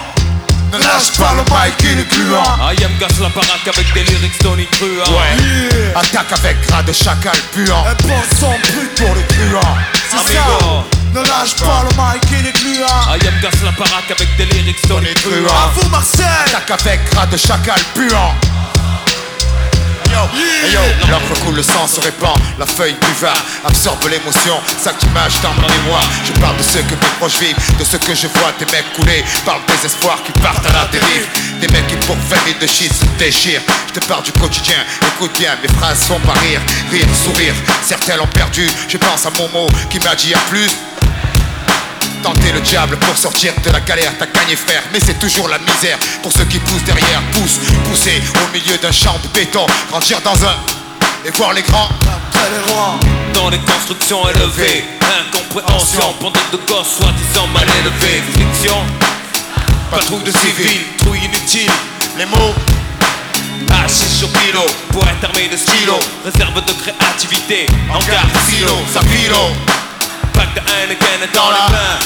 Ne 0.73 0.79
lâche 0.79 1.19
pas 1.19 1.35
le 1.35 1.43
mic, 1.43 1.75
il 1.83 1.99
est 1.99 2.15
gluant. 2.15 2.43
I 2.71 2.85
am 2.85 2.93
gas 3.01 3.19
la 3.21 3.29
baraque 3.29 3.67
avec 3.67 3.93
des 3.93 4.05
lyrics 4.05 4.39
Tony 4.39 4.67
Truant. 4.67 5.19
Ouais, 5.19 5.93
attaque 5.97 6.33
avec 6.39 6.67
gras 6.69 6.83
de 6.83 6.93
chacal 6.93 7.37
puant. 7.53 7.85
Un 7.87 8.07
bon 8.07 8.23
son 8.39 8.51
brut 8.51 8.95
pour 8.97 9.15
les 9.17 9.27
truands. 9.27 9.77
C'est 10.11 10.35
ça 10.35 11.04
ne 11.15 11.21
lâche 11.21 11.55
pas 11.57 11.85
le 11.85 11.91
mic, 11.97 12.23
il 12.33 12.47
est 12.47 12.53
gluant. 12.53 13.15
I 13.15 13.27
am 13.27 13.41
gas 13.41 13.63
la 13.65 13.71
baraque 13.73 14.11
avec 14.11 14.37
des 14.37 14.47
lyrics 14.47 14.83
Tony 14.89 15.15
Truant 15.15 15.47
À 15.49 15.71
vous 15.75 15.89
Marseille 15.89 16.27
Attaque 16.47 16.81
avec 16.81 17.11
gras 17.11 17.27
de 17.27 17.37
chacal 17.37 17.81
puant. 17.95 18.35
Hey 20.37 20.73
yo, 20.73 20.81
l'encre 21.11 21.39
coule, 21.45 21.57
le 21.57 21.63
sang 21.63 21.87
se 21.87 22.01
répand, 22.01 22.35
la 22.59 22.65
feuille 22.65 22.95
buvard 22.95 23.37
absorbe 23.65 24.05
l'émotion, 24.09 24.55
ça 24.79 24.93
image 25.11 25.41
dans 25.43 25.53
ma 25.55 25.69
mémoire. 25.69 26.09
Je 26.25 26.33
parle 26.41 26.57
de 26.57 26.63
ce 26.63 26.79
que 26.79 26.95
mes 26.95 27.11
proches 27.19 27.39
vivent, 27.41 27.57
de 27.79 27.85
ce 27.85 27.97
que 27.97 28.15
je 28.15 28.29
vois 28.29 28.53
des 28.59 28.65
mecs 28.67 28.93
couler, 28.95 29.25
parle 29.45 29.61
des 29.67 29.87
espoirs 29.87 30.23
qui 30.25 30.33
partent 30.41 30.65
à 30.67 30.73
la 30.73 30.87
dérive, 30.87 31.27
des 31.61 31.69
mecs 31.69 31.87
qui 31.89 31.97
pour 32.07 32.17
faire 32.29 32.43
de 32.59 32.67
shit 32.67 32.93
se 32.93 33.05
déchirent. 33.19 33.63
Je 33.89 34.01
te 34.01 34.07
parle 34.07 34.23
du 34.23 34.33
quotidien, 34.33 34.79
écoute 35.17 35.37
bien, 35.37 35.57
mes 35.61 35.69
phrases 35.79 36.05
font 36.05 36.21
pas 36.21 36.39
rire, 36.41 36.61
rire, 36.91 37.07
sourire. 37.25 37.55
Certains 37.85 38.17
l'ont 38.17 38.29
perdu, 38.29 38.69
je 38.89 38.97
pense 38.97 39.27
à 39.27 39.31
Momo 39.31 39.69
qui 39.91 39.99
m'a 39.99 40.15
dit 40.15 40.33
à 40.33 40.39
plus. 40.49 40.71
Tenter 42.25 42.53
le 42.53 42.61
diable 42.63 42.97
pour 43.01 43.15
sortir 43.19 43.53
de 43.63 43.69
la 43.69 43.81
galère, 43.81 44.11
t'as 44.19 44.25
gagné 44.25 44.57
frère, 44.57 44.83
mais 44.95 44.99
c'est 44.99 45.19
toujours 45.19 45.47
la 45.47 45.59
misère. 45.59 45.99
Pour 46.23 46.33
ceux 46.33 46.47
qui 46.47 46.59
poussent 46.59 46.85
derrière, 46.85 47.21
poussent, 47.33 47.59
pousser 47.85 48.23
au 48.43 48.51
milieu 48.51 48.79
d'un 48.79 48.93
champ 48.93 49.15
de 49.23 49.29
béton, 49.29 49.67
grandir 49.91 50.23
dans 50.23 50.43
un 50.43 50.57
et 51.27 51.31
voir 51.33 51.53
les 51.53 51.61
grands. 51.61 51.91
Dans 53.35 53.51
les 53.51 53.59
constructions 53.59 54.27
élevées, 54.31 54.87
incompréhension, 55.03 56.15
pendant 56.19 56.41
de 56.51 56.57
gosses 56.67 56.97
soi-disant 56.97 57.47
mal 57.49 57.67
élevés, 57.81 58.23
fiction, 58.33 58.79
patrouille 59.91 60.23
de 60.23 60.33
civils, 60.33 60.97
trouille 60.97 61.27
inutile, 61.27 61.71
les 62.17 62.25
mots. 62.25 62.55
Hachis 63.71 64.09
sur 64.09 64.33
kilo, 64.33 64.65
poète 64.93 65.23
armé 65.23 65.49
de 65.49 65.59
stylo, 65.59 65.99
réserve 66.25 66.65
de 66.65 66.73
créativité, 66.73 67.67
hangar 67.91 68.25
silo, 68.49 68.79
ça 68.95 69.01
filo. 69.03 69.53
Pack 70.35 70.55
de 70.55 70.61
Heineken 70.61 71.29
dans 71.33 71.51
la 71.51 71.69
main 71.71 71.99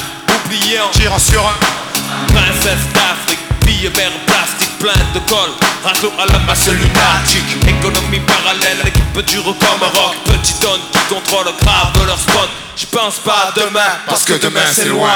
Oublié 0.44 0.80
en 0.80 0.88
tirant 0.90 1.18
sur 1.18 1.40
un. 1.40 2.32
Princesse 2.32 2.86
d'Afrique 2.94 3.38
Billet 3.64 3.90
vert 3.90 4.12
plastique 4.26 4.78
plein 4.78 4.92
de 5.14 5.18
colle. 5.28 5.50
Râteau 5.84 6.12
à 6.18 6.26
la 6.32 6.38
masse 6.40 6.68
lunatique. 6.68 7.56
Économie 7.66 8.20
parallèle 8.20 8.78
L'équipe 8.84 9.26
dure 9.26 9.44
comme 9.44 9.82
un 9.82 10.00
rock 10.00 10.14
Petit 10.24 10.54
don 10.60 10.78
qui 10.92 11.14
contrôle 11.14 11.52
grave 11.62 12.06
leur 12.06 12.18
spot. 12.18 12.48
Je 12.76 12.86
pense 12.86 13.18
pas 13.18 13.48
à 13.48 13.52
demain 13.52 13.98
Parce 14.06 14.24
que 14.24 14.34
demain 14.34 14.60
c'est 14.72 14.86
loin. 14.86 15.10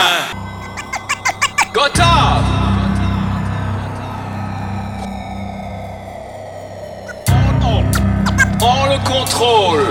Gothard 1.72 2.42
On 8.64 8.86
le 8.86 8.98
contrôle 9.04 9.86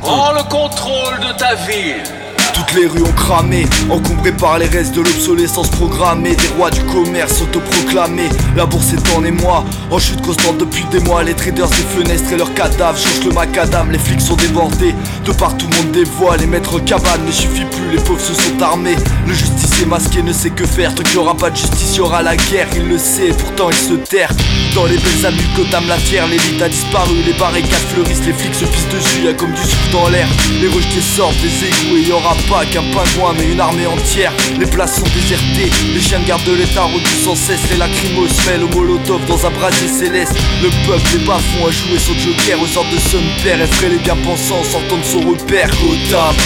Prends 0.00 0.32
le 0.32 0.42
contrôle 0.50 1.20
de 1.20 1.32
ta 1.38 1.54
ville. 1.54 2.23
Toutes 2.54 2.74
les 2.74 2.86
rues 2.86 3.02
ont 3.02 3.12
cramé, 3.12 3.66
encombrées 3.90 4.32
par 4.32 4.58
les 4.58 4.66
restes 4.66 4.94
de 4.94 5.00
l'obsolescence 5.00 5.68
programmée. 5.70 6.36
Des 6.36 6.48
rois 6.56 6.70
du 6.70 6.80
commerce 6.84 7.42
autoproclamés, 7.42 8.28
la 8.56 8.64
bourse 8.64 8.92
est 8.92 9.16
en 9.16 9.24
émoi. 9.24 9.64
En 9.90 9.98
chute 9.98 10.22
constante 10.22 10.58
depuis 10.58 10.84
des 10.90 11.00
mois, 11.00 11.24
les 11.24 11.34
traders 11.34 11.68
des 11.68 11.74
fenêtres 11.74 12.32
et 12.32 12.36
leurs 12.36 12.54
cadavres 12.54 12.98
Changent 12.98 13.24
le 13.24 13.32
macadam, 13.32 13.90
les 13.90 13.98
flics 13.98 14.20
sont 14.20 14.36
débordés. 14.36 14.94
De 15.24 15.32
par 15.32 15.56
tout 15.56 15.66
le 15.68 15.76
monde 15.76 15.92
dévoile, 15.92 16.40
les 16.40 16.46
maîtres 16.46 16.78
cabanes 16.78 17.24
ne 17.26 17.32
suffit 17.32 17.64
plus, 17.64 17.90
les 17.90 18.02
pauvres 18.02 18.20
se 18.20 18.34
sont 18.34 18.62
armés. 18.62 18.96
Le 19.26 19.34
justicier 19.34 19.86
masqué 19.86 20.22
ne 20.22 20.32
sait 20.32 20.50
que 20.50 20.64
faire, 20.64 20.94
tant 20.94 21.02
qu'il 21.02 21.14
n'y 21.14 21.18
aura 21.18 21.36
pas 21.36 21.50
de 21.50 21.56
justice, 21.56 21.94
il 21.94 21.98
y 21.98 22.00
aura 22.00 22.22
la 22.22 22.36
guerre. 22.36 22.68
Il 22.76 22.88
le 22.88 22.98
sait, 22.98 23.30
pourtant 23.36 23.70
il 23.70 23.76
se 23.76 23.94
terre. 23.94 24.30
Dans 24.74 24.86
les 24.86 24.96
belles 24.96 25.26
amies 25.26 25.42
Gotham 25.56 25.86
la 25.88 25.96
fière, 25.98 26.26
l'élite 26.28 26.62
a 26.62 26.68
disparu. 26.68 27.16
Les 27.26 27.32
barricades 27.32 27.86
fleurissent, 27.92 28.24
les 28.26 28.32
flics 28.32 28.54
se 28.54 28.64
pissent 28.64 28.88
dessus, 28.92 29.24
y'a 29.24 29.34
comme 29.34 29.52
du 29.52 29.60
souffle 29.60 29.90
dans 29.92 30.08
l'air. 30.08 30.28
Les 30.60 30.68
rejetés 30.68 31.00
sortent 31.00 31.40
des 31.40 31.66
égouts 31.66 31.96
et 31.96 32.08
y 32.08 32.12
aura 32.12 32.34
pas 32.48 32.64
qu'un 32.66 32.82
pingouin 32.82 33.34
mais 33.36 33.52
une 33.52 33.60
armée 33.60 33.86
entière. 33.86 34.32
Les 34.58 34.66
places 34.66 34.96
sont 34.96 35.06
désertées, 35.14 35.70
les 35.92 36.00
chiens 36.00 36.20
de 36.20 36.26
garde 36.26 36.44
de 36.44 36.54
l'état 36.54 36.84
reduisent 36.84 37.24
sans 37.24 37.34
cesse 37.34 37.60
Les 37.70 37.76
lacrymos 37.76 38.28
mêlent 38.46 38.64
au 38.64 38.68
molotov 38.68 39.24
dans 39.26 39.46
un 39.46 39.50
brasier 39.50 39.88
céleste. 39.88 40.36
Le 40.62 40.70
peuple 40.86 41.18
des 41.18 41.24
bas-fonds 41.24 41.66
a 41.66 41.70
joué 41.70 41.98
son 41.98 42.14
joker 42.14 42.60
aux 42.60 42.66
sortes 42.66 42.90
de 42.90 42.98
son 42.98 43.22
père. 43.42 43.60
Effraie 43.60 43.90
les 43.90 43.98
bien-pensants 43.98 44.60
en 44.60 44.64
sortant 44.64 44.98
de 44.98 45.04
son 45.04 45.20
repère 45.20 45.70
Gotham, 45.70 46.36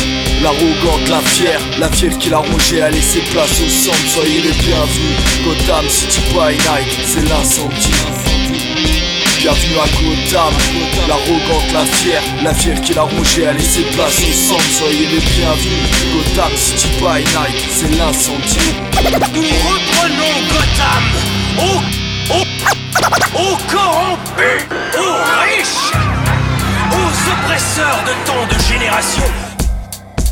l'arrogante, 0.42 1.08
la 1.08 1.20
fière 1.20 1.60
La 1.78 1.88
fière 1.88 2.16
qui 2.18 2.30
l'a 2.30 2.38
rongé 2.38 2.82
a 2.82 2.90
laissé 2.90 3.20
place 3.32 3.60
au 3.60 3.68
centre. 3.68 4.08
Soyez 4.08 4.40
les 4.42 4.52
bienvenus. 4.52 5.18
Gotham 5.44 5.88
City 5.88 6.20
by 6.32 6.56
Night, 6.56 6.90
c'est 7.06 7.28
l'incendie 7.28 8.97
Bienvenue 9.38 9.78
à 9.78 9.86
Gotham, 9.86 10.52
l'arrogante, 11.06 11.72
la 11.72 11.84
fière, 11.86 12.22
la 12.42 12.52
fière 12.52 12.80
qui 12.80 12.92
l'a 12.92 13.02
rongé 13.02 13.46
a 13.46 13.52
laissé 13.52 13.82
place 13.94 14.20
au 14.20 14.32
centre, 14.32 14.62
soyez 14.64 15.06
les 15.06 15.20
bienvenus. 15.20 15.88
Gotham 16.12 16.50
City 16.56 16.88
by 16.98 17.22
Night, 17.22 17.64
c'est 17.70 17.96
l'incendie. 17.96 18.74
Nous 19.32 19.42
reprenons 19.42 20.34
Gotham 20.50 21.04
aux, 21.58 22.34
aux, 22.34 22.46
aux 23.38 23.56
corrompus, 23.70 24.66
aux 24.98 25.18
riches, 25.44 25.92
aux 26.90 27.12
oppresseurs 27.30 28.00
de 28.06 28.26
tant 28.26 28.44
de 28.52 28.58
générations. 28.64 29.32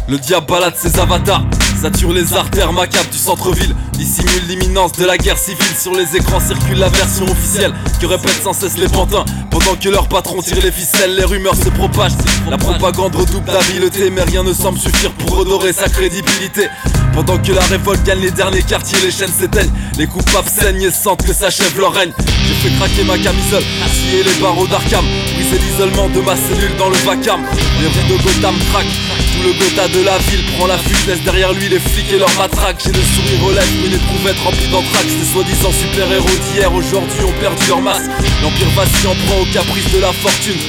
Le 0.08 0.18
diable 0.18 0.46
balade 0.46 0.74
ses 0.76 0.98
avatars, 0.98 1.44
sature 1.76 2.12
les 2.12 2.34
artères 2.34 2.72
macabres 2.72 3.10
du 3.10 3.18
centre-ville, 3.18 3.74
dissimule 3.92 4.46
l'imminence 4.48 4.92
de 4.92 5.04
la 5.04 5.16
guerre 5.18 5.38
civile. 5.38 5.64
Sur 5.78 5.94
les 5.94 6.16
écrans 6.16 6.40
circule 6.40 6.78
la 6.78 6.88
version 6.88 7.24
officielle 7.24 7.72
que 8.00 8.06
répètent 8.06 8.42
sans 8.42 8.52
cesse 8.52 8.78
les 8.78 8.88
pantins. 8.88 9.24
Pendant 9.50 9.74
que 9.76 9.88
leur 9.88 10.08
patron 10.08 10.42
tire 10.42 10.60
les 10.62 10.72
ficelles, 10.72 11.14
les 11.14 11.24
rumeurs 11.24 11.56
se 11.56 11.68
propagent. 11.68 12.16
La 12.50 12.58
propagande 12.58 13.14
redouble 13.14 13.46
d'habileté, 13.46 14.10
mais 14.10 14.22
rien 14.22 14.42
ne 14.42 14.52
semble 14.52 14.78
suffire 14.78 15.12
pour 15.12 15.38
redorer 15.38 15.72
sa 15.72 15.88
crédibilité. 15.88 16.68
Pendant 17.14 17.38
que 17.38 17.52
la 17.52 17.62
révolte 17.62 18.04
gagne 18.04 18.20
les 18.20 18.30
derniers 18.30 18.62
quartiers, 18.62 18.98
les 19.02 19.10
chaînes 19.10 19.32
s'éteignent, 19.32 19.72
les 19.96 20.06
coupables 20.06 20.48
saignent 20.48 20.82
et 20.82 20.90
sentent 20.90 21.24
que 21.24 21.32
s'achève 21.32 21.78
leur 21.78 21.94
règne. 21.94 22.12
J'ai 22.18 22.54
fait 22.68 22.76
craquer 22.76 23.04
ma 23.04 23.16
camisole, 23.16 23.62
scier 23.90 24.22
les 24.22 24.34
barreaux 24.42 24.66
d'Arkham, 24.66 25.04
briser 25.34 25.58
l'isolement 25.58 26.10
de 26.10 26.20
ma 26.20 26.36
cellule 26.36 26.76
dans 26.76 26.90
le 26.90 26.96
vacarme. 26.96 27.42
Les 27.80 27.86
rues 27.86 28.08
de 28.10 28.22
Gotham 28.22 28.54
craquent, 28.70 28.86
tout 29.32 29.48
le 29.48 29.52
Gotha 29.54 29.88
de 29.88 30.04
la 30.04 30.18
ville 30.18 30.44
prend 30.56 30.66
la 30.66 30.76
fuite, 30.76 31.06
laisse 31.06 31.22
derrière 31.22 31.54
lui 31.54 31.65
les 31.68 31.78
flics 31.78 32.12
et 32.12 32.18
leurs 32.18 32.34
matraques. 32.38 32.80
J'ai 32.84 32.92
le 32.92 33.02
sourire 33.02 33.44
aux 33.44 33.52
lèvres, 33.52 33.86
une 33.86 33.94
éprouvette 33.94 34.38
remplie 34.44 34.68
d'anthrax. 34.68 35.06
Ces 35.06 35.32
soi-disant 35.32 35.72
super-héros 35.72 36.28
d'hier 36.28 36.72
aujourd'hui 36.72 37.22
ont 37.24 37.40
perdu 37.40 37.66
leur 37.68 37.80
masse. 37.80 38.06
L'empire 38.42 38.70
vacillant 38.76 39.16
prend 39.26 39.40
au 39.40 39.46
caprice 39.46 39.90
de 39.92 40.00
la 40.00 40.12
fortune. 40.12 40.60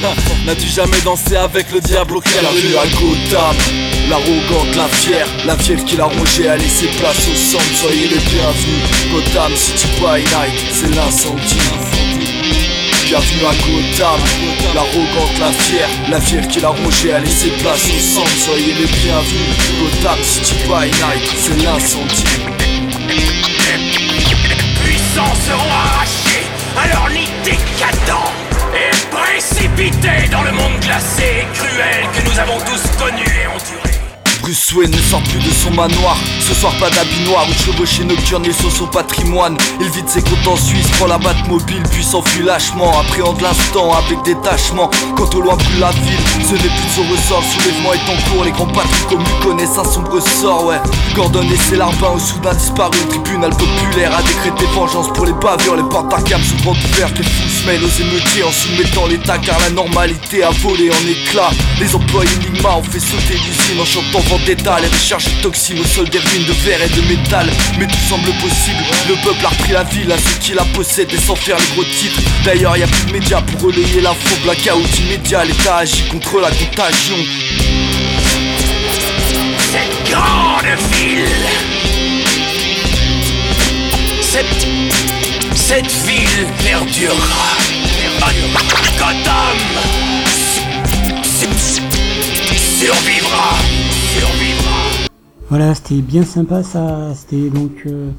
N'as-tu 0.46 0.68
jamais 0.68 1.00
dansé 1.04 1.36
avec 1.36 1.70
le 1.72 1.80
diable 1.80 2.16
au 2.16 2.20
cœur? 2.20 2.40
Bienvenue 2.40 2.76
à 2.76 2.86
Gotham, 2.98 3.56
l'arrogante, 4.08 4.76
la 4.76 4.88
fière, 4.88 5.28
la 5.46 5.56
fière 5.56 5.84
qui 5.84 5.96
l'a 5.96 6.06
rongé 6.06 6.48
a 6.48 6.56
laissé 6.56 6.86
place 6.98 7.28
au 7.28 7.34
centre. 7.34 7.74
Soyez 7.74 8.08
les 8.08 8.22
bienvenus. 8.30 8.82
Gotham 9.12 9.52
City 9.56 9.88
by 10.00 10.20
Night, 10.22 10.58
c'est 10.72 10.94
l'incendie. 10.94 12.07
Bienvenue 13.08 13.46
à 13.46 13.54
Gotham, 13.54 14.20
l'arrogante, 14.74 15.38
la 15.40 15.50
fière, 15.50 15.88
la 16.10 16.20
fière 16.20 16.46
qui 16.46 16.60
l'a 16.60 16.68
rongé 16.68 17.10
a 17.14 17.20
laissé 17.20 17.48
place 17.52 17.86
au 17.86 17.98
centre. 17.98 18.28
Soyez 18.36 18.74
les 18.74 18.84
bienvenus. 18.84 19.56
Gotham 19.80 20.22
City 20.22 20.56
by 20.64 20.90
Night, 20.90 21.24
c'est 21.38 21.56
l'incendie. 21.62 22.24
puissants 24.84 25.34
seront 25.46 25.70
arrachés 25.72 26.44
à 26.76 26.88
leur 26.88 27.08
nid 27.08 27.30
décadent 27.44 28.28
et 28.74 28.94
précipités 29.10 30.28
dans 30.30 30.42
le 30.42 30.52
monde 30.52 30.78
glacé 30.82 31.22
et 31.22 31.54
cruel 31.54 32.04
que 32.12 32.30
nous 32.30 32.38
avons 32.38 32.58
tous 32.58 33.02
connu 33.02 33.22
et 33.22 33.46
enduré. 33.46 33.97
Bruce 34.48 34.72
Wayne 34.72 34.90
ne 34.90 35.02
sort 35.02 35.22
plus 35.24 35.40
de 35.40 35.50
son 35.52 35.70
manoir. 35.72 36.16
Ce 36.40 36.54
soir, 36.54 36.72
pas 36.80 36.88
d'habit 36.88 37.20
noir 37.26 37.46
ou 37.46 37.52
de 37.52 37.58
chevauchée 37.58 38.02
nocturne, 38.02 38.44
il 38.46 38.54
sur 38.54 38.72
son 38.72 38.86
patrimoine. 38.86 39.58
Il 39.78 39.90
vide 39.90 40.08
ses 40.08 40.22
comptes 40.22 40.46
en 40.46 40.56
Suisse, 40.56 40.86
prend 40.96 41.06
la 41.06 41.18
batte 41.18 41.46
mobile, 41.48 41.82
puis 41.90 42.02
s'enfuit 42.02 42.42
lâchement. 42.42 42.98
Appréhende 42.98 43.42
l'instant 43.42 43.92
avec 43.92 44.22
détachement. 44.24 44.88
Quand 45.18 45.34
au 45.34 45.42
loin 45.42 45.54
plus 45.58 45.78
la 45.78 45.90
ville, 45.90 46.24
ce 46.42 46.54
n'est 46.54 46.60
plus 46.60 46.86
de 46.86 46.94
son 46.96 47.02
ressort. 47.12 47.44
Soulèvement 47.44 47.92
est 47.92 48.10
en 48.10 48.30
cours, 48.30 48.44
les 48.44 48.52
grands 48.52 48.72
patrons 48.72 49.08
communs 49.10 49.40
connaissent 49.42 49.76
un 49.76 49.84
sombre 49.84 50.18
sort, 50.40 50.64
ouais. 50.64 50.80
Gordon 51.14 51.46
et 51.52 51.56
ses 51.68 51.76
larbins 51.76 52.18
soudain 52.18 52.54
disparu. 52.54 52.96
Tribunal 53.10 53.50
populaire 53.50 54.16
a 54.16 54.22
décrété 54.22 54.64
vengeance 54.74 55.08
pour 55.12 55.26
les 55.26 55.34
bavures. 55.34 55.76
Les 55.76 55.82
portes 55.82 56.08
d'Arkham 56.08 56.40
grandes 56.62 56.78
ouvertes. 56.94 57.18
Les 57.18 57.24
fous 57.24 57.50
se 57.50 57.66
mêlent 57.66 57.84
aux 57.84 58.00
émeutiers 58.00 58.44
en 58.44 58.52
soumettant 58.52 59.06
l'état 59.08 59.36
car 59.36 59.58
la 59.60 59.68
normalité 59.68 60.42
a 60.42 60.50
volé 60.62 60.90
en 60.90 61.06
éclats. 61.06 61.50
Les 61.78 61.94
employés 61.94 62.30
Enigma 62.38 62.76
ont 62.76 62.82
fait 62.82 62.98
sauter 62.98 63.34
l'usine 63.34 63.80
en 63.82 63.84
chantant 63.84 64.37
Les 64.46 64.54
recharges 64.88 65.24
de 65.24 65.42
toxines 65.42 65.78
au 65.78 65.84
sol 65.84 66.08
des 66.08 66.18
ruines 66.18 66.44
de 66.44 66.52
verre 66.64 66.80
et 66.82 66.88
de 66.88 67.00
métal. 67.02 67.46
Mais 67.78 67.86
tout 67.86 68.08
semble 68.08 68.30
possible. 68.40 68.82
Le 69.08 69.14
peuple 69.16 69.44
a 69.44 69.48
repris 69.48 69.72
la 69.72 69.84
ville 69.84 70.10
à 70.10 70.16
ceux 70.16 70.38
qui 70.40 70.52
la 70.54 70.64
possèdent 70.64 71.12
et 71.12 71.18
sans 71.18 71.36
faire 71.36 71.56
les 71.56 71.74
gros 71.74 71.84
titres. 71.84 72.20
D'ailleurs, 72.44 72.76
y 72.76 72.82
a 72.82 72.86
plus 72.86 73.06
de 73.06 73.12
médias 73.12 73.42
pour 73.42 73.68
relayer 73.68 74.00
l'info. 74.00 74.36
Blackout 74.44 74.98
immédiat, 75.00 75.44
l'État 75.44 75.78
agit 75.78 76.04
contre 76.08 76.40
la 76.40 76.50
contagion. 76.50 77.16
Cette 79.72 80.10
grande 80.10 80.78
ville 80.92 81.48
Cette, 84.22 84.66
cette 85.54 85.92
ville 86.06 86.46
perdurera 86.64 87.58
Gotham 88.98 89.58
Survivra 92.78 93.58
Voilà, 95.48 95.74
c'était 95.74 96.02
bien 96.02 96.24
sympa 96.24 96.62
ça. 96.62 97.14
C'était 97.14 97.48
donc 97.48 97.72
euh, 97.86 98.10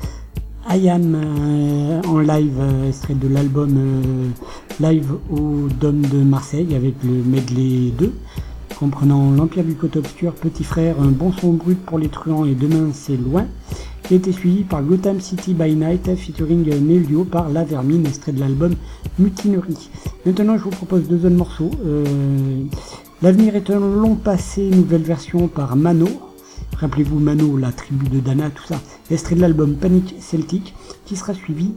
I 0.67 0.89
Am 0.89 1.13
euh, 1.15 2.01
en 2.07 2.19
live, 2.19 2.57
euh, 2.59 2.89
extrait 2.89 3.13
de 3.13 3.27
l'album 3.27 4.33
live 4.79 5.13
au 5.29 5.67
Dôme 5.79 6.01
de 6.01 6.23
Marseille 6.23 6.75
avec 6.75 6.95
le 7.03 7.23
medley 7.23 7.91
2, 7.97 8.11
comprenant 8.79 9.29
l'Empire 9.31 9.63
du 9.63 9.75
Côte 9.75 9.97
Obscur, 9.97 10.33
Petit 10.33 10.63
Frère, 10.63 10.95
Un 10.99 11.11
bon 11.11 11.31
son 11.31 11.53
brut 11.53 11.77
pour 11.85 11.99
les 11.99 12.09
truands 12.09 12.45
et 12.45 12.55
Demain 12.55 12.89
c'est 12.93 13.17
loin, 13.17 13.45
qui 14.03 14.15
été 14.15 14.31
suivi 14.31 14.63
par 14.63 14.81
Gotham 14.81 15.19
City 15.19 15.53
by 15.53 15.75
Night 15.75 16.15
featuring 16.15 16.67
Nelio 16.81 17.25
par 17.25 17.49
La 17.49 17.63
Vermine, 17.63 18.07
extrait 18.07 18.31
de 18.31 18.39
l'album 18.39 18.73
Mutinerie. 19.19 19.89
Maintenant, 20.25 20.57
je 20.57 20.63
vous 20.63 20.69
propose 20.71 21.07
deux 21.07 21.25
autres 21.25 21.35
morceaux. 21.35 21.71
L'avenir 23.21 23.57
est 23.57 23.69
un 23.69 23.79
long 23.79 24.15
passé, 24.15 24.69
nouvelle 24.69 25.01
version 25.01 25.49
par 25.49 25.75
Mano. 25.75 26.07
Rappelez-vous 26.77 27.19
Mano, 27.19 27.57
la 27.57 27.73
tribu 27.73 28.07
de 28.07 28.21
Dana, 28.21 28.49
tout 28.49 28.63
ça. 28.63 28.79
Extrait 29.11 29.35
de 29.35 29.41
l'album 29.41 29.75
Panic 29.75 30.15
Celtic, 30.21 30.73
qui 31.03 31.17
sera 31.17 31.33
suivi 31.33 31.73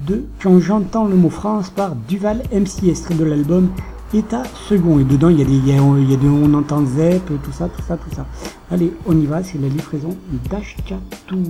de 0.00 0.24
Quand 0.42 0.58
j'entends 0.58 1.06
le 1.06 1.14
mot 1.14 1.30
France 1.30 1.70
par 1.70 1.94
Duval 1.94 2.42
MC, 2.50 2.88
extrait 2.88 3.14
de 3.14 3.22
l'album 3.22 3.68
État 4.12 4.42
second. 4.68 4.98
Et 4.98 5.04
dedans, 5.04 5.28
il 5.28 5.38
y 5.38 5.42
a 5.42 5.44
des, 5.44 5.58
y 5.58 5.70
a, 5.70 5.76
y 5.76 6.28
on 6.28 6.54
entend 6.54 6.84
Zep, 6.84 7.24
tout 7.26 7.52
ça, 7.52 7.68
tout 7.68 7.82
ça, 7.86 7.96
tout 7.96 8.12
ça. 8.12 8.26
Allez, 8.72 8.92
on 9.06 9.16
y 9.16 9.26
va, 9.26 9.44
c'est 9.44 9.58
la 9.58 9.68
livraison 9.68 10.16
d'Ashkatou. 10.50 11.44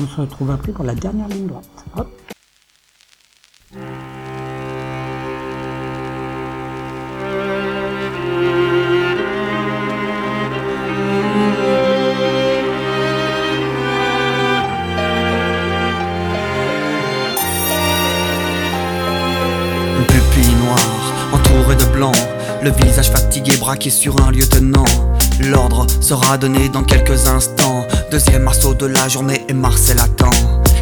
On 0.00 0.06
se 0.08 0.20
retrouve 0.20 0.50
après 0.50 0.72
pour 0.72 0.84
la 0.84 0.96
dernière 0.96 1.28
ligne 1.28 1.46
droite. 1.46 1.68
Hop. 1.96 2.10
Le 22.62 22.70
visage 22.70 23.10
fatigué 23.10 23.56
braqué 23.58 23.90
sur 23.90 24.20
un 24.26 24.32
lieutenant. 24.32 24.84
L'ordre 25.40 25.86
sera 26.00 26.36
donné 26.36 26.68
dans 26.68 26.82
quelques 26.82 27.28
instants. 27.28 27.86
Deuxième 28.10 28.48
assaut 28.48 28.74
de 28.74 28.86
la 28.86 29.08
journée 29.08 29.44
et 29.48 29.52
Marcel 29.52 29.98
attend. 30.00 30.30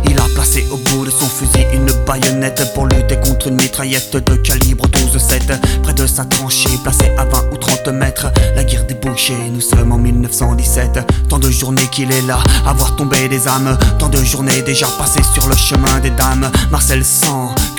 Il 0.09 0.19
a 0.19 0.25
placé 0.35 0.67
au 0.71 0.77
bout 0.77 1.05
de 1.05 1.11
son 1.11 1.27
fusil 1.27 1.67
une 1.75 1.91
baïonnette 2.07 2.73
pour 2.75 2.87
lutter 2.87 3.19
contre 3.21 3.49
une 3.49 3.57
mitraillette 3.57 4.17
de 4.17 4.37
calibre 4.37 4.87
12-7. 4.89 5.61
Près 5.83 5.93
de 5.93 6.07
sa 6.07 6.25
tranchée, 6.25 6.71
placée 6.83 7.11
à 7.19 7.25
20 7.25 7.53
ou 7.53 7.57
30 7.57 7.89
mètres. 7.89 8.29
La 8.57 8.65
guerre 8.65 8.87
des 8.87 8.95
bouchers, 8.95 9.51
nous 9.53 9.61
sommes 9.61 9.93
en 9.93 9.99
1917. 9.99 11.01
Tant 11.29 11.39
de 11.39 11.51
journées 11.51 11.87
qu'il 11.93 12.11
est 12.13 12.23
là, 12.23 12.39
à 12.67 12.73
voir 12.73 12.97
tomber 12.97 13.29
des 13.29 13.47
âmes. 13.47 13.77
Tant 13.99 14.09
de 14.09 14.23
journées 14.25 14.63
déjà 14.63 14.87
passées 14.99 15.23
sur 15.35 15.47
le 15.49 15.55
chemin 15.55 16.01
des 16.01 16.11
dames. 16.11 16.51
Marcel 16.71 17.05
sent 17.05 17.27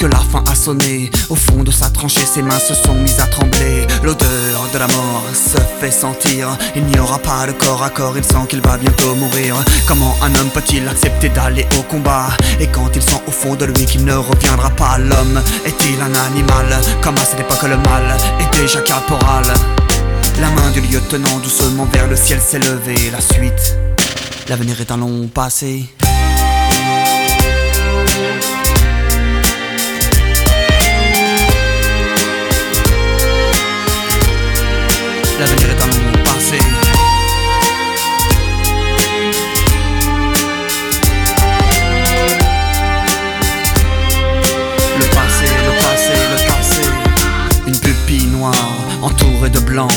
que 0.01 0.07
la 0.07 0.17
fin 0.17 0.43
a 0.51 0.55
sonné. 0.55 1.11
Au 1.29 1.35
fond 1.35 1.61
de 1.61 1.69
sa 1.69 1.91
tranchée, 1.91 2.25
ses 2.25 2.41
mains 2.41 2.57
se 2.57 2.73
sont 2.73 2.95
mises 2.95 3.19
à 3.19 3.27
trembler. 3.27 3.85
L'odeur 4.01 4.67
de 4.73 4.79
la 4.79 4.87
mort 4.87 5.23
se 5.31 5.59
fait 5.79 5.91
sentir. 5.91 6.57
Il 6.75 6.85
n'y 6.85 6.97
aura 6.97 7.19
pas 7.19 7.45
de 7.45 7.51
corps 7.51 7.83
à 7.83 7.91
corps, 7.91 8.17
il 8.17 8.23
sent 8.23 8.47
qu'il 8.49 8.61
va 8.61 8.77
bientôt 8.77 9.13
mourir. 9.13 9.55
Comment 9.87 10.15
un 10.23 10.33
homme 10.39 10.49
peut-il 10.49 10.87
accepter 10.87 11.29
d'aller 11.29 11.67
au 11.77 11.83
combat? 11.83 12.29
Et 12.59 12.65
quand 12.65 12.89
il 12.95 13.01
sent 13.03 13.21
au 13.27 13.31
fond 13.31 13.53
de 13.53 13.65
lui 13.65 13.85
qu'il 13.85 14.03
ne 14.03 14.15
reviendra 14.15 14.71
pas, 14.71 14.97
l'homme 14.97 15.39
est-il 15.65 16.01
un 16.01 16.15
animal? 16.31 16.65
Comme 17.03 17.17
à 17.17 17.25
cette 17.25 17.41
époque, 17.41 17.61
le 17.63 17.77
mal 17.77 18.17
est 18.39 18.59
déjà 18.59 18.81
caporal. 18.81 19.45
La 20.39 20.49
main 20.49 20.71
du 20.71 20.81
lieutenant 20.81 21.37
doucement 21.43 21.85
vers 21.85 22.07
le 22.07 22.15
ciel 22.15 22.39
s'est 22.41 22.59
levée. 22.59 23.11
La 23.11 23.21
suite, 23.21 23.77
l'avenir 24.49 24.81
est 24.81 24.91
un 24.91 24.97
long 24.97 25.27
passé. 25.27 25.85
L'avenir 35.41 35.69
est 35.71 35.81
un 35.81 35.87
long 35.87 36.23
passé. 36.23 36.59
Le 44.99 45.05
passé, 45.15 45.47
le 45.65 45.73
passé, 45.81 46.13
le 46.29 46.37
passé. 46.47 46.81
Une 47.65 47.79
pupille 47.79 48.27
noire, 48.27 48.53
entourée 49.01 49.49
de 49.49 49.59
blanc. 49.61 49.87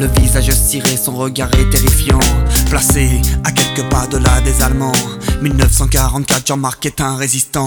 Le 0.00 0.06
visage 0.18 0.50
ciré, 0.50 0.96
son 0.96 1.14
regard 1.14 1.50
est 1.58 1.68
terrifiant. 1.68 2.18
Placé 2.70 3.20
à 3.44 3.52
quelques 3.52 3.86
pas 3.90 4.06
de 4.06 4.16
là 4.16 4.40
des 4.40 4.62
Allemands. 4.62 4.94
1944, 5.42 6.46
Jean-Marc 6.46 6.86
est 6.86 7.02
un 7.02 7.16
résistant. 7.16 7.66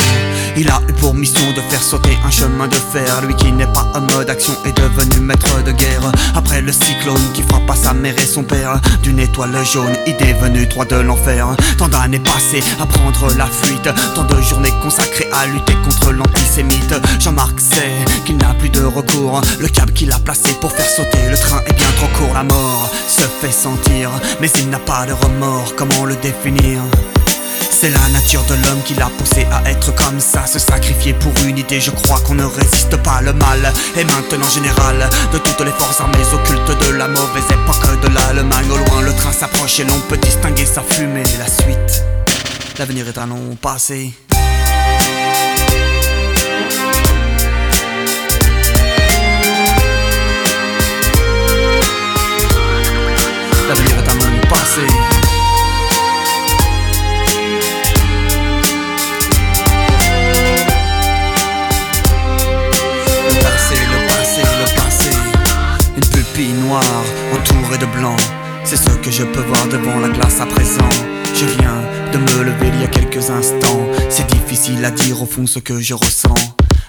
Il 0.58 0.68
a 0.70 0.80
eu 0.90 0.94
pour 0.94 1.14
mission 1.14 1.52
de 1.52 1.62
faire 1.62 1.82
sauter 1.82 2.18
un 2.26 2.32
chemin 2.32 2.68
de 2.68 2.74
fer. 2.74 3.22
Lui 3.28 3.36
qui 3.36 3.52
n'est 3.52 3.72
pas 3.72 3.86
en 3.94 4.02
mode 4.02 4.32
action 4.32 4.54
est 4.66 4.76
devenu 4.76 5.22
maître 5.22 5.64
de 5.64 5.72
guerre. 5.74 6.12
Après 6.34 6.62
le 6.62 6.72
cyclone 6.72 7.22
qui 7.36 7.44
frappe 7.44 7.70
à 7.70 7.76
sa 7.76 7.94
mère 7.94 8.18
et 8.18 8.26
son 8.26 8.42
père. 8.42 8.82
D'une 9.04 9.20
étoile 9.20 9.56
jaune, 9.64 9.96
il 10.08 10.14
est 10.14 10.34
devenu 10.34 10.66
droit 10.66 10.86
de 10.86 10.96
l'enfer. 10.96 11.48
Tant 11.78 11.88
d'années 11.88 12.20
passées 12.20 12.64
à 12.82 12.88
prendre 12.88 13.32
la 13.38 13.46
fuite. 13.46 13.90
Tant 14.16 14.24
de 14.24 14.42
journées 14.42 14.74
consacrées 14.82 15.30
à 15.32 15.46
lutter 15.46 15.76
contre 15.84 16.12
l'antisémite. 16.12 16.96
Jean-Marc 17.20 17.60
sait 17.60 18.24
qu'il 18.26 18.38
n'a 18.38 18.56
plus 18.56 18.70
de 18.70 18.82
recours. 18.82 19.42
Le 19.60 19.68
câble 19.68 19.94
qu'il 19.94 20.12
a 20.12 20.18
placé 20.18 20.54
pour 20.62 20.72
faire 20.72 20.90
sauter 20.90 21.30
le 21.30 21.38
train 21.38 21.62
est 21.68 21.74
bien 21.74 21.92
trop 21.98 22.08
court. 22.18 22.23
La 22.32 22.44
mort 22.44 22.90
se 23.08 23.22
fait 23.42 23.52
sentir, 23.52 24.10
mais 24.42 24.50
il 24.60 24.70
n'a 24.70 24.80
pas 24.80 25.06
de 25.06 25.14
remords. 25.14 25.76
Comment 25.76 26.06
le 26.06 26.16
définir? 26.16 26.82
C'est 27.72 27.90
la 27.90 28.10
nature 28.10 28.44
de 28.46 28.56
l'homme 28.56 28.82
qui 28.86 28.94
l'a 28.96 29.10
poussé 29.18 29.46
à 29.52 29.70
être 29.70 29.94
comme 29.96 30.20
ça, 30.20 30.46
se 30.46 30.58
sacrifier 30.58 31.14
pour 31.14 31.32
une 31.46 31.58
idée. 31.58 31.80
Je 31.80 31.92
crois 31.92 32.20
qu'on 32.22 32.36
ne 32.36 32.46
résiste 32.46 32.98
pas. 32.98 33.22
Le 33.22 33.34
mal 33.34 33.74
est 33.98 34.04
maintenant 34.04 34.50
général 34.50 35.10
de 35.32 35.38
toutes 35.38 35.62
les 35.62 35.72
forces 35.72 36.02
armées 36.02 36.18
occultes 36.34 36.88
de 36.88 36.92
la 36.94 37.08
mauvaise 37.08 37.46
époque 37.52 38.02
de 38.02 38.08
l'Allemagne. 38.08 38.68
Au 38.72 38.78
loin, 38.78 39.02
le 39.02 39.14
train 39.14 39.32
s'approche 39.32 39.80
et 39.80 39.84
l'on 39.84 40.00
peut 40.10 40.18
distinguer 40.18 40.66
sa 40.66 40.82
fumée. 40.82 41.24
La 41.38 41.48
suite, 41.48 42.04
l'avenir 42.80 43.08
est 43.08 43.18
un 43.18 43.28
long 43.28 43.56
passé. 43.62 44.14
Le 53.76 53.80
passé, 63.42 63.76
le 63.92 64.08
passé, 64.08 64.42
le 64.42 64.76
passé. 64.76 65.10
Une 65.96 66.06
pupille 66.06 66.54
noire 66.54 66.84
entourée 67.34 67.80
de 67.80 67.86
blanc. 67.98 68.16
C'est 68.64 68.78
ce 68.78 68.90
que 68.98 69.10
je 69.10 69.24
peux 69.24 69.42
voir 69.42 69.66
devant 69.68 70.00
la 70.00 70.10
glace 70.10 70.40
à 70.40 70.46
présent. 70.46 70.90
Je 71.34 71.46
viens 71.46 71.82
de 72.12 72.20
me 72.20 72.44
lever 72.44 72.68
il 72.74 72.82
y 72.82 72.84
a 72.84 72.88
quelques 72.88 73.32
instants. 73.32 73.88
C'est 74.10 74.28
difficile 74.28 74.86
à 74.86 74.92
dire 74.92 75.20
au 75.22 75.26
fond 75.26 75.48
ce 75.48 75.58
que 75.60 75.80
je 75.80 75.96
ressens. 75.96 76.36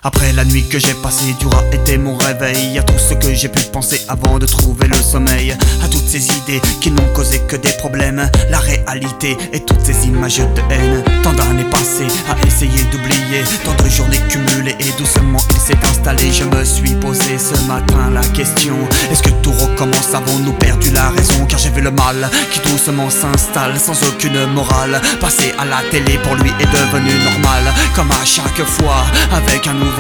Après 0.07 0.35
la 0.35 0.45
nuit 0.45 0.69
que 0.69 0.79
j'ai 0.79 0.93
passée, 0.93 1.35
Dura 1.41 1.65
était 1.73 1.97
mon 1.97 2.15
réveil. 2.15 2.79
À 2.79 2.83
tout 2.83 2.99
ce 2.99 3.15
que 3.15 3.33
j'ai 3.33 3.49
pu 3.49 3.63
penser 3.73 4.03
avant 4.07 4.39
de 4.39 4.45
trouver 4.45 4.87
le 4.87 4.97
sommeil. 4.97 5.53
À 5.83 5.89
toutes 5.89 6.07
ces 6.07 6.27
idées 6.27 6.61
qui 6.83 6.91
n'ont 6.91 7.11
causé 7.15 7.41
que 7.49 7.57
des 7.57 7.73
problèmes. 7.79 8.29
La 8.51 8.59
réalité 8.59 9.35
et 9.55 9.61
toutes 9.61 9.81
ces 9.83 10.07
images 10.07 10.41
de 10.41 10.61
haine. 10.71 11.03
Tant 11.23 11.33
d'années 11.33 11.65
passées 11.71 12.07
à 12.29 12.47
essayer 12.47 12.85
d'oublier. 12.93 13.45
Tant 13.65 13.73
de 13.83 13.89
journées 13.89 14.21
cumulées 14.29 14.77
et 14.79 14.93
doucement 14.99 15.39
il 15.55 15.61
s'est 15.61 15.89
installé. 15.89 16.31
Je 16.31 16.45
me 16.45 16.63
suis 16.65 16.95
posé 16.97 17.39
ce 17.39 17.55
matin 17.67 18.11
la 18.13 18.21
question 18.21 18.77
Est-ce 19.11 19.23
que 19.23 19.31
tout 19.43 19.53
recommence 19.53 20.13
Avons-nous 20.13 20.53
perdu 20.53 20.91
la 20.91 21.09
raison? 21.09 21.47
Car 21.49 21.59
j'ai 21.59 21.71
vu 21.71 21.81
le 21.81 21.91
mal 21.91 22.29
qui 22.53 22.61
doucement 22.69 23.09
s'installe 23.09 23.79
sans 23.81 23.97
aucune 24.07 24.45
morale. 24.53 25.01
Passer 25.19 25.55
à 25.59 25.65
la 25.65 25.81
télé 25.91 26.19
pour 26.19 26.35
lui 26.35 26.51
est 26.61 26.73
devenu 26.73 27.11
normal. 27.25 27.73
Comme 27.97 28.11
à 28.11 28.25
chaque 28.27 28.67
fois 28.67 29.07
avec 29.33 29.67
un 29.67 29.73
nouveau 29.73 29.94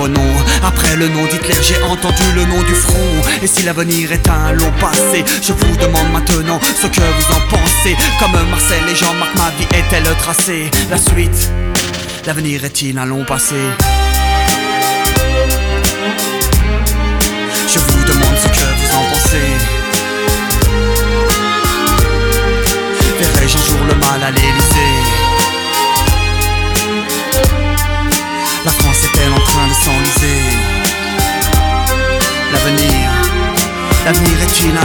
après 0.63 0.97
le 0.97 1.09
nom 1.09 1.25
d'Hitler, 1.27 1.55
j'ai 1.63 1.81
entendu 1.85 2.23
le 2.35 2.45
nom 2.47 2.63
du 2.63 2.75
front. 2.75 2.97
Et 3.43 3.47
si 3.47 3.63
l'avenir 3.63 4.13
est 4.13 4.29
un 4.29 4.53
long 4.53 4.73
passé, 4.81 5.25
je 5.43 5.53
vous 5.53 5.77
demande 5.77 6.11
maintenant 6.13 6.59
ce 6.81 6.87
que 6.87 7.01
vous 7.01 7.33
en 7.33 7.41
pensez. 7.49 7.97
Comme 8.19 8.33
Marcel 8.51 8.83
et 8.91 8.97
Jean-Marc, 8.97 9.35
ma 9.37 9.51
vie 9.51 9.69
est-elle 9.73 10.05
tracée? 10.19 10.71
La 10.91 10.99
suite, 10.99 11.51
l'avenir 12.27 12.65
est-il 12.65 12.99
un 12.99 13.07
long 13.07 13.25
passé? 13.25 13.57
Je 17.73 17.79
vous 17.79 18.05
demande 18.05 18.37
ce 18.43 18.49
que 18.49 18.67
vous 18.79 18.97
en 18.97 19.05
pensez. 19.11 19.51
Verrai-je 23.21 23.57
un 23.57 23.63
jour 23.63 23.85
le 23.89 23.95
mal 23.95 24.23
à 24.23 24.31
l'Élysée? 24.31 25.24
L'avenir 34.55 34.55
est-il 34.55 34.77
un 34.77 34.85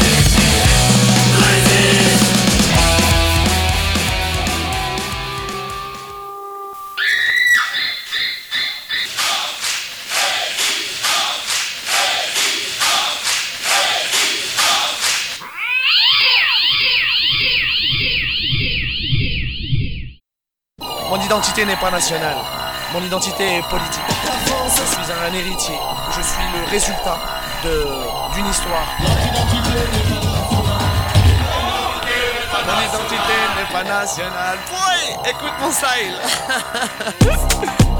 Identité 21.31 21.65
n'est 21.65 21.77
pas 21.77 21.89
nationale. 21.89 22.35
Mon 22.91 23.01
identité 23.01 23.55
est 23.55 23.69
politique. 23.69 24.01
Je 24.75 24.83
suis 24.83 25.13
un 25.13 25.33
héritier. 25.33 25.79
Je 26.09 26.21
suis 26.21 26.43
le 26.53 26.69
résultat 26.69 27.17
d'une 28.35 28.47
histoire. 28.47 28.85
Mon 32.65 32.81
identité 32.81 33.37
n'est 33.57 33.71
pas 33.71 33.83
nationale. 33.85 34.57
Oui, 34.71 35.29
écoute 35.29 35.53
mon 35.61 35.71
style. 35.71 36.17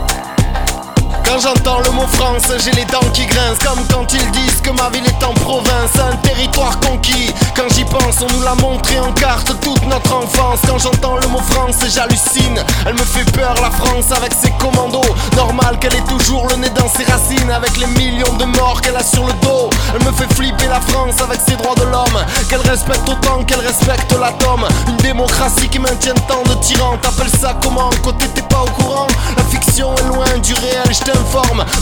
Quand 1.32 1.40
j'entends 1.40 1.80
le 1.80 1.92
mot 1.92 2.08
France, 2.08 2.52
j'ai 2.62 2.72
les 2.72 2.84
dents 2.84 3.10
qui 3.14 3.26
grincent 3.26 3.64
Comme 3.64 3.88
quand 3.88 4.14
ils 4.14 4.32
disent 4.32 4.60
que 4.60 4.72
ma 4.72 4.90
ville 4.90 5.06
est 5.06 5.24
en 5.24 5.34
province 5.34 5.96
Un 5.98 6.18
territoire 6.18 6.78
conquis. 6.82 7.34
Quand 7.56 7.70
j'y 7.74 7.86
pense, 7.86 8.22
on 8.22 8.28
nous 8.36 8.42
l'a 8.42 8.54
montré 8.56 9.00
en 9.00 9.14
carte 9.14 9.58
toute 9.62 9.86
notre 9.88 10.14
enfance. 10.14 10.60
Quand 10.68 10.78
j'entends 10.78 11.16
le 11.16 11.28
mot 11.28 11.40
France, 11.40 11.78
j'hallucine. 11.88 12.62
Elle 12.86 12.96
me 12.96 13.06
fait 13.06 13.24
peur 13.32 13.56
la 13.62 13.72
France 13.72 14.12
avec 14.12 14.34
ses 14.34 14.52
commandos. 14.60 15.16
Normal 15.38 15.80
qu'elle 15.80 15.96
ait 15.96 16.10
toujours 16.10 16.48
le 16.50 16.58
nez 16.58 16.70
dans 16.72 16.90
ses 16.90 17.06
racines 17.06 17.50
Avec 17.50 17.78
les 17.78 17.88
millions 17.88 18.34
de 18.34 18.44
morts 18.44 18.82
qu'elle 18.82 18.98
a 18.98 19.04
sur 19.04 19.26
le 19.26 19.34
dos. 19.42 19.70
Elle 19.96 20.06
me 20.06 20.12
fait 20.12 20.34
flipper 20.34 20.68
la 20.68 20.82
France 20.82 21.22
avec 21.22 21.40
ses 21.48 21.56
droits 21.56 21.76
de 21.76 21.84
l'homme. 21.84 22.26
Qu'elle 22.50 22.70
respecte 22.70 23.08
autant 23.08 23.42
qu'elle 23.46 23.66
respecte 23.66 24.12
l'atome 24.20 24.68
Une 24.90 24.98
démocratie 24.98 25.70
qui 25.70 25.80
maintient 25.80 26.16
tant 26.28 26.44
de 26.44 26.60
tyrans. 26.60 26.98
T'appelles 26.98 27.32
ça 27.40 27.56
comment? 27.62 27.90
Côté 28.04 28.28
t'es 28.36 28.42
pas 28.42 28.64
au 28.64 28.82
courant. 28.82 29.08
La 29.38 29.44
fiction 29.44 29.96
est 29.96 30.08
loin 30.08 30.38
du 30.44 30.54
réel, 30.56 30.94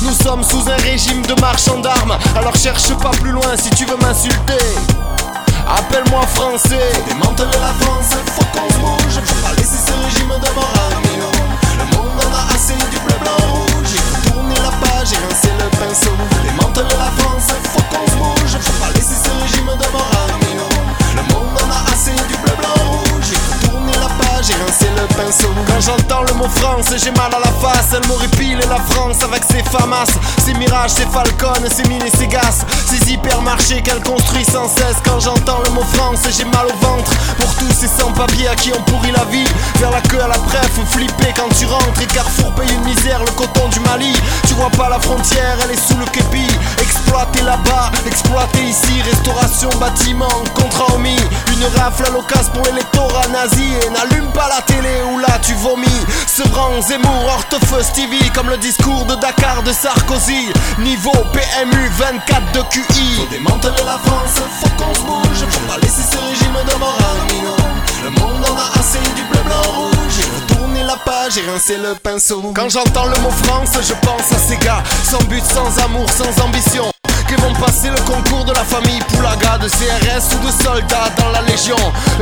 nous 0.02 0.14
sommes 0.24 0.44
sous 0.44 0.70
un 0.70 0.76
régime 0.84 1.22
de 1.26 1.40
marchand 1.40 1.80
d'armes. 1.80 2.18
Alors 2.36 2.56
cherche 2.56 2.94
pas 2.96 3.12
plus 3.12 3.32
loin 3.32 3.56
si 3.56 3.70
tu 3.72 3.86
veux 3.86 3.98
m'insulter. 3.98 4.66
Appelle-moi 5.68 6.22
français. 6.36 6.92
Démanteler 7.08 7.60
la 7.60 7.74
France, 7.80 8.16
faut 8.36 8.46
qu'on 8.54 8.70
se 8.70 8.80
bouge. 8.80 9.20
Faut 9.26 9.48
pas 9.48 9.54
laisser 9.56 9.78
ce 9.86 9.94
régime 10.06 10.30
de 10.30 10.54
morale. 10.56 10.96
Le 11.78 11.86
monde 11.96 12.20
en 12.20 12.36
a 12.36 12.54
assez 12.54 12.76
du 12.92 13.00
bleu, 13.00 13.16
blanc, 13.22 13.38
rouge. 13.54 13.92
Il 13.94 14.02
faut 14.02 14.30
tourner 14.30 14.56
la 14.56 14.72
page 14.86 15.14
et 15.14 15.20
rincer 15.28 15.54
le 15.58 15.70
pinceau. 15.78 16.16
Démanteler 16.44 16.98
la 16.98 17.12
France, 17.22 17.50
faut 17.74 17.86
qu'on 17.90 18.06
se 18.08 18.16
bouge. 18.16 18.58
Faut 18.60 18.84
pas 18.84 18.92
laisser 18.94 19.16
ce 19.16 19.32
régime 19.44 19.66
de 19.66 19.92
morale. 19.92 20.34
Le 21.16 21.22
monde 21.34 21.56
en 21.56 21.70
a 21.72 21.94
assez 21.94 22.12
du 22.28 22.36
et 24.48 24.54
rincer 24.56 24.90
le 24.96 25.06
pinceau. 25.16 25.50
Quand 25.68 25.82
j'entends 25.82 26.24
le 26.24 26.34
mot 26.34 26.48
France, 26.48 26.94
j'ai 26.96 27.12
mal 27.12 27.32
à 27.34 27.40
la 27.40 27.52
face. 27.60 27.88
Elle 27.94 28.08
m'aurait 28.08 28.30
pilé 28.30 28.64
la 28.70 28.80
France 28.92 29.18
avec 29.22 29.44
ses 29.44 29.64
famas, 29.64 30.06
ses 30.46 30.54
mirages, 30.54 30.92
ses 30.92 31.06
falcons, 31.08 31.68
ses 31.70 31.84
mines 31.90 32.06
et 32.06 32.18
ses 32.18 32.28
gaz, 32.28 32.66
ses 32.88 33.12
hypermarchés 33.12 33.82
qu'elle 33.82 34.02
construit 34.02 34.46
sans 34.46 34.70
cesse. 34.70 34.98
Quand 35.04 35.20
j'entends 35.20 35.60
le 35.66 35.72
mot 35.72 35.84
France, 35.94 36.22
j'ai 36.38 36.46
mal 36.46 36.68
au 36.68 36.86
ventre 36.86 37.12
pour 37.38 37.54
tous 37.56 37.74
ces 37.74 37.88
sans-papiers 37.88 38.48
à 38.48 38.56
qui 38.56 38.72
on 38.72 38.82
pourrit 38.84 39.12
la 39.12 39.26
vie. 39.26 39.48
Faire 39.78 39.92
la 39.92 40.02
queue 40.02 40.22
à 40.24 40.28
la 40.30 40.38
bref, 40.38 40.72
flipper 40.92 41.34
quand 41.36 41.50
tu 41.58 41.66
rentres. 41.66 42.02
Et 42.02 42.06
Carrefour 42.08 42.54
paye 42.54 42.72
une 42.72 42.86
misère, 42.86 43.20
le 43.20 43.32
coton 43.32 43.68
du 43.68 43.82
Mali. 43.82 44.14
Tu 44.48 44.54
vois 44.54 44.70
pas 44.70 44.88
la 44.88 45.00
frontière, 45.00 45.58
elle 45.64 45.72
est 45.72 45.88
sous 45.88 45.98
le 45.98 46.06
képi. 46.06 46.48
Exploiter 46.82 47.42
là-bas, 47.42 47.92
exploiter 48.06 48.64
ici. 48.64 49.02
Restauration, 49.04 49.70
bâtiment, 49.82 50.32
contrat 50.56 50.96
omis. 50.96 51.20
Une 51.52 51.66
rafle 51.78 52.06
à 52.06 52.10
l'occasion 52.12 52.54
pour 52.54 52.64
l'électorat 52.66 53.28
nazi. 53.28 53.74
Et 53.84 53.90
n'allume 53.90 54.28
pas 54.32 54.39
la 54.48 54.62
télé 54.62 55.02
ou 55.12 55.20
là 55.20 55.40
tu 55.42 55.54
vomis. 55.56 55.88
Sevran, 56.28 56.82
Zemmour, 56.82 57.26
Hortefeux, 57.26 57.84
Stevie, 57.84 58.30
comme 58.32 58.50
le 58.50 58.58
discours 58.58 59.06
de 59.06 59.16
Dakar 59.16 59.64
de 59.64 59.72
Sarkozy. 59.74 60.50
Niveau 60.80 61.12
PMU 61.34 61.90
24 61.98 62.52
de 62.54 62.62
QI. 62.70 63.16
Faut 63.18 63.26
démanteler 63.32 63.84
la 63.86 63.98
France, 63.98 64.36
faut 64.62 64.70
qu'on 64.84 64.94
se 64.94 65.02
bouge. 65.02 65.46
Faut 65.50 65.68
pas 65.72 65.78
laisser 65.82 66.04
ce 66.04 66.18
régime 66.18 66.58
de 66.68 66.80
morale, 66.80 67.20
Le 68.04 68.10
monde 68.12 68.46
en 68.50 68.56
a 68.56 68.80
assez 68.80 69.00
du 69.16 69.24
bleu, 69.24 69.42
blanc, 69.46 69.72
rouge. 69.74 69.96
J'ai 70.18 70.24
retourné 70.56 70.84
la 70.84 70.96
page 70.98 71.38
et 71.38 71.50
rincé 71.50 71.78
le 71.78 71.96
pinceau. 71.96 72.54
Quand 72.56 72.70
j'entends 72.70 73.06
le 73.06 73.18
mot 73.22 73.32
France, 73.44 73.78
je 73.82 73.94
pense 74.06 74.32
à 74.32 74.38
ces 74.38 74.58
gars. 74.58 74.84
Sans 75.04 75.24
but, 75.24 75.44
sans 75.44 75.78
amour, 75.84 76.08
sans 76.10 76.44
ambition 76.44 76.90
qui 77.30 77.36
vont 77.36 77.54
passer 77.54 77.90
le 77.90 78.02
concours 78.12 78.44
de 78.44 78.54
la 78.54 78.64
famille 78.64 79.00
Poulaga, 79.10 79.60
de 79.60 79.68
CRS 79.68 80.36
ou 80.36 80.48
de 80.48 80.52
soldats 80.52 81.10
dans 81.18 81.30
la 81.30 81.42
Légion. 81.44 81.78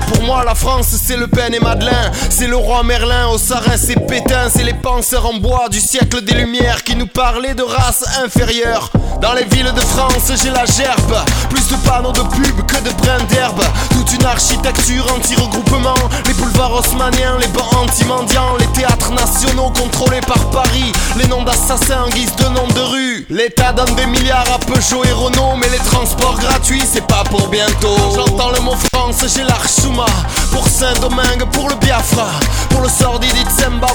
pour 0.08 0.22
moi, 0.24 0.44
la 0.44 0.54
France, 0.54 0.88
c'est 1.02 1.16
Le 1.16 1.28
Pen 1.28 1.54
et 1.54 1.60
Madeleine, 1.60 2.12
c'est 2.30 2.48
le 2.48 2.58
roi 2.58 2.84
Merlin, 2.84 3.30
Sarès 3.38 3.90
et 3.90 3.96
Pétain, 3.96 4.50
c'est 4.54 4.64
les 4.64 4.74
penseurs 4.74 5.26
en 5.26 5.36
bois 5.36 5.70
du 5.70 5.80
siècle 5.80 6.22
des 6.22 6.34
Lumières 6.34 6.84
qui 6.84 6.96
nous 6.96 7.08
parlaient 7.08 7.54
de 7.54 7.64
race 7.64 8.04
inférieure. 8.24 8.92
Dans 9.22 9.34
les 9.34 9.46
villes 9.46 9.72
de 9.74 9.82
France, 9.82 10.32
j'ai 10.44 10.50
la 10.50 10.66
gerbe, 10.66 11.16
plus 11.50 11.68
de 11.70 11.76
panneaux 11.88 12.12
de 12.12 12.22
pub 12.22 12.66
que 12.66 12.78
de 12.78 12.90
brins 13.02 13.24
d'herbe. 13.30 13.64
Toute 13.92 14.14
une 14.14 14.26
architecture 14.26 15.06
anti-regroupement, 15.16 15.96
les 16.28 16.34
boulevards 16.34 16.74
haussmanniens, 16.74 17.38
les 17.40 17.48
bancs 17.48 17.74
anti-mendiants, 17.82 18.58
les 18.60 18.68
théâtres 18.80 19.12
nationaux 19.14 19.72
contrôlés 19.72 20.22
par 20.22 20.50
Paris, 20.52 20.92
les 21.18 21.28
noms 21.28 21.44
d'assassins 21.44 22.04
en 22.06 22.10
guise 22.10 22.36
de 22.36 22.46
nom 22.50 22.68
de 22.68 22.82
rue. 22.82 23.26
L'État 23.30 23.74
donne 23.74 23.96
des 23.96 24.06
milliards 24.06 24.46
à 24.54 24.60
Peugeot 24.60 24.97
et 25.04 25.58
Mais 25.60 25.70
les 25.70 25.80
transports 25.80 26.38
gratuits 26.38 26.84
c'est 26.86 27.06
pas 27.06 27.24
pour 27.30 27.48
bientôt. 27.48 27.98
J'entends 28.16 28.52
le 28.52 28.60
mot 28.62 28.76
France, 28.94 29.24
j'ai 29.36 29.44
l'Archuma 29.44 30.06
Pour 30.52 30.68
Saint-Domingue, 30.68 31.46
pour 31.52 31.70
le 31.70 31.76
Biafra. 31.76 32.30
Pour 32.70 32.82
le 32.82 32.90
sordide 32.90 33.38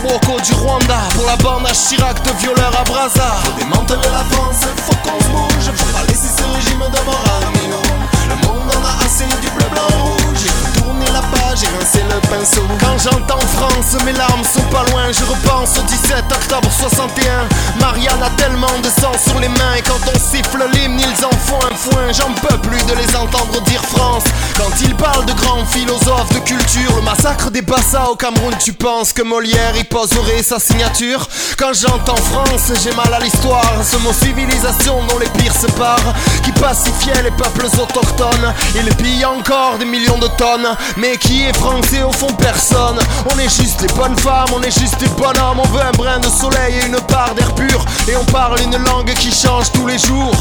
Woko 0.04 0.40
du 0.40 0.52
Rwanda. 0.54 0.98
Pour 1.14 1.26
la 1.26 1.36
bande 1.36 1.66
à 1.66 1.72
Chirac 1.72 2.22
de 2.24 2.32
violeurs 2.40 2.72
à 2.78 2.84
Brazza. 2.84 3.36
Faut 3.44 3.58
démanteler 3.58 4.08
la 4.12 4.24
France, 4.34 4.62
faut 4.86 4.94
qu'on 5.02 5.18
se 5.20 5.28
bouge. 5.28 5.74
Faut 5.76 5.92
pas 5.92 6.04
laisser 6.08 6.28
ce 6.28 6.42
régime 6.54 6.78
de 6.78 7.04
Morano 7.04 7.82
Le 8.28 8.46
monde 8.46 8.70
en 8.70 8.84
a 8.84 9.04
assez 9.04 9.24
du 9.40 9.50
bleu 9.50 9.66
blanc 9.70 10.04
rouge. 10.04 10.46
Tourner 10.74 11.06
la 11.12 11.20
page 11.20 11.41
et 11.60 11.68
rincer 11.78 12.02
le 12.08 12.18
pinceau. 12.28 12.62
Quand 12.80 12.96
j'entends 12.98 13.46
France, 13.56 14.02
mes 14.06 14.12
larmes 14.12 14.44
sont 14.44 14.62
pas 14.70 14.84
loin. 14.90 15.12
Je 15.12 15.24
repense 15.24 15.78
au 15.78 15.82
17 15.82 16.24
octobre 16.30 16.68
61 16.80 17.46
Marianne 17.78 18.22
a 18.22 18.30
tellement 18.42 18.78
de 18.82 18.88
sang 18.88 19.12
sur 19.22 19.38
les 19.38 19.48
mains. 19.48 19.74
Et 19.76 19.82
quand 19.82 20.00
on 20.06 20.18
siffle 20.18 20.64
l'hymne, 20.72 20.98
ils 20.98 21.24
en 21.24 21.30
font 21.30 21.60
un 21.70 21.74
foin. 21.74 22.10
J'en 22.12 22.32
peux 22.32 22.56
plus 22.58 22.82
de 22.86 22.94
les 22.94 23.16
entendre 23.16 23.60
dire 23.62 23.82
France. 23.82 24.24
Quand 24.56 24.70
ils 24.80 24.94
parlent 24.94 25.26
de 25.26 25.32
grands 25.32 25.64
philosophes 25.66 26.32
de 26.32 26.38
culture 26.40 26.94
Le 26.96 27.02
massacre 27.02 27.50
des 27.50 27.62
Bassa 27.62 28.10
au 28.10 28.16
Cameroun 28.16 28.54
Tu 28.58 28.72
penses 28.72 29.12
que 29.12 29.22
Molière 29.22 29.76
y 29.78 29.84
poserait 29.84 30.42
sa 30.42 30.58
signature? 30.58 31.26
Quand 31.58 31.72
j'entends 31.72 32.16
France, 32.16 32.72
j'ai 32.82 32.94
mal 32.94 33.12
à 33.12 33.18
l'histoire. 33.18 33.74
Ce 33.82 33.96
mot 33.98 34.12
civilisation 34.12 35.02
dont 35.08 35.18
les 35.18 35.28
pires 35.40 35.56
se 35.56 35.66
parent 35.72 36.14
Qui 36.44 36.52
pacifiait 36.52 37.22
les 37.22 37.30
peuples 37.30 37.66
autochtones. 37.66 38.54
Les 38.74 38.92
pille 38.94 39.24
encore 39.24 39.78
des 39.78 39.84
millions 39.84 40.18
de 40.18 40.28
tonnes. 40.38 40.68
Mais 40.96 41.16
qui 41.16 41.41
français 41.54 42.02
au 42.02 42.12
fond 42.12 42.32
personne. 42.34 42.98
On 43.32 43.38
est 43.38 43.48
juste 43.48 43.80
les 43.80 43.92
bonnes 43.94 44.16
femmes, 44.18 44.48
on 44.54 44.62
est 44.62 44.78
juste 44.78 45.00
les 45.00 45.08
bonhommes 45.08 45.60
On 45.60 45.68
veut 45.68 45.80
un 45.80 45.92
brin 45.92 46.18
de 46.20 46.28
soleil 46.28 46.74
et 46.76 46.86
une 46.86 47.00
part 47.08 47.34
d'air 47.34 47.52
pur. 47.54 47.84
Et 48.08 48.16
on 48.16 48.24
parle 48.26 48.60
une 48.60 48.76
langue 48.84 49.12
qui 49.14 49.32
change 49.32 49.72
tous 49.72 49.86
les 49.86 49.98
jours. 49.98 50.34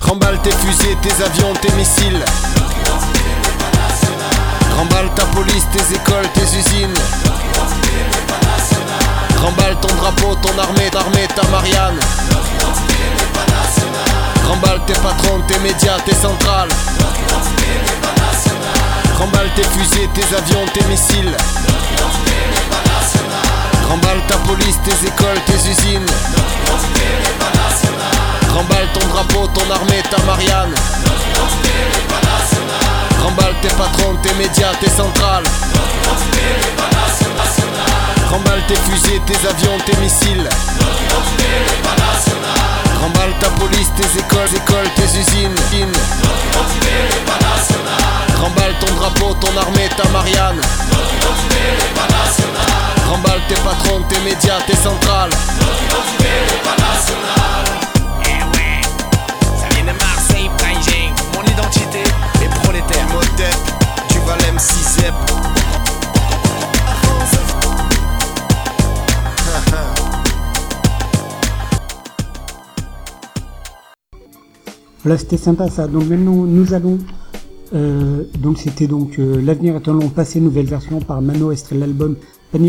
Remballe 0.00 0.38
tes 0.42 0.50
fusées, 0.50 0.96
tes 1.02 1.22
avions, 1.22 1.54
tes 1.60 1.72
missiles. 1.72 2.24
Remballe 4.76 5.08
ta 5.14 5.24
police, 5.26 5.64
tes 5.72 5.94
écoles, 5.94 6.28
tes 6.34 6.58
usines 6.58 6.94
Remballe 9.44 9.76
ton 9.78 9.94
drapeau, 9.96 10.34
ton 10.36 10.58
armée, 10.58 10.88
d'armée, 10.90 11.28
ta 11.36 11.46
Marianne. 11.48 12.00
Remballe 14.48 14.80
tes 14.86 14.94
patrons, 14.94 15.42
tes 15.46 15.58
médias, 15.58 15.98
tes 16.06 16.14
centrales. 16.14 16.70
Remballe 19.18 19.50
tes 19.54 19.64
fusées, 19.64 20.08
tes 20.14 20.34
avions, 20.34 20.64
tes 20.72 20.84
missiles. 20.86 21.36
Remballe 23.88 24.22
ta 24.26 24.36
police, 24.38 24.78
tes 24.84 25.06
écoles, 25.06 25.40
tes 25.46 25.68
usines. 25.68 26.06
Remballe 28.52 28.88
ton 28.92 29.06
drapeau, 29.08 29.46
ton 29.48 29.70
armée, 29.70 30.02
ta 30.10 30.22
Marianne. 30.24 30.74
Remballe 33.22 33.54
tes 33.62 33.68
patrons, 33.68 34.16
tes 34.22 34.32
médias, 34.34 34.74
tes 34.80 34.90
centrales. 34.90 35.44
Remballe 38.30 38.62
tes 38.66 38.76
fusées, 38.76 39.20
tes 39.26 39.48
avions, 39.48 39.78
tes 39.86 39.96
missiles. 39.98 40.48
Remballe 43.00 43.34
ta 43.40 43.48
police, 43.50 43.90
tes 43.96 44.18
écoles, 44.18 44.54
écoles, 44.56 44.90
tes 44.96 45.18
usines. 45.18 45.54
Remballe 48.40 48.74
ton 48.80 48.94
drapeau, 48.94 49.34
ton 49.34 49.56
armée, 49.58 49.88
ta 49.96 50.08
Marianne. 50.10 50.60
Remballe 53.14 53.40
tes 53.48 53.54
patrons, 53.54 54.02
tes 54.08 54.18
médias, 54.24 54.60
tes 54.66 54.74
centrales. 54.74 55.30
Ça 55.30 55.38
vient 59.70 59.84
de 59.84 59.92
Marseille, 60.00 60.50
Mon 61.32 61.42
identité 61.44 62.02
est 62.42 62.52
prolétaire. 62.64 63.06
Modep, 63.12 63.56
du 64.10 64.18
Valem 64.26 64.58
6 64.58 65.02
Voilà, 75.04 75.18
c'était 75.18 75.36
sympa 75.36 75.68
ça. 75.68 75.86
Donc 75.86 76.08
maintenant, 76.08 76.32
nous 76.32 76.74
allons. 76.74 76.98
Euh, 77.74 78.24
donc 78.38 78.58
c'était 78.58 78.86
donc 78.86 79.18
euh, 79.18 79.40
L'avenir 79.40 79.76
est 79.76 79.88
un 79.88 79.92
long 79.92 80.08
passé, 80.08 80.40
nouvelle 80.40 80.66
version 80.66 80.98
par 81.00 81.22
Mano 81.22 81.52
Estre, 81.52 81.74
l'album 81.74 82.16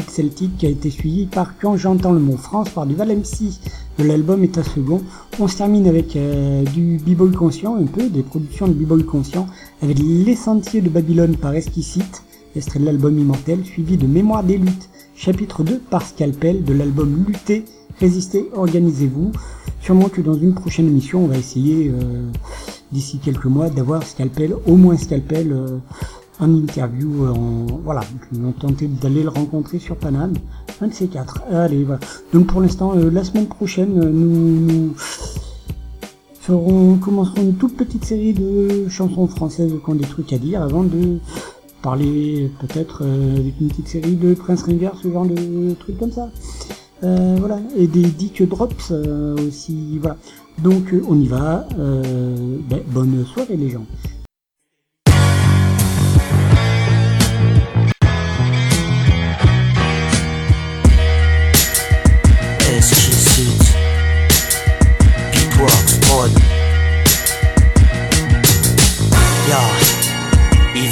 Celtic 0.09 0.57
qui 0.57 0.65
a 0.65 0.69
été 0.69 0.89
suivi 0.89 1.27
par 1.27 1.57
Quand 1.59 1.77
j'entends 1.77 2.11
le 2.11 2.19
mot 2.19 2.37
France 2.37 2.69
par 2.69 2.85
du 2.85 2.95
MC 2.95 3.53
de 3.99 4.03
l'album 4.03 4.43
est 4.43 4.57
un 4.57 4.63
second. 4.63 5.01
On 5.39 5.47
se 5.47 5.57
termine 5.57 5.87
avec 5.87 6.15
euh, 6.15 6.63
du 6.63 6.97
b-boy 6.97 7.31
conscient 7.31 7.75
un 7.75 7.85
peu, 7.85 8.09
des 8.09 8.23
productions 8.23 8.67
de 8.67 8.73
b-boy 8.73 9.03
conscient 9.03 9.47
avec 9.81 9.99
Les 9.99 10.35
Sentiers 10.35 10.81
de 10.81 10.89
Babylone 10.89 11.37
par 11.37 11.53
Esquisite, 11.53 12.23
extrait 12.55 12.79
de 12.79 12.85
l'album 12.85 13.17
Immortel, 13.17 13.63
suivi 13.63 13.95
de 13.97 14.07
Mémoire 14.07 14.43
des 14.43 14.57
luttes, 14.57 14.89
chapitre 15.15 15.63
2 15.63 15.79
par 15.89 16.01
Scalpel 16.05 16.63
de 16.63 16.73
l'album 16.73 17.23
Lutter, 17.27 17.63
Résistez, 17.99 18.49
Organisez-vous. 18.53 19.31
Sûrement 19.81 20.09
que 20.09 20.21
dans 20.21 20.33
une 20.33 20.55
prochaine 20.55 20.87
émission, 20.87 21.23
on 21.23 21.27
va 21.27 21.37
essayer 21.37 21.89
euh, 21.89 22.29
d'ici 22.91 23.19
quelques 23.19 23.45
mois 23.45 23.69
d'avoir 23.69 24.03
Scalpel, 24.03 24.55
au 24.65 24.75
moins 24.75 24.97
Scalpel, 24.97 25.51
euh, 25.51 25.77
en 26.39 26.53
interview. 26.53 27.25
Euh, 27.25 27.29
en, 27.29 27.65
voilà, 27.83 28.01
on 28.33 28.47
va 28.47 28.53
tenter 28.59 28.87
d'aller 28.87 29.23
le 29.23 29.29
rencontrer 29.29 29.79
sur 29.79 29.95
Paname, 29.95 30.33
un 30.81 30.87
de 30.87 30.93
ces 30.93 31.07
quatre. 31.07 31.41
Allez, 31.51 31.83
voilà. 31.83 31.99
Donc 32.33 32.47
pour 32.47 32.61
l'instant, 32.61 32.93
la 32.93 33.23
semaine 33.23 33.47
prochaine, 33.47 33.93
nous, 33.93 34.93
ferons, 36.39 36.97
commencerons 36.97 37.41
une 37.41 37.55
toute 37.55 37.75
petite 37.75 38.05
série 38.05 38.33
de 38.33 38.87
chansons 38.89 39.27
françaises 39.27 39.73
qui 39.83 39.89
ont 39.89 39.95
des 39.95 40.05
trucs 40.05 40.31
à 40.33 40.37
dire 40.37 40.61
avant 40.61 40.83
de 40.83 41.19
parler 41.81 42.51
peut-être 42.59 43.03
avec 43.03 43.59
une 43.61 43.67
petite 43.67 43.87
série 43.87 44.15
de 44.15 44.33
Prince 44.33 44.63
Ringer, 44.63 44.91
ce 45.01 45.11
genre 45.11 45.25
de 45.25 45.73
trucs 45.75 45.99
comme 45.99 46.11
ça. 46.11 46.29
Euh, 47.03 47.35
voilà, 47.39 47.59
et 47.75 47.87
des 47.87 48.03
Dick 48.03 48.41
Drops 48.47 48.91
euh, 48.91 49.35
aussi, 49.47 49.99
voilà. 49.99 50.17
Donc 50.59 50.93
euh, 50.93 51.01
on 51.09 51.19
y 51.19 51.27
va, 51.27 51.67
ben, 51.77 52.81
bonne 52.87 53.25
soirée 53.25 53.57
les 53.57 53.69
gens. 53.69 53.85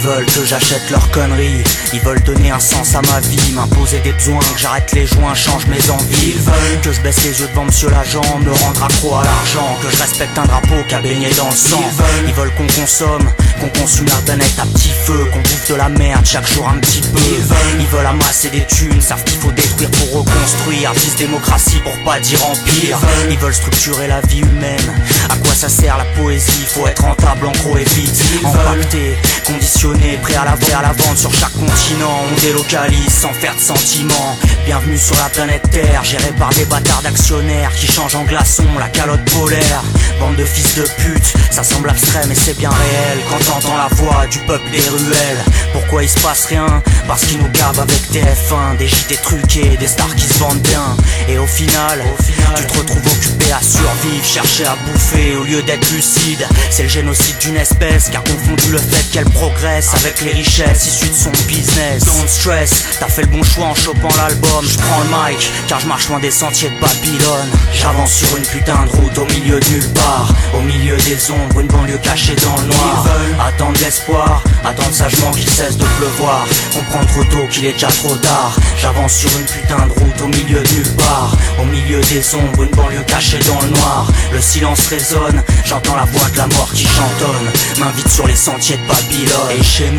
Veulent 0.04 0.26
que 0.26 0.44
j'achète 0.46 0.90
leurs 0.92 1.10
conneries. 1.12 1.64
Ils 1.94 2.02
veulent 2.02 2.22
donner 2.24 2.52
un 2.52 2.60
sens 2.60 2.94
à 2.96 3.02
ma 3.02 3.20
vie 3.22 3.54
M'imposer 3.54 4.00
des 4.00 4.12
besoins, 4.12 4.40
que 4.40 4.60
j'arrête 4.60 4.92
les 4.92 5.06
joints, 5.06 5.34
change 5.34 5.66
mes 5.68 5.90
envies. 5.90 6.34
Ils 6.36 6.42
veulent 6.42 6.82
que 6.82 6.92
je 6.92 7.00
baisse 7.02 7.24
les 7.24 7.40
yeux 7.40 7.48
devant 7.48 7.66
monsieur 7.66 7.90
l'agent 7.90 8.22
Me 8.40 8.52
rendre 8.52 8.84
accro 8.84 9.16
à 9.16 9.24
l'argent 9.24 9.78
Que 9.82 9.90
je 9.90 10.02
respecte 10.02 10.38
un 10.38 10.46
drapeau 10.46 10.84
qui 10.90 10.96
a 10.96 11.02
baigné 11.02 11.30
dans 11.38 11.50
le 11.50 11.56
sang. 11.56 11.84
Ils 12.28 12.34
veulent, 12.34 12.54
qu'on 12.56 12.68
consomme, 12.68 13.30
qu'on 13.62 13.80
consume 13.80 14.08
la 14.08 14.18
planète 14.26 14.60
à 14.60 14.66
petit 14.66 14.92
feu 15.06 15.26
Qu'on 15.32 15.40
bouffe 15.40 15.70
de 15.70 15.76
la 15.76 15.90
merde 15.90 16.26
chaque 16.26 16.52
jour 16.52 16.68
un 16.68 16.80
petit 16.80 17.02
peu. 17.02 17.20
Ils 17.20 17.44
veulent, 17.46 17.80
ils 17.80 17.88
veulent 17.88 18.06
amasser 18.06 18.50
des 18.50 18.66
thunes 18.66 19.02
Savent 19.02 19.24
qu'il 19.24 19.40
faut 19.40 19.52
détruire 19.52 19.92
pour 19.92 20.20
reconstruire. 20.20 20.90
Artiste 20.90 21.18
démocratie 21.18 21.80
pour 21.80 21.96
pas 22.04 22.20
dire 22.20 22.44
empire. 22.46 23.00
Ils 23.30 23.38
veulent. 23.38 23.54
Structurer 23.54 24.08
la 24.08 24.20
vie 24.22 24.40
humaine. 24.40 24.94
À 25.30 25.38
quoi 25.38 25.54
ça 25.54 25.70
sert 25.70 25.96
la 25.98 26.06
poésie? 26.20 26.66
Faut 26.68 26.88
être 26.88 27.04
rentable 27.04 27.46
en 27.46 27.52
gros 27.52 27.78
et 27.78 27.84
vite. 27.84 28.20
Empaqueté, 28.44 29.16
conditionné, 29.46 29.93
prêt 30.22 30.36
à 30.36 30.46
la, 30.46 30.78
à 30.78 30.82
la 30.82 30.92
vente 30.94 31.18
sur 31.18 31.34
chaque 31.34 31.54
continent. 31.54 32.22
On 32.32 32.42
délocalise 32.42 33.14
sans 33.14 33.34
faire 33.34 33.56
de 33.56 33.60
sentiments. 33.60 34.38
Bienvenue 34.66 34.98
sur 34.98 35.16
la 35.18 35.30
planète 35.30 35.70
Terre, 35.72 36.04
gérée 36.04 36.34
par 36.38 36.50
des 36.50 36.66
bâtards 36.66 37.02
d'actionnaires 37.02 37.72
qui 37.76 37.88
changent 37.88 38.16
en 38.16 38.24
glaçon 38.24 38.66
la 38.80 38.88
calotte 38.90 39.24
polaire. 39.32 39.84
Bande 40.20 40.36
de 40.36 40.46
fils 40.46 40.76
de 40.76 40.84
pute, 40.98 41.34
ça 41.52 41.64
semble 41.64 41.90
abstrait 41.90 42.26
mais 42.28 42.36
c'est 42.36 42.58
bien 42.58 42.70
réel 42.70 43.20
quand 43.30 43.44
t'entends 43.46 43.78
la 43.78 43.88
voix 43.96 44.26
du 44.28 44.40
peuple 44.40 44.70
des 44.72 44.90
ruelles. 44.90 45.44
Pourquoi 45.74 46.04
il 46.04 46.10
se 46.10 46.20
passe 46.20 46.46
rien? 46.46 46.82
Parce 47.08 47.26
qu'ils 47.26 47.40
nous 47.40 47.50
gavent 47.50 47.80
avec 47.80 48.02
TF1, 48.12 48.78
des 48.78 48.88
JT 48.88 49.18
truqués, 49.18 49.78
des 49.78 49.88
stars 49.88 50.16
qui 50.16 50.26
se 50.26 50.40
vendent 50.40 50.62
bien. 50.62 50.96
Et 51.28 51.38
au 51.38 51.48
final, 51.48 52.02
au 52.02 52.24
final 52.24 52.54
tu 52.56 52.66
te 52.66 52.78
retrouves 52.78 53.08
occupé 53.08 53.52
à 53.52 53.62
survivre, 53.62 54.26
chercher 54.26 54.66
à 54.66 54.76
bouffer 54.86 55.36
au 55.36 55.44
lieu 55.44 55.62
d'être 55.64 55.90
lucide. 55.92 56.46
C'est 56.70 56.84
le 56.84 56.90
génocide 56.90 57.38
d'une 57.40 57.58
espèce 57.58 58.10
qui 58.10 58.18
a 58.18 58.22
confondu 58.22 58.72
le 58.72 58.78
fait 58.78 59.04
qu'elle 59.12 59.30
progresse 59.30 59.83
avec 59.92 60.22
les 60.22 60.32
richesses 60.32 60.88
issues 60.88 61.10
de 61.10 61.16
son 61.16 61.32
business. 61.48 62.06
Don't 62.06 62.28
stress, 62.28 62.86
t'as 63.00 63.08
fait 63.08 63.24
le 63.24 63.28
bon 63.28 63.44
choix 63.44 63.66
en 63.66 63.76
chopant 63.76 64.08
l'album. 64.18 64.66
Je 64.66 64.78
prends 64.78 65.02
le 65.02 65.34
mic 65.34 65.52
car 65.68 65.80
je 65.80 65.88
marche 65.88 66.08
loin 66.08 66.20
des 66.20 66.32
sentiers 66.32 66.70
de 66.70 66.80
Babylone. 66.80 67.50
J'avance 67.74 68.14
sur 68.14 68.38
une 68.38 68.46
putain 68.46 68.86
de 68.86 68.90
route 68.90 69.18
au 69.18 69.26
milieu 69.26 69.60
de 69.60 69.66
nulle 69.70 69.94
part, 69.94 70.30
au 70.58 70.62
milieu 70.62 70.96
des 70.98 71.32
ombres, 71.32 71.60
une 71.60 71.68
banlieue 71.68 71.98
cachée 71.98 72.36
dans 72.36 72.62
le 72.62 72.68
noir. 72.68 73.06
Ils 73.06 73.10
veulent 73.10 73.36
attendre 73.42 73.78
l'espoir, 73.82 74.44
attendre 74.64 74.94
sagement 74.94 75.32
qu'il 75.32 75.50
cesse 75.50 75.78
de 75.78 75.86
pleuvoir. 75.98 76.48
Comprendre 76.74 77.08
trop 77.08 77.24
tôt 77.26 77.48
qu'il 77.52 77.66
est 77.66 77.74
déjà 77.74 77.88
trop 77.88 78.16
tard. 78.16 78.56
J'avance 78.82 79.14
sur 79.14 79.30
une 79.38 79.46
putain 79.46 79.86
de 79.88 79.92
route 79.92 80.22
au 80.22 80.28
milieu 80.28 80.62
de 80.62 80.74
nulle 80.74 80.96
part, 80.96 81.36
au 81.62 81.66
milieu 81.66 82.00
des 82.02 82.36
ombres, 82.36 82.64
une 82.64 82.72
banlieue 82.72 83.04
cachée 83.06 83.40
dans 83.40 83.62
le 83.62 83.70
noir. 83.70 84.08
Le 84.32 84.40
silence 84.40 84.88
résonne, 84.88 85.44
j'entends 85.66 85.96
la 85.96 86.06
voix 86.06 86.30
de 86.30 86.38
la 86.38 86.48
mort 86.48 86.72
qui 86.74 86.86
chantonne. 86.86 87.52
M'invite 87.80 88.10
sur 88.10 88.28
les 88.28 88.36
sentiers 88.36 88.78
de 88.78 88.88
Babylone. 88.88 89.52
Et 89.52 89.64
chez 89.76 89.90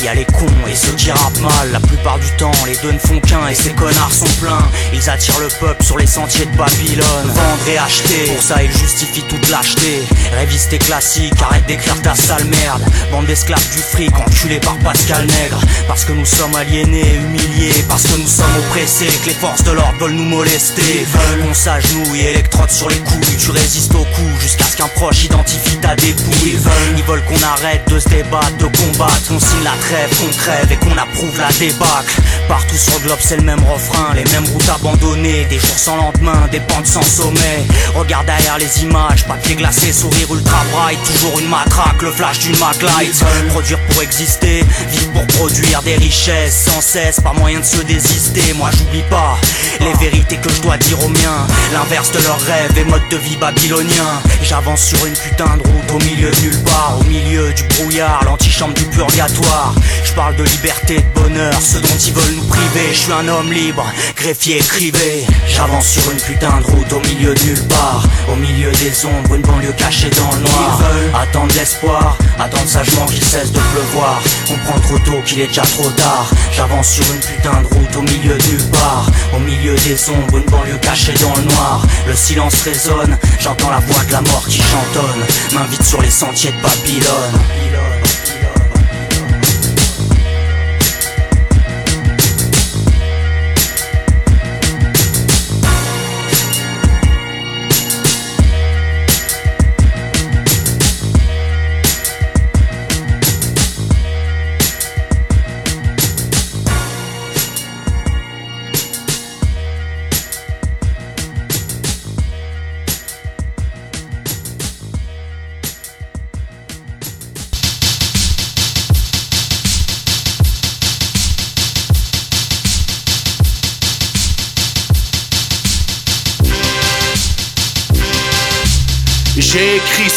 nous, 0.00 0.06
y 0.06 0.08
a 0.08 0.14
les 0.14 0.24
cons 0.24 0.46
et 0.70 0.74
ceux 0.74 0.92
qui 0.92 1.10
rappent 1.10 1.40
mal. 1.40 1.72
La 1.72 1.80
plupart 1.80 2.18
du 2.18 2.30
temps, 2.36 2.52
les 2.66 2.76
deux 2.76 2.92
ne 2.92 2.98
font 2.98 3.20
qu'un 3.20 3.48
et 3.48 3.54
ces 3.54 3.70
connards 3.70 4.12
sont 4.12 4.40
pleins. 4.40 4.68
Ils 4.92 5.10
attirent 5.10 5.40
le 5.40 5.48
peuple 5.60 5.82
sur 5.84 5.98
les 5.98 6.06
sentiers 6.06 6.46
de 6.46 6.56
Babylone. 6.56 7.26
Vendre 7.26 7.68
et 7.68 7.78
acheter, 7.78 8.24
pour 8.32 8.42
ça 8.42 8.62
ils 8.62 8.72
justifient 8.72 9.24
toute 9.28 9.48
lâcheté. 9.50 10.02
Révise 10.36 10.68
tes 10.68 10.78
classiques, 10.78 11.34
arrête 11.42 11.66
d'écrire 11.66 12.00
ta 12.02 12.14
sale 12.14 12.44
merde. 12.44 12.82
Bande 13.10 13.26
d'esclaves 13.26 13.68
du 13.72 13.82
fric, 13.82 14.16
enculés 14.18 14.60
par 14.60 14.76
Pascal 14.78 15.26
Nègre. 15.26 15.60
Parce 15.88 16.04
que 16.04 16.12
nous 16.12 16.26
sommes 16.26 16.54
aliénés, 16.54 17.14
humiliés. 17.16 17.84
Parce 17.88 18.04
que 18.04 18.16
nous 18.16 18.28
sommes 18.28 18.56
oppressés, 18.58 19.10
que 19.22 19.28
les 19.28 19.34
forces 19.34 19.64
de 19.64 19.72
l'ordre 19.72 19.98
veulent 19.98 20.12
nous 20.12 20.24
molester. 20.24 21.06
Veulent 21.12 21.46
qu'on 21.46 21.54
s'agenouille, 21.54 22.20
électrode 22.20 22.70
sur 22.70 22.88
les 22.88 22.98
couilles. 22.98 23.36
Tu 23.38 23.50
résistes 23.50 23.94
au 23.94 24.04
coup 24.04 24.40
jusqu'à 24.40 24.64
ce 24.64 24.76
qu'un 24.76 24.88
proche 24.88 25.24
identifie 25.24 25.76
ta 25.78 25.94
dépouille. 25.96 26.52
Ils 26.52 26.58
veulent, 26.58 26.96
ils 26.96 27.04
veulent 27.04 27.24
qu'on 27.24 27.42
arrête 27.42 27.88
de 27.88 27.98
se 27.98 28.08
débattre, 28.08 28.56
de 28.58 28.66
combattre. 28.66 29.30
On 29.30 29.38
signe 29.38 29.64
la 29.64 29.72
trêve, 29.90 30.20
qu'on 30.20 30.38
crève 30.38 30.72
et 30.72 30.76
qu'on 30.76 30.96
approuve 30.96 31.38
la 31.38 31.52
débâcle. 31.58 32.20
Partout 32.48 32.76
sur 32.76 32.94
le 32.94 33.06
globe, 33.06 33.18
c'est 33.20 33.36
le 33.36 33.42
même 33.42 33.62
refrain, 33.64 34.14
les 34.14 34.24
mêmes 34.24 34.46
routes 34.52 34.68
abandonnées, 34.68 35.44
des 35.46 35.58
jours 35.58 35.78
sans 35.78 35.96
lendemain, 35.96 36.48
des 36.52 36.60
pentes 36.60 36.86
sans 36.86 37.02
sommet. 37.02 37.66
Regarde 37.94 38.26
derrière 38.26 38.58
les 38.58 38.82
images, 38.82 39.24
papier 39.26 39.56
glacé, 39.56 39.92
sourire 39.92 40.32
ultra 40.32 40.62
bright, 40.72 40.98
toujours 41.02 41.38
une 41.40 41.48
matraque, 41.48 42.02
le 42.02 42.12
flash 42.12 42.38
d'une 42.40 42.56
MacLight. 42.58 43.24
Produire 43.48 43.78
pour 43.88 44.02
exister, 44.02 44.64
vivre 44.90 45.12
pour 45.12 45.26
produire 45.26 45.82
des 45.82 45.96
richesses, 45.96 46.66
sans 46.68 46.80
cesse, 46.80 47.20
pas 47.20 47.32
moyen 47.32 47.60
de 47.60 47.64
se 47.64 47.82
désister. 47.82 48.52
Moi 48.54 48.70
j'oublie 48.76 49.04
pas 49.10 49.38
les 49.80 49.92
vérités 49.94 50.36
que 50.36 50.50
je 50.50 50.60
dois 50.60 50.76
dire 50.76 51.02
aux 51.04 51.08
miens, 51.08 51.46
l'inverse 51.72 52.12
de 52.12 52.18
leurs 52.22 52.40
rêves 52.40 52.76
et 52.76 52.84
mode 52.84 53.08
de 53.10 53.16
vie 53.16 53.36
babylonien. 53.36 54.22
J'avance 54.42 54.84
sur 54.84 55.04
une 55.06 55.14
putain 55.14 55.56
de 55.56 55.62
route 55.62 55.90
au 55.94 55.98
milieu 56.04 56.30
de 56.30 56.40
nulle 56.40 56.62
part, 56.62 56.96
au 57.00 57.04
milieu 57.04 57.52
du 57.52 57.62
brouillard, 57.64 58.22
l'antichambre 58.24 58.74
du 58.74 58.84
purgatoire. 58.84 59.74
Je 60.04 60.12
parle 60.12 60.36
de 60.36 60.44
liberté, 60.44 60.96
de 60.96 61.20
bonheur, 61.20 61.54
ce 61.60 61.78
dont 61.78 61.88
ils 62.06 62.12
veulent 62.12 62.36
nous 62.36 62.46
priver. 62.46 62.88
Je 62.92 62.98
suis 62.98 63.12
un 63.12 63.28
homme 63.28 63.52
libre, 63.52 63.84
greffier, 64.16 64.56
écrivé. 64.56 65.26
J'avance 65.46 65.86
sur 65.86 66.10
une 66.10 66.18
putain 66.18 66.58
de 66.58 66.64
route 66.64 66.92
au 66.92 67.00
milieu 67.00 67.34
de 67.34 67.42
nulle 67.44 67.68
part, 67.68 68.04
au 68.32 68.36
milieu 68.36 68.70
des 68.72 69.06
ombres, 69.06 69.34
une 69.34 69.42
banlieue 69.42 69.72
cachée 69.72 70.10
dans 70.10 70.36
le 70.36 70.42
noir. 70.42 70.80
Ils 70.80 70.84
veulent 70.84 71.12
attendre 71.14 71.54
l'espoir, 71.54 72.18
attendre 72.38 72.68
sagement 72.68 73.06
qu'il 73.06 73.22
cesse 73.22 73.52
de 73.52 73.60
pleuvoir. 73.72 74.20
Comprendre 74.48 74.82
trop 74.82 74.98
tôt 74.98 75.22
qu'il 75.24 75.40
est 75.40 75.46
déjà 75.46 75.62
trop 75.62 75.90
tard. 75.90 76.30
J'avance 76.52 76.88
sur 76.88 77.04
une 77.12 77.20
putain 77.20 77.60
de 77.62 77.66
route 77.66 77.96
au 77.96 78.02
milieu 78.02 78.36
de 78.36 78.44
nulle 78.48 78.70
part, 78.70 79.06
au 79.34 79.38
milieu 79.38 79.74
des 79.74 80.10
ombres, 80.10 80.38
une 80.38 80.50
banlieue 80.50 80.78
cachée 80.82 81.14
dans 81.20 81.34
le 81.36 81.42
noir. 81.42 81.82
Le 82.06 82.14
silence 82.14 82.62
résonne, 82.62 83.16
j'entends 83.38 83.70
la 83.70 83.78
voix 83.80 84.04
de 84.04 84.12
la 84.12 84.20
mort 84.22 84.44
qui 84.48 84.58
chantonne. 84.58 85.24
M'invite 85.52 85.82
sur 85.82 86.00
les 86.02 86.10
sentiers 86.10 86.52
de 86.52 86.62
Babylone. 86.62 88.39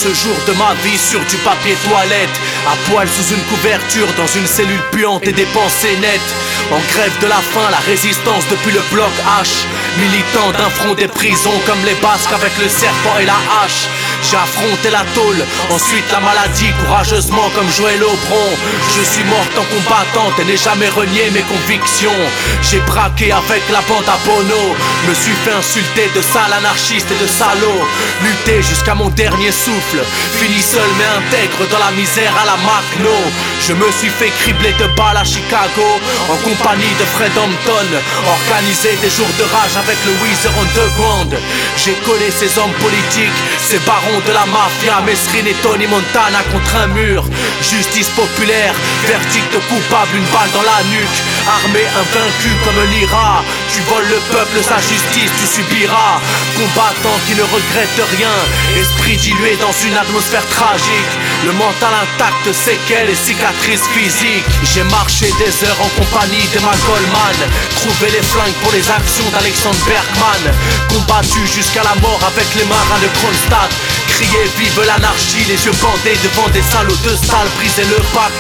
Ce 0.04 0.14
jour 0.14 0.36
de 0.48 0.52
ma 0.54 0.74
vie 0.84 0.98
sur 0.98 1.22
du 1.22 1.38
papier 1.38 1.76
toilette 1.88 2.36
À 2.68 2.76
poil 2.90 3.08
sous 3.08 3.34
une 3.34 3.44
couverture 3.44 4.08
dans 4.18 4.28
une 4.28 4.46
cellule 4.46 4.84
puante 4.92 5.26
et 5.26 5.32
des 5.32 5.46
pensées 5.46 5.96
nettes. 6.02 6.32
En 6.72 6.80
grève 6.92 7.18
de 7.22 7.28
la 7.28 7.40
faim, 7.40 7.70
la 7.72 7.78
résistance 7.78 8.44
depuis 8.50 8.72
le 8.72 8.82
bloc 8.92 9.14
H 9.40 9.66
Militant 10.00 10.52
d'un 10.52 10.70
front 10.70 10.94
des 10.94 11.08
prisons 11.08 11.58
comme 11.66 11.82
les 11.86 11.96
Basques 12.02 12.34
avec 12.34 12.52
le 12.62 12.68
serpent 12.68 13.18
et 13.22 13.26
la 13.26 13.40
hache 13.64 13.88
j'ai 14.34 14.40
affronté 14.40 14.90
la 14.90 15.06
tôle, 15.14 15.46
ensuite 15.70 16.10
la 16.12 16.20
maladie, 16.20 16.74
courageusement 16.82 17.52
comme 17.54 17.70
Joël 17.70 18.02
Aubron. 18.02 18.50
Je 18.98 19.04
suis 19.06 19.24
morte 19.26 19.54
en 19.56 19.66
combattante 19.70 20.40
et 20.40 20.46
n'ai 20.46 20.58
jamais 20.58 20.90
renié 20.90 21.30
mes 21.30 21.46
convictions. 21.46 22.22
J'ai 22.64 22.80
braqué 22.80 23.32
avec 23.32 23.62
la 23.70 23.82
bande 23.82 24.10
à 24.10 24.18
Bono, 24.26 24.74
me 25.08 25.14
suis 25.14 25.38
fait 25.46 25.54
insulter 25.54 26.10
de 26.16 26.22
sale 26.22 26.52
anarchiste 26.52 27.12
et 27.12 27.24
de 27.24 27.28
salaud. 27.28 27.86
Lutté 28.24 28.64
jusqu'à 28.64 28.96
mon 28.96 29.10
dernier 29.10 29.52
souffle, 29.52 30.02
fini 30.40 30.62
seul 30.64 30.90
mais 30.98 31.10
intègre 31.22 31.70
dans 31.70 31.86
la 31.86 31.92
misère 31.92 32.34
à 32.42 32.46
la 32.46 32.58
Macno. 32.58 33.14
Je 33.62 33.74
me 33.74 33.86
suis 33.92 34.10
fait 34.10 34.34
cribler 34.42 34.74
de 34.82 34.88
balles 34.98 35.18
à 35.18 35.24
Chicago, 35.24 36.02
en 36.34 36.38
compagnie 36.42 36.96
de 36.98 37.06
Fred 37.14 37.38
Hampton. 37.38 37.90
Organisé 38.26 38.98
des 38.98 39.12
jours 39.14 39.30
de 39.38 39.44
rage 39.44 39.78
avec 39.78 39.98
le 40.08 40.14
Weezer 40.26 40.54
Underground. 40.58 41.38
J'ai 41.78 41.94
collé 42.02 42.32
ces 42.32 42.58
hommes 42.58 42.74
politiques, 42.82 43.40
ces 43.62 43.78
barons 43.86 44.23
de 44.26 44.32
la 44.32 44.46
mafia, 44.46 45.02
Mesrine 45.06 45.48
et 45.48 45.56
Tony 45.62 45.88
Montana 45.88 46.40
contre 46.52 46.76
un 46.76 46.88
mur. 46.88 47.24
Justice 47.62 48.10
populaire, 48.10 48.74
verdict 49.08 49.54
coupable, 49.68 50.16
une 50.16 50.30
balle 50.32 50.52
dans 50.54 50.64
la 50.64 50.80
nuque. 50.92 51.20
Armée 51.48 51.88
invaincue 51.92 52.56
comme 52.64 52.80
l'IRA. 52.92 53.44
Tu 53.74 53.82
voles 53.90 54.08
le 54.08 54.20
peuple, 54.32 54.64
sa 54.64 54.80
justice, 54.80 55.32
tu 55.40 55.48
subiras. 55.48 56.20
Combattant 56.56 57.18
qui 57.28 57.36
ne 57.36 57.44
regrette 57.44 58.00
rien. 58.18 58.38
Esprit 58.80 59.18
dilué 59.18 59.58
dans 59.58 59.74
une 59.86 59.98
atmosphère 59.98 60.46
tragique. 60.48 61.14
Le 61.46 61.52
mental 61.54 61.94
intact, 61.94 62.54
séquelles 62.54 63.10
et 63.10 63.16
cicatrices 63.16 63.88
physiques. 63.92 64.48
J'ai 64.64 64.84
marché 64.84 65.28
des 65.40 65.54
heures 65.68 65.82
en 65.82 65.92
compagnie 66.00 66.48
d'Emma 66.54 66.76
Goldman. 66.88 67.40
Trouvé 67.76 68.12
les 68.12 68.24
flingues 68.24 68.60
pour 68.62 68.72
les 68.72 68.86
actions 68.90 69.28
d'Alexandre 69.34 69.80
Bergman. 69.88 70.44
Combattu 70.90 71.42
jusqu'à 71.48 71.84
la 71.84 71.96
mort 72.02 72.22
avec 72.24 72.48
les 72.56 72.66
marins 72.66 73.02
de 73.02 73.10
Kronstadt. 73.20 73.72
Crier 74.14 74.46
vive 74.60 74.86
l'anarchie, 74.86 75.44
les 75.48 75.66
yeux 75.66 75.74
bandés 75.82 76.18
devant 76.24 76.48
des 76.50 76.62
salauds 76.62 77.02
de 77.04 77.16
salle, 77.16 77.50
briser 77.58 77.84
le 77.86 77.98
pacte. 78.14 78.38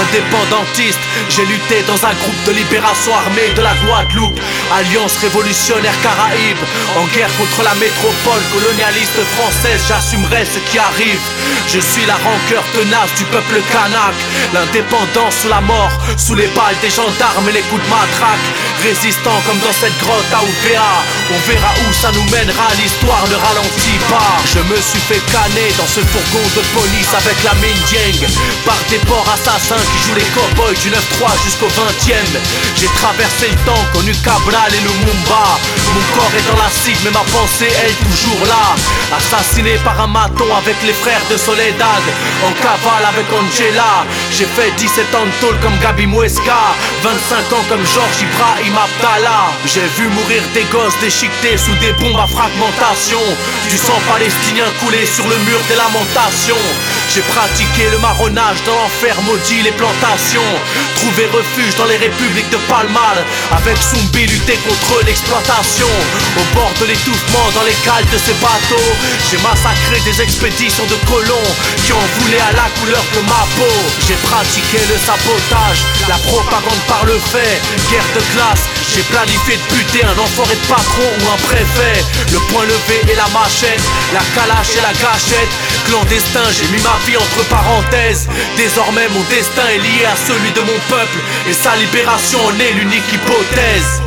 Indépendantiste, 0.00 1.00
j'ai 1.28 1.44
lutté 1.44 1.82
dans 1.86 1.98
un 2.06 2.14
groupe 2.14 2.44
de 2.46 2.52
libération 2.52 3.12
armée 3.14 3.50
de 3.56 3.62
la 3.62 3.74
Guadeloupe, 3.82 4.38
Alliance 4.72 5.16
révolutionnaire 5.20 5.94
Caraïbe, 6.02 6.62
en 6.96 7.04
guerre 7.14 7.34
contre 7.36 7.62
la 7.64 7.74
métropole 7.74 8.42
colonialiste 8.52 9.20
française, 9.36 9.80
j'assumerai 9.88 10.44
ce 10.44 10.60
qui 10.70 10.78
arrive. 10.78 11.20
Je 11.66 11.80
suis 11.80 12.06
la 12.06 12.16
rancœur 12.16 12.64
tenace 12.72 13.12
du 13.16 13.24
peuple 13.24 13.60
kanak, 13.72 14.14
l'indépendance 14.54 15.34
sous 15.42 15.48
la 15.48 15.60
mort, 15.60 15.92
sous 16.16 16.34
les 16.34 16.48
balles 16.48 16.78
des 16.80 16.90
gendarmes 16.90 17.48
et 17.48 17.52
les 17.52 17.66
coups 17.68 17.82
de 17.82 17.90
matraque, 17.90 18.48
résistant 18.82 19.40
comme 19.46 19.58
dans 19.60 19.76
cette 19.80 19.98
grotte 20.00 20.32
à 20.32 20.42
Ouvéa. 20.42 20.92
On 21.34 21.38
verra 21.50 21.72
où 21.84 21.92
ça 21.92 22.12
nous 22.12 22.24
mènera, 22.30 22.68
l'histoire 22.80 23.24
ne 23.28 23.36
ralentit 23.36 24.00
pas. 24.08 24.36
Je 24.52 24.60
me 24.60 24.76
suis 24.80 25.00
fait 25.00 25.17
dans 25.78 25.86
ce 25.86 26.00
fourgon 26.00 26.46
de 26.54 26.62
police 26.78 27.10
avec 27.12 27.42
la 27.42 27.54
Mindieng 27.54 28.28
Par 28.64 28.78
des 28.88 28.98
ports 28.98 29.26
assassins 29.32 29.74
qui 29.74 29.98
jouent 30.06 30.14
les 30.14 30.30
cowboys 30.34 30.78
du 30.78 30.90
9-3 30.90 31.42
jusqu'au 31.44 31.66
20ème 31.66 32.38
J'ai 32.76 32.86
traversé 32.86 33.48
le 33.50 33.56
temps, 33.66 33.84
connu 33.92 34.12
Cabral 34.22 34.72
et 34.72 34.78
Lumumba 34.78 35.58
Mon 35.94 36.04
corps 36.14 36.30
est 36.36 36.46
dans 36.50 36.62
la 36.62 36.70
cible 36.70 36.98
mais 37.04 37.10
ma 37.10 37.24
pensée 37.30 37.66
est 37.66 37.98
toujours 38.04 38.46
là. 38.46 38.74
Assassiné 39.16 39.74
par 39.84 40.00
un 40.00 40.06
maton 40.06 40.46
avec 40.54 40.76
les 40.84 40.92
frères 40.92 41.22
de 41.30 41.36
Soledad. 41.36 42.04
En 42.44 42.52
cavale 42.62 43.06
avec 43.08 43.26
Angela. 43.32 44.04
J'ai 44.36 44.46
fait 44.46 44.70
17 44.76 45.14
ans 45.14 45.26
de 45.26 45.46
tôle 45.46 45.58
comme 45.60 45.78
Gabi 45.78 46.06
Muesca 46.06 46.74
25 47.02 47.52
ans 47.52 47.64
comme 47.68 47.84
Georges 47.86 48.22
Ibrahim 48.22 48.74
Abdallah. 48.76 49.52
J'ai 49.66 49.86
vu 49.96 50.08
mourir 50.08 50.42
des 50.54 50.64
gosses 50.64 50.98
déchiquetés 51.00 51.56
sous 51.56 51.74
des 51.76 51.92
bombes 51.92 52.18
à 52.18 52.26
fragmentation. 52.26 53.22
Du 53.70 53.76
sang 53.76 54.00
palestinien 54.08 54.66
coulé 54.80 54.97
sur 55.06 55.28
le 55.28 55.36
mur 55.46 55.60
des 55.68 55.76
lamentations. 55.76 56.64
J'ai 57.14 57.22
pratiqué 57.22 57.88
le 57.90 57.98
marronnage 57.98 58.62
dans 58.64 58.74
l'enfer 58.74 59.14
maudit 59.22 59.62
les 59.62 59.72
plantations. 59.72 60.50
Trouvé 60.96 61.26
refuge 61.26 61.74
dans 61.76 61.86
les 61.86 61.96
républiques 61.96 62.50
de 62.50 62.56
Palmal 62.68 63.24
Avec 63.52 63.76
Zumbi 63.78 64.26
lutter 64.26 64.58
contre 64.66 65.04
l'exploitation. 65.06 65.88
Au 66.36 66.44
bord 66.54 66.72
de 66.80 66.86
l'étouffement 66.86 67.48
dans 67.54 67.62
les 67.62 67.76
cales 67.84 68.04
de 68.12 68.18
ces 68.18 68.34
bateaux 68.42 68.90
J'ai 69.30 69.38
massacré 69.38 70.00
des 70.04 70.20
expéditions 70.20 70.84
de 70.86 70.98
colons 71.08 71.50
Qui 71.84 71.92
en 71.92 72.04
voulaient 72.18 72.42
à 72.42 72.52
la 72.52 72.68
couleur 72.80 73.04
de 73.14 73.20
ma 73.24 73.46
peau. 73.56 73.76
J'ai 74.06 74.18
pratiqué 74.26 74.78
le 74.90 74.98
sabotage, 74.98 75.80
la 76.08 76.18
propagande 76.26 76.82
par 76.86 77.04
le 77.06 77.18
fait. 77.18 77.60
Guerre 77.90 78.10
de 78.14 78.22
classe, 78.34 78.66
j'ai 78.92 79.02
planifié 79.08 79.56
de 79.56 79.74
buter 79.74 80.04
un 80.04 80.18
enfoiré 80.18 80.54
de 80.54 80.66
patron 80.66 81.08
ou 81.22 81.24
un 81.30 81.40
préfet. 81.46 82.04
Le 82.32 82.38
point 82.52 82.64
levé 82.64 83.00
et 83.08 83.16
la 83.16 83.28
machette, 83.32 83.82
la 84.12 84.20
calache 84.34 84.76
et 84.76 84.82
la 84.88 84.94
Clandestin, 85.86 86.44
j'ai 86.52 86.66
mis 86.68 86.82
ma 86.82 86.96
vie 87.06 87.16
entre 87.16 87.44
parenthèses. 87.48 88.28
Désormais 88.56 89.08
mon 89.10 89.22
destin 89.24 89.66
est 89.74 89.78
lié 89.78 90.04
à 90.06 90.16
celui 90.16 90.50
de 90.52 90.60
mon 90.60 90.78
peuple. 90.88 91.18
Et 91.48 91.52
sa 91.52 91.76
libération 91.76 92.38
en 92.46 92.58
est 92.58 92.72
l'unique 92.72 93.12
hypothèse 93.12 94.02